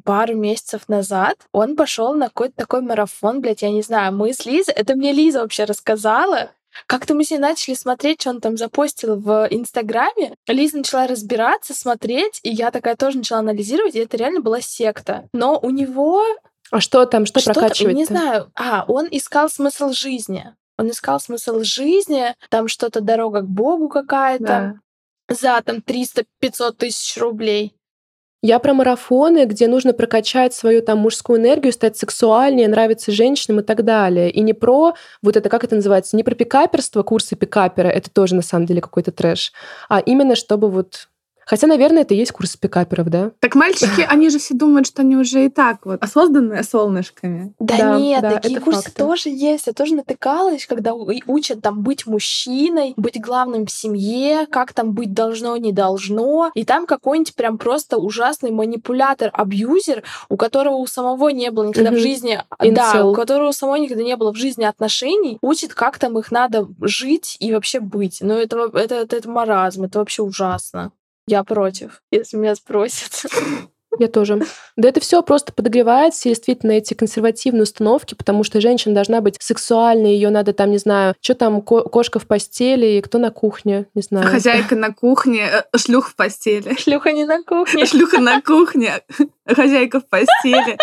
пару 0.05 0.37
месяцев 0.37 0.89
назад 0.89 1.37
он 1.53 1.75
пошел 1.77 2.15
на 2.15 2.29
какой-то 2.29 2.55
такой 2.57 2.81
марафон, 2.81 3.41
блядь, 3.41 3.63
я 3.63 3.71
не 3.71 3.83
знаю, 3.83 4.15
мы 4.15 4.33
с 4.33 4.47
Лизой, 4.47 4.75
это 4.75 4.95
мне 4.95 5.13
Лиза 5.13 5.41
вообще 5.41 5.65
рассказала, 5.65 6.51
как-то 6.87 7.15
мы 7.15 7.25
с 7.25 7.31
ней 7.31 7.39
начали 7.39 7.75
смотреть, 7.75 8.21
что 8.21 8.31
он 8.31 8.41
там 8.41 8.57
запостил 8.57 9.17
в 9.17 9.47
Инстаграме. 9.51 10.35
Лиза 10.47 10.79
начала 10.79 11.07
разбираться, 11.07 11.75
смотреть, 11.75 12.41
и 12.43 12.51
я 12.51 12.71
такая 12.71 12.97
тоже 12.97 13.19
начала 13.19 13.41
анализировать, 13.41 13.95
и 13.95 14.01
это 14.01 14.17
реально 14.17 14.41
была 14.41 14.61
секта. 14.61 15.29
Но 15.33 15.59
у 15.59 15.71
него 15.71 16.25
а 16.73 16.81
что 16.81 17.05
там, 17.05 17.27
что, 17.27 17.41
что 17.41 17.53
прокачивать? 17.53 17.95
Не 17.95 18.07
знаю. 18.07 18.51
А, 18.55 18.87
он 18.89 19.07
искал 19.11 19.51
смысл 19.51 19.93
жизни. 19.93 20.55
Он 20.79 20.91
искал 20.91 21.21
смысл 21.21 21.61
жизни, 21.63 22.35
там 22.49 22.67
что-то 22.67 23.03
дорога 23.03 23.43
к 23.43 23.47
Богу 23.47 23.91
какая-то 23.91 24.45
да. 24.45 24.75
за 25.29 25.61
там 25.61 25.77
300-500 25.77 26.73
тысяч 26.79 27.19
рублей. 27.19 27.77
Я 28.45 28.59
про 28.59 28.73
марафоны, 28.75 29.45
где 29.45 29.69
нужно 29.69 29.93
прокачать 29.93 30.55
свою 30.55 30.83
там 30.83 30.99
мужскую 30.99 31.39
энергию, 31.39 31.73
стать 31.75 31.97
сексуальнее, 31.97 32.67
нравиться 32.67 33.13
женщинам 33.13 33.61
и 33.61 33.63
так 33.63 33.85
далее. 33.85 34.31
И 34.31 34.41
не 34.41 34.55
про 34.55 34.95
вот 35.23 35.37
это, 35.37 35.49
как 35.51 35.63
это 35.63 35.77
называется, 35.77 36.17
не 36.17 36.25
про 36.25 36.35
пикаперство, 36.35 37.03
курсы 37.03 37.37
пикапера, 37.37 37.89
это 37.89 38.11
тоже 38.11 38.35
на 38.35 38.43
самом 38.43 38.67
деле 38.67 38.81
какой-то 38.81 39.13
трэш, 39.13 39.53
а 39.89 40.01
именно 40.01 40.35
чтобы 40.35 40.71
вот 40.71 41.09
Хотя, 41.47 41.67
наверное, 41.67 42.03
это 42.03 42.15
и 42.15 42.19
есть 42.19 42.33
курс 42.33 42.57
пикаперов, 42.57 43.09
да? 43.09 43.33
Так 43.41 43.55
мальчики, 43.55 44.07
они 44.09 44.31
же 44.31 44.39
все 44.39 44.55
думают, 44.55 44.87
что 44.87 45.03
они 45.03 45.17
уже 45.17 45.47
и 45.47 45.49
так 45.49 45.85
вот 45.85 46.03
созданные 46.13 46.63
солнышками. 46.63 47.55
Да, 47.59 47.77
да 47.77 47.99
нет, 47.99 48.23
да, 48.23 48.39
такие 48.39 48.61
курсы 48.61 48.83
факты. 48.83 49.03
тоже 49.03 49.29
есть. 49.29 49.67
Я 49.67 49.73
тоже 49.73 49.95
натыкалась, 49.95 50.67
когда 50.67 50.95
учат 50.95 51.63
там 51.63 51.83
быть 51.83 52.07
мужчиной, 52.07 52.95
быть 52.97 53.21
главным 53.21 53.67
в 53.67 53.71
семье, 53.71 54.47
как 54.47 54.73
там 54.73 54.93
быть 54.93 55.13
должно, 55.13 55.57
не 55.57 55.73
должно. 55.73 56.51
И 56.55 56.65
там 56.65 56.87
какой-нибудь 56.87 57.35
прям 57.35 57.59
просто 57.59 57.99
ужасный 57.99 58.51
манипулятор, 58.51 59.31
абьюзер, 59.33 60.03
у 60.29 60.37
которого 60.37 60.77
у 60.77 60.87
самого 60.87 61.31
не 61.31 61.51
было 61.51 61.69
никогда 61.69 61.91
mm-hmm. 61.91 61.97
в 61.97 61.99
жизни... 61.99 62.43
Incel. 62.61 62.75
Да, 62.75 63.07
у 63.07 63.15
которого 63.15 63.49
у 63.49 63.53
самого 63.53 63.77
никогда 63.77 64.03
не 64.05 64.17
было 64.17 64.33
в 64.33 64.37
жизни 64.37 64.65
отношений, 64.65 65.39
учит, 65.41 65.75
как 65.75 65.99
там 65.99 66.19
их 66.19 66.31
надо 66.31 66.69
жить 66.81 67.37
и 67.41 67.53
вообще 67.53 67.81
быть. 67.81 68.19
Ну, 68.21 68.35
это, 68.35 68.71
это, 68.75 68.95
это, 68.95 69.17
это 69.17 69.31
маразм, 69.31 69.85
это 69.85 69.99
вообще 69.99 70.23
ужасно. 70.23 70.93
Я 71.27 71.45
против, 71.45 72.03
если 72.11 72.37
меня 72.37 72.55
спросят. 72.55 73.25
Я 73.99 74.09
тоже. 74.09 74.41
Да 74.77 74.89
это 74.89 75.01
все 75.01 75.23
просто 75.23 75.53
подогревается, 75.53 76.31
действительно, 76.31 76.73
эти 76.73 76.95
консервативные 76.95 77.65
установки, 77.65 78.15
потому 78.15 78.43
что 78.43 78.59
женщина 78.59 78.95
должна 78.95 79.21
быть 79.21 79.37
сексуальной, 79.39 80.15
ее 80.15 80.31
надо 80.31 80.55
там, 80.55 80.71
не 80.71 80.79
знаю, 80.79 81.15
что 81.21 81.35
там, 81.35 81.61
ко- 81.61 81.83
кошка 81.83 82.19
в 82.19 82.27
постели, 82.27 82.87
и 82.87 83.01
кто 83.03 83.19
на 83.19 83.31
кухне, 83.31 83.87
не 83.95 84.01
знаю. 84.01 84.29
Хозяйка 84.31 84.77
на 84.77 84.95
кухне, 84.95 85.47
э, 85.47 85.79
шлюх 85.79 86.09
в 86.09 86.17
постели. 86.17 86.75
Шлюха 86.79 87.13
не 87.13 87.27
на 87.27 87.43
кухне. 87.43 87.85
Шлюха 87.85 88.19
на 88.19 88.41
кухне, 88.41 89.03
хозяйка 89.47 90.01
в 90.01 90.09
постели. 90.09 90.79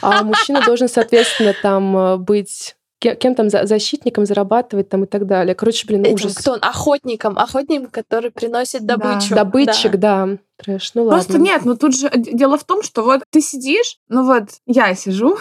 А 0.00 0.22
мужчина 0.22 0.62
должен, 0.64 0.88
соответственно, 0.88 1.54
там 1.60 1.96
э, 1.96 2.16
быть 2.18 2.76
кем 3.02 3.34
там 3.34 3.50
за- 3.50 3.66
защитником 3.66 4.24
зарабатывать 4.26 4.88
там 4.88 5.04
и 5.04 5.06
так 5.06 5.26
далее. 5.26 5.54
Короче, 5.54 5.86
блин, 5.86 6.02
Этим, 6.04 6.14
ужас. 6.14 6.34
кто 6.34 6.52
он? 6.52 6.58
Охотником. 6.62 7.38
Охотником, 7.38 7.88
который 7.90 8.30
приносит 8.30 8.84
Да. 8.86 8.96
добычу. 8.96 9.34
Добытчик, 9.34 9.96
да. 9.96 10.28
Трэш. 10.62 10.94
Ну 10.94 11.08
Просто 11.08 11.32
ладно. 11.32 11.44
нет, 11.44 11.64
ну 11.64 11.76
тут 11.76 11.96
же 11.96 12.08
д- 12.08 12.32
дело 12.32 12.56
в 12.56 12.64
том, 12.64 12.82
что 12.82 13.02
вот 13.02 13.22
ты 13.30 13.40
сидишь, 13.40 13.98
ну 14.08 14.24
вот 14.24 14.44
я 14.66 14.94
сижу, 14.94 15.36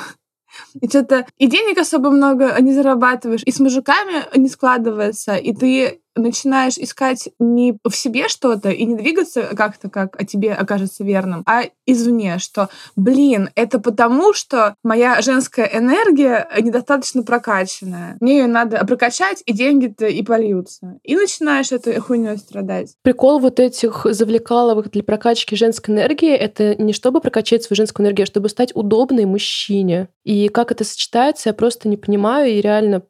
и 0.82 0.88
что-то 0.88 1.26
и 1.38 1.48
денег 1.48 1.78
особо 1.78 2.10
много 2.10 2.56
не 2.60 2.74
зарабатываешь, 2.74 3.44
и 3.46 3.52
с 3.52 3.60
мужиками 3.60 4.24
не 4.38 4.50
складывается, 4.50 5.36
и 5.36 5.54
ты 5.54 6.02
начинаешь 6.16 6.78
искать 6.78 7.30
не 7.40 7.78
в 7.88 7.96
себе 7.96 8.28
что-то 8.28 8.70
и 8.70 8.86
не 8.86 8.96
двигаться 8.96 9.44
как-то, 9.56 9.90
как 9.90 10.20
о 10.20 10.26
тебе 10.26 10.54
окажется 10.54 11.04
верным, 11.04 11.44
а 11.46 11.64
извне, 11.86 12.40
что, 12.40 12.70
блин, 12.96 13.50
это 13.56 13.80
потому, 13.80 14.34
что 14.34 14.76
моя 14.84 15.22
женская 15.22 15.70
энергия 15.74 16.48
недостаточно 16.60 17.24
прокачанная. 17.24 18.18
Мне 18.20 18.40
ее 18.40 18.48
надо 18.48 18.84
прокачать, 18.86 19.44
и 19.46 19.54
деньги-то 19.54 20.08
и 20.08 20.22
польются. 20.24 21.00
И 21.04 21.16
начинаешь 21.16 21.72
этой 21.72 22.00
хуйней 22.00 22.38
страдать. 22.38 22.96
Прикол 23.04 23.40
вот 23.40 23.60
этих 23.60 24.06
завлекаловых 24.10 24.92
для 24.92 25.04
прокачки 25.04 25.56
женской 25.56 25.94
энергии— 25.94 26.32
это 26.32 26.76
не 26.76 26.94
чтобы 26.94 27.22
прокачать 27.22 27.64
свою 27.64 27.78
женскую 27.78 28.06
энергию, 28.06 28.24
а 28.24 28.28
чтобы 28.28 28.50
стать 28.50 28.76
удобной 28.76 29.26
мужчине. 29.26 30.10
И 30.24 30.50
как 30.50 30.72
это 30.72 30.84
сочетается, 30.84 31.50
я 31.50 31.54
просто 31.54 31.88
не 31.88 31.98
понимаю, 31.98 32.52
и 32.52 32.62
реально 32.62 33.04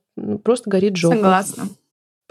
просто 0.43 0.69
горит 0.69 0.95
жопа. 0.95 1.15
Согласна. 1.15 1.63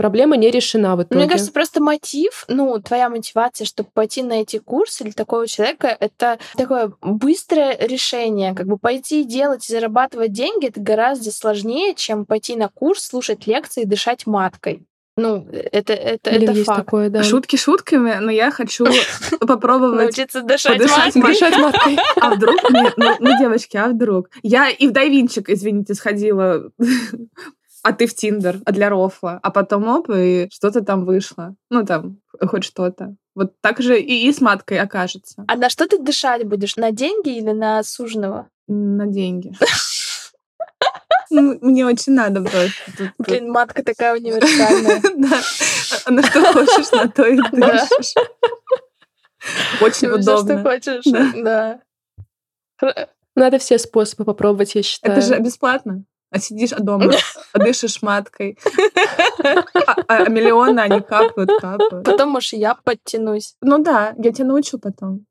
Проблема 0.01 0.39
не 0.39 0.51
решена 0.51 0.97
в 0.97 1.03
итоге. 1.03 1.21
Мне 1.21 1.29
кажется, 1.29 1.53
просто 1.53 1.83
мотив, 1.83 2.47
ну, 2.49 2.81
твоя 2.81 3.11
мотивация, 3.11 3.67
чтобы 3.67 3.91
пойти 3.93 4.23
на 4.23 4.41
эти 4.41 4.57
курсы 4.57 5.05
для 5.05 5.13
такого 5.13 5.47
человека, 5.47 5.95
это 6.01 6.39
такое 6.57 6.95
быстрое 7.03 7.77
решение. 7.79 8.55
Как 8.55 8.67
бы 8.67 8.79
пойти 8.79 9.25
делать 9.25 9.69
и 9.69 9.73
зарабатывать 9.75 10.33
деньги, 10.33 10.69
это 10.69 10.81
гораздо 10.81 11.31
сложнее, 11.31 11.95
чем 11.95 12.25
пойти 12.25 12.57
на 12.57 12.71
курс, 12.71 13.09
слушать 13.09 13.47
лекции 13.47 13.83
и 13.83 13.85
дышать 13.85 14.27
маткой. 14.27 14.87
Ну, 15.19 15.47
это, 15.51 15.93
это, 15.93 16.31
Блин, 16.31 16.43
это 16.45 16.53
есть 16.53 16.65
факт. 16.65 16.87
такое, 16.87 17.11
да. 17.11 17.23
Шутки 17.23 17.57
шутками, 17.57 18.17
но 18.23 18.31
я 18.31 18.51
хочу 18.51 18.87
попробовать. 19.41 20.17
Научиться 20.17 20.41
дышать 20.41 20.79
подышать 20.79 21.15
маткой. 21.15 21.33
Дышать 21.35 21.59
маткой. 21.59 21.99
А 22.23 22.35
вдруг? 22.35 22.57
Ну, 22.71 23.17
ну, 23.19 23.39
девочки, 23.39 23.77
а 23.77 23.89
вдруг? 23.89 24.31
Я 24.43 24.71
и 24.71 24.89
в 24.89 24.93
дайвинчик, 24.93 25.51
извините, 25.51 25.93
сходила. 25.93 26.71
А 27.83 27.93
ты 27.93 28.07
в 28.07 28.15
Тиндер, 28.15 28.61
а 28.65 28.73
для 28.73 28.89
рофла. 28.91 29.39
А 29.43 29.51
потом 29.51 29.89
оп, 29.89 30.11
и 30.11 30.49
что-то 30.53 30.83
там 30.83 31.05
вышло. 31.05 31.55
Ну, 31.71 31.85
там, 31.87 32.19
хоть 32.49 32.65
что-то. 32.65 33.17
Вот 33.35 33.55
так 33.61 33.81
же 33.81 33.99
и, 34.01 34.27
и 34.29 34.33
с 34.33 34.41
маткой 34.41 34.79
окажется. 34.81 35.45
А 35.49 35.57
на 35.57 35.71
что 35.71 35.87
ты 35.87 35.99
дышать 35.99 36.45
будешь? 36.45 36.77
На 36.77 36.91
деньги 36.91 37.37
или 37.37 37.53
на 37.53 37.83
суженого? 37.83 38.49
На 38.69 39.07
деньги. 39.07 39.53
Ну, 41.33 41.57
Мне 41.61 41.87
очень 41.87 42.15
надо 42.15 42.41
просто. 42.43 43.13
Блин, 43.19 43.53
матка 43.53 43.85
такая 43.85 44.17
универсальная. 44.17 45.01
Да. 45.17 45.41
А 46.07 46.11
На 46.11 46.23
что 46.25 46.43
хочешь, 46.53 46.91
на 46.91 47.09
то 47.09 47.25
и 47.25 47.37
дышишь. 47.53 48.15
Очень 49.81 50.09
Всё, 50.09 50.23
что 50.23 50.37
удобно. 50.39 50.63
хочешь. 50.63 51.05
Да. 51.05 51.81
Да. 52.81 53.09
Надо 53.37 53.59
все 53.59 53.79
способы 53.79 54.25
попробовать, 54.25 54.75
я 54.75 54.83
считаю. 54.83 55.17
Это 55.17 55.25
же 55.27 55.39
бесплатно. 55.39 56.05
А 56.31 56.39
сидишь 56.39 56.73
а 56.73 56.81
дома, 56.81 57.13
а 57.53 57.59
дышишь 57.59 58.03
маткой. 58.03 58.57
А, 59.45 60.05
а 60.07 60.29
миллионы 60.29 60.79
они 60.81 61.01
капают, 61.01 61.51
капают. 61.61 62.05
Потом, 62.05 62.31
может, 62.31 62.53
я 62.53 62.75
подтянусь. 62.75 63.57
Ну 63.61 63.79
да, 63.79 64.15
я 64.17 64.33
тебя 64.33 64.47
научу 64.47 64.79
потом. 64.79 65.27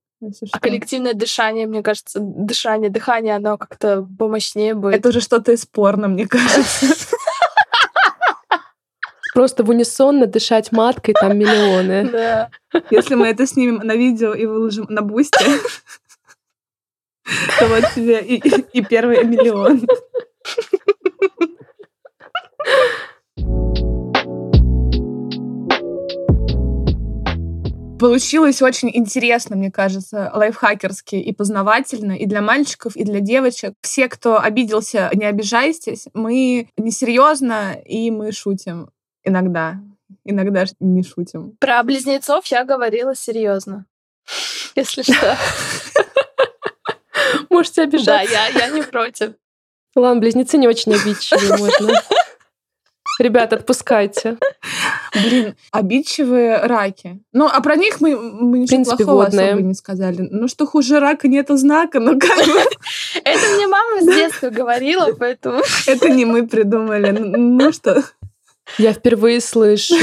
А 0.51 0.59
коллективное 0.59 1.13
дышание, 1.13 1.65
мне 1.65 1.81
кажется, 1.81 2.19
дышание, 2.19 2.89
дыхание, 2.89 3.37
оно 3.37 3.57
как-то 3.57 4.05
помощнее 4.17 4.75
будет. 4.75 4.95
Это 4.95 5.09
уже 5.09 5.21
что-то 5.21 5.53
из 5.53 5.65
порно, 5.65 6.09
мне 6.09 6.27
кажется. 6.27 6.87
Просто 9.33 9.63
в 9.63 9.69
унисон 9.69 10.19
надышать 10.19 10.71
маткой 10.73 11.13
там 11.13 11.37
миллионы. 11.37 12.09
Да. 12.11 12.49
Если 12.91 13.15
мы 13.15 13.27
это 13.27 13.47
снимем 13.47 13.77
на 13.77 13.95
видео 13.95 14.33
и 14.33 14.45
выложим 14.45 14.87
на 14.89 15.01
бусте, 15.01 15.39
то 17.59 17.67
вот 17.67 17.83
тебе 17.95 18.19
и- 18.21 18.37
и 18.73 18.83
первый 18.83 19.23
миллион. 19.23 19.87
Получилось 27.99 28.61
очень 28.61 28.89
интересно, 28.93 29.57
мне 29.57 29.69
кажется, 29.71 30.31
лайфхакерски 30.33 31.15
и 31.15 31.33
познавательно 31.33 32.13
и 32.13 32.25
для 32.25 32.41
мальчиков, 32.41 32.95
и 32.95 33.03
для 33.03 33.19
девочек. 33.19 33.73
Все, 33.81 34.07
кто 34.07 34.39
обиделся, 34.39 35.09
не 35.13 35.25
обижайтесь. 35.25 36.05
Мы 36.13 36.69
несерьезно, 36.77 37.73
и 37.85 38.09
мы 38.09 38.31
шутим 38.31 38.89
иногда. 39.25 39.81
Иногда 40.23 40.63
не 40.79 41.03
шутим. 41.03 41.57
Про 41.59 41.83
близнецов 41.83 42.45
я 42.45 42.63
говорила 42.63 43.13
серьезно. 43.15 43.85
Если 44.75 45.01
что. 45.01 45.37
Можете 47.49 47.81
Да, 47.81 47.87
обижаться. 47.89 48.31
я, 48.33 48.47
я 48.47 48.69
не 48.69 48.81
против. 48.81 49.33
Ладно, 49.95 50.21
близнецы 50.21 50.57
не 50.57 50.67
очень 50.67 50.93
обидчивые, 50.93 51.57
можно. 51.57 52.01
Ребят, 53.19 53.51
отпускайте. 53.51 54.37
Блин, 55.13 55.55
обидчивые 55.71 56.57
раки. 56.59 57.19
Ну, 57.33 57.47
а 57.51 57.59
про 57.61 57.75
них 57.75 57.99
мы, 57.99 58.15
мы 58.15 58.59
ничего 58.59 58.77
принципе, 58.77 59.03
плохого 59.03 59.23
водные. 59.25 59.49
особо 59.49 59.61
не 59.63 59.73
сказали. 59.73 60.27
Ну, 60.31 60.47
что 60.47 60.65
хуже 60.65 60.99
рака 60.99 61.27
нету 61.27 61.57
знака, 61.57 61.99
ну 61.99 62.17
как 62.17 62.37
бы 62.37 62.59
Это 63.25 63.55
мне 63.55 63.67
мама 63.67 64.01
с 64.01 64.05
детства 64.05 64.49
говорила, 64.49 65.11
поэтому... 65.19 65.61
это 65.85 66.07
не 66.09 66.23
мы 66.23 66.47
придумали. 66.47 67.11
Ну, 67.11 67.37
Ну 67.37 67.71
что, 67.73 68.03
Я 68.77 68.93
впервые 68.93 69.41
слышу. 69.41 69.95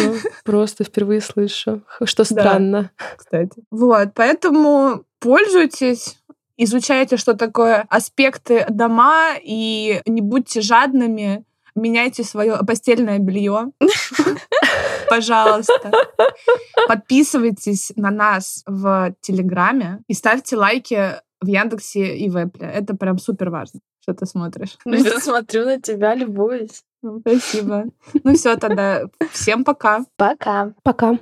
Просто 0.45 0.85
впервые 0.85 1.23
слышу. 1.23 1.83
Что 2.05 2.25
Да. 2.25 2.41
странно. 2.43 2.91
кстати. 3.17 3.63
Вот, 3.71 4.09
поэтому 4.15 5.05
пользуйтесь, 5.21 6.19
изучайте, 6.57 7.17
что 7.17 7.35
такое 7.35 7.87
аспекты 7.89 8.67
дома, 8.69 9.35
и 9.43 10.01
не 10.07 10.21
будьте 10.21 10.61
жадными, 10.61 11.45
меняйте 11.75 12.25
свое 12.25 12.59
постельное 12.67 13.19
белье. 13.19 13.73
Пожалуйста. 15.09 15.93
Подписывайтесь 16.89 17.93
на 17.97 18.11
нас 18.11 18.63
в 18.67 19.15
Телеграме 19.21 20.03
и 20.09 20.15
ставьте 20.15 20.57
лайки 20.57 21.21
в 21.41 21.47
Яндексе 21.47 22.17
и 22.17 22.29
в 22.29 22.37
Эпле. 22.37 22.67
Это 22.67 22.97
прям 22.97 23.19
супер 23.19 23.51
важно, 23.51 23.81
что 24.01 24.15
ты 24.15 24.27
смотришь. 24.27 24.79
Я 24.85 25.21
смотрю 25.21 25.65
на 25.65 25.81
тебя, 25.81 26.15
любуюсь. 26.15 26.83
Ну, 27.03 27.21
Спасибо. 27.21 27.85
Ну 28.25 28.35
все 28.35 28.57
тогда. 28.57 29.03
Всем 29.31 29.65
пока. 29.65 30.05
Пока. 30.17 30.73
Пока. 30.83 31.19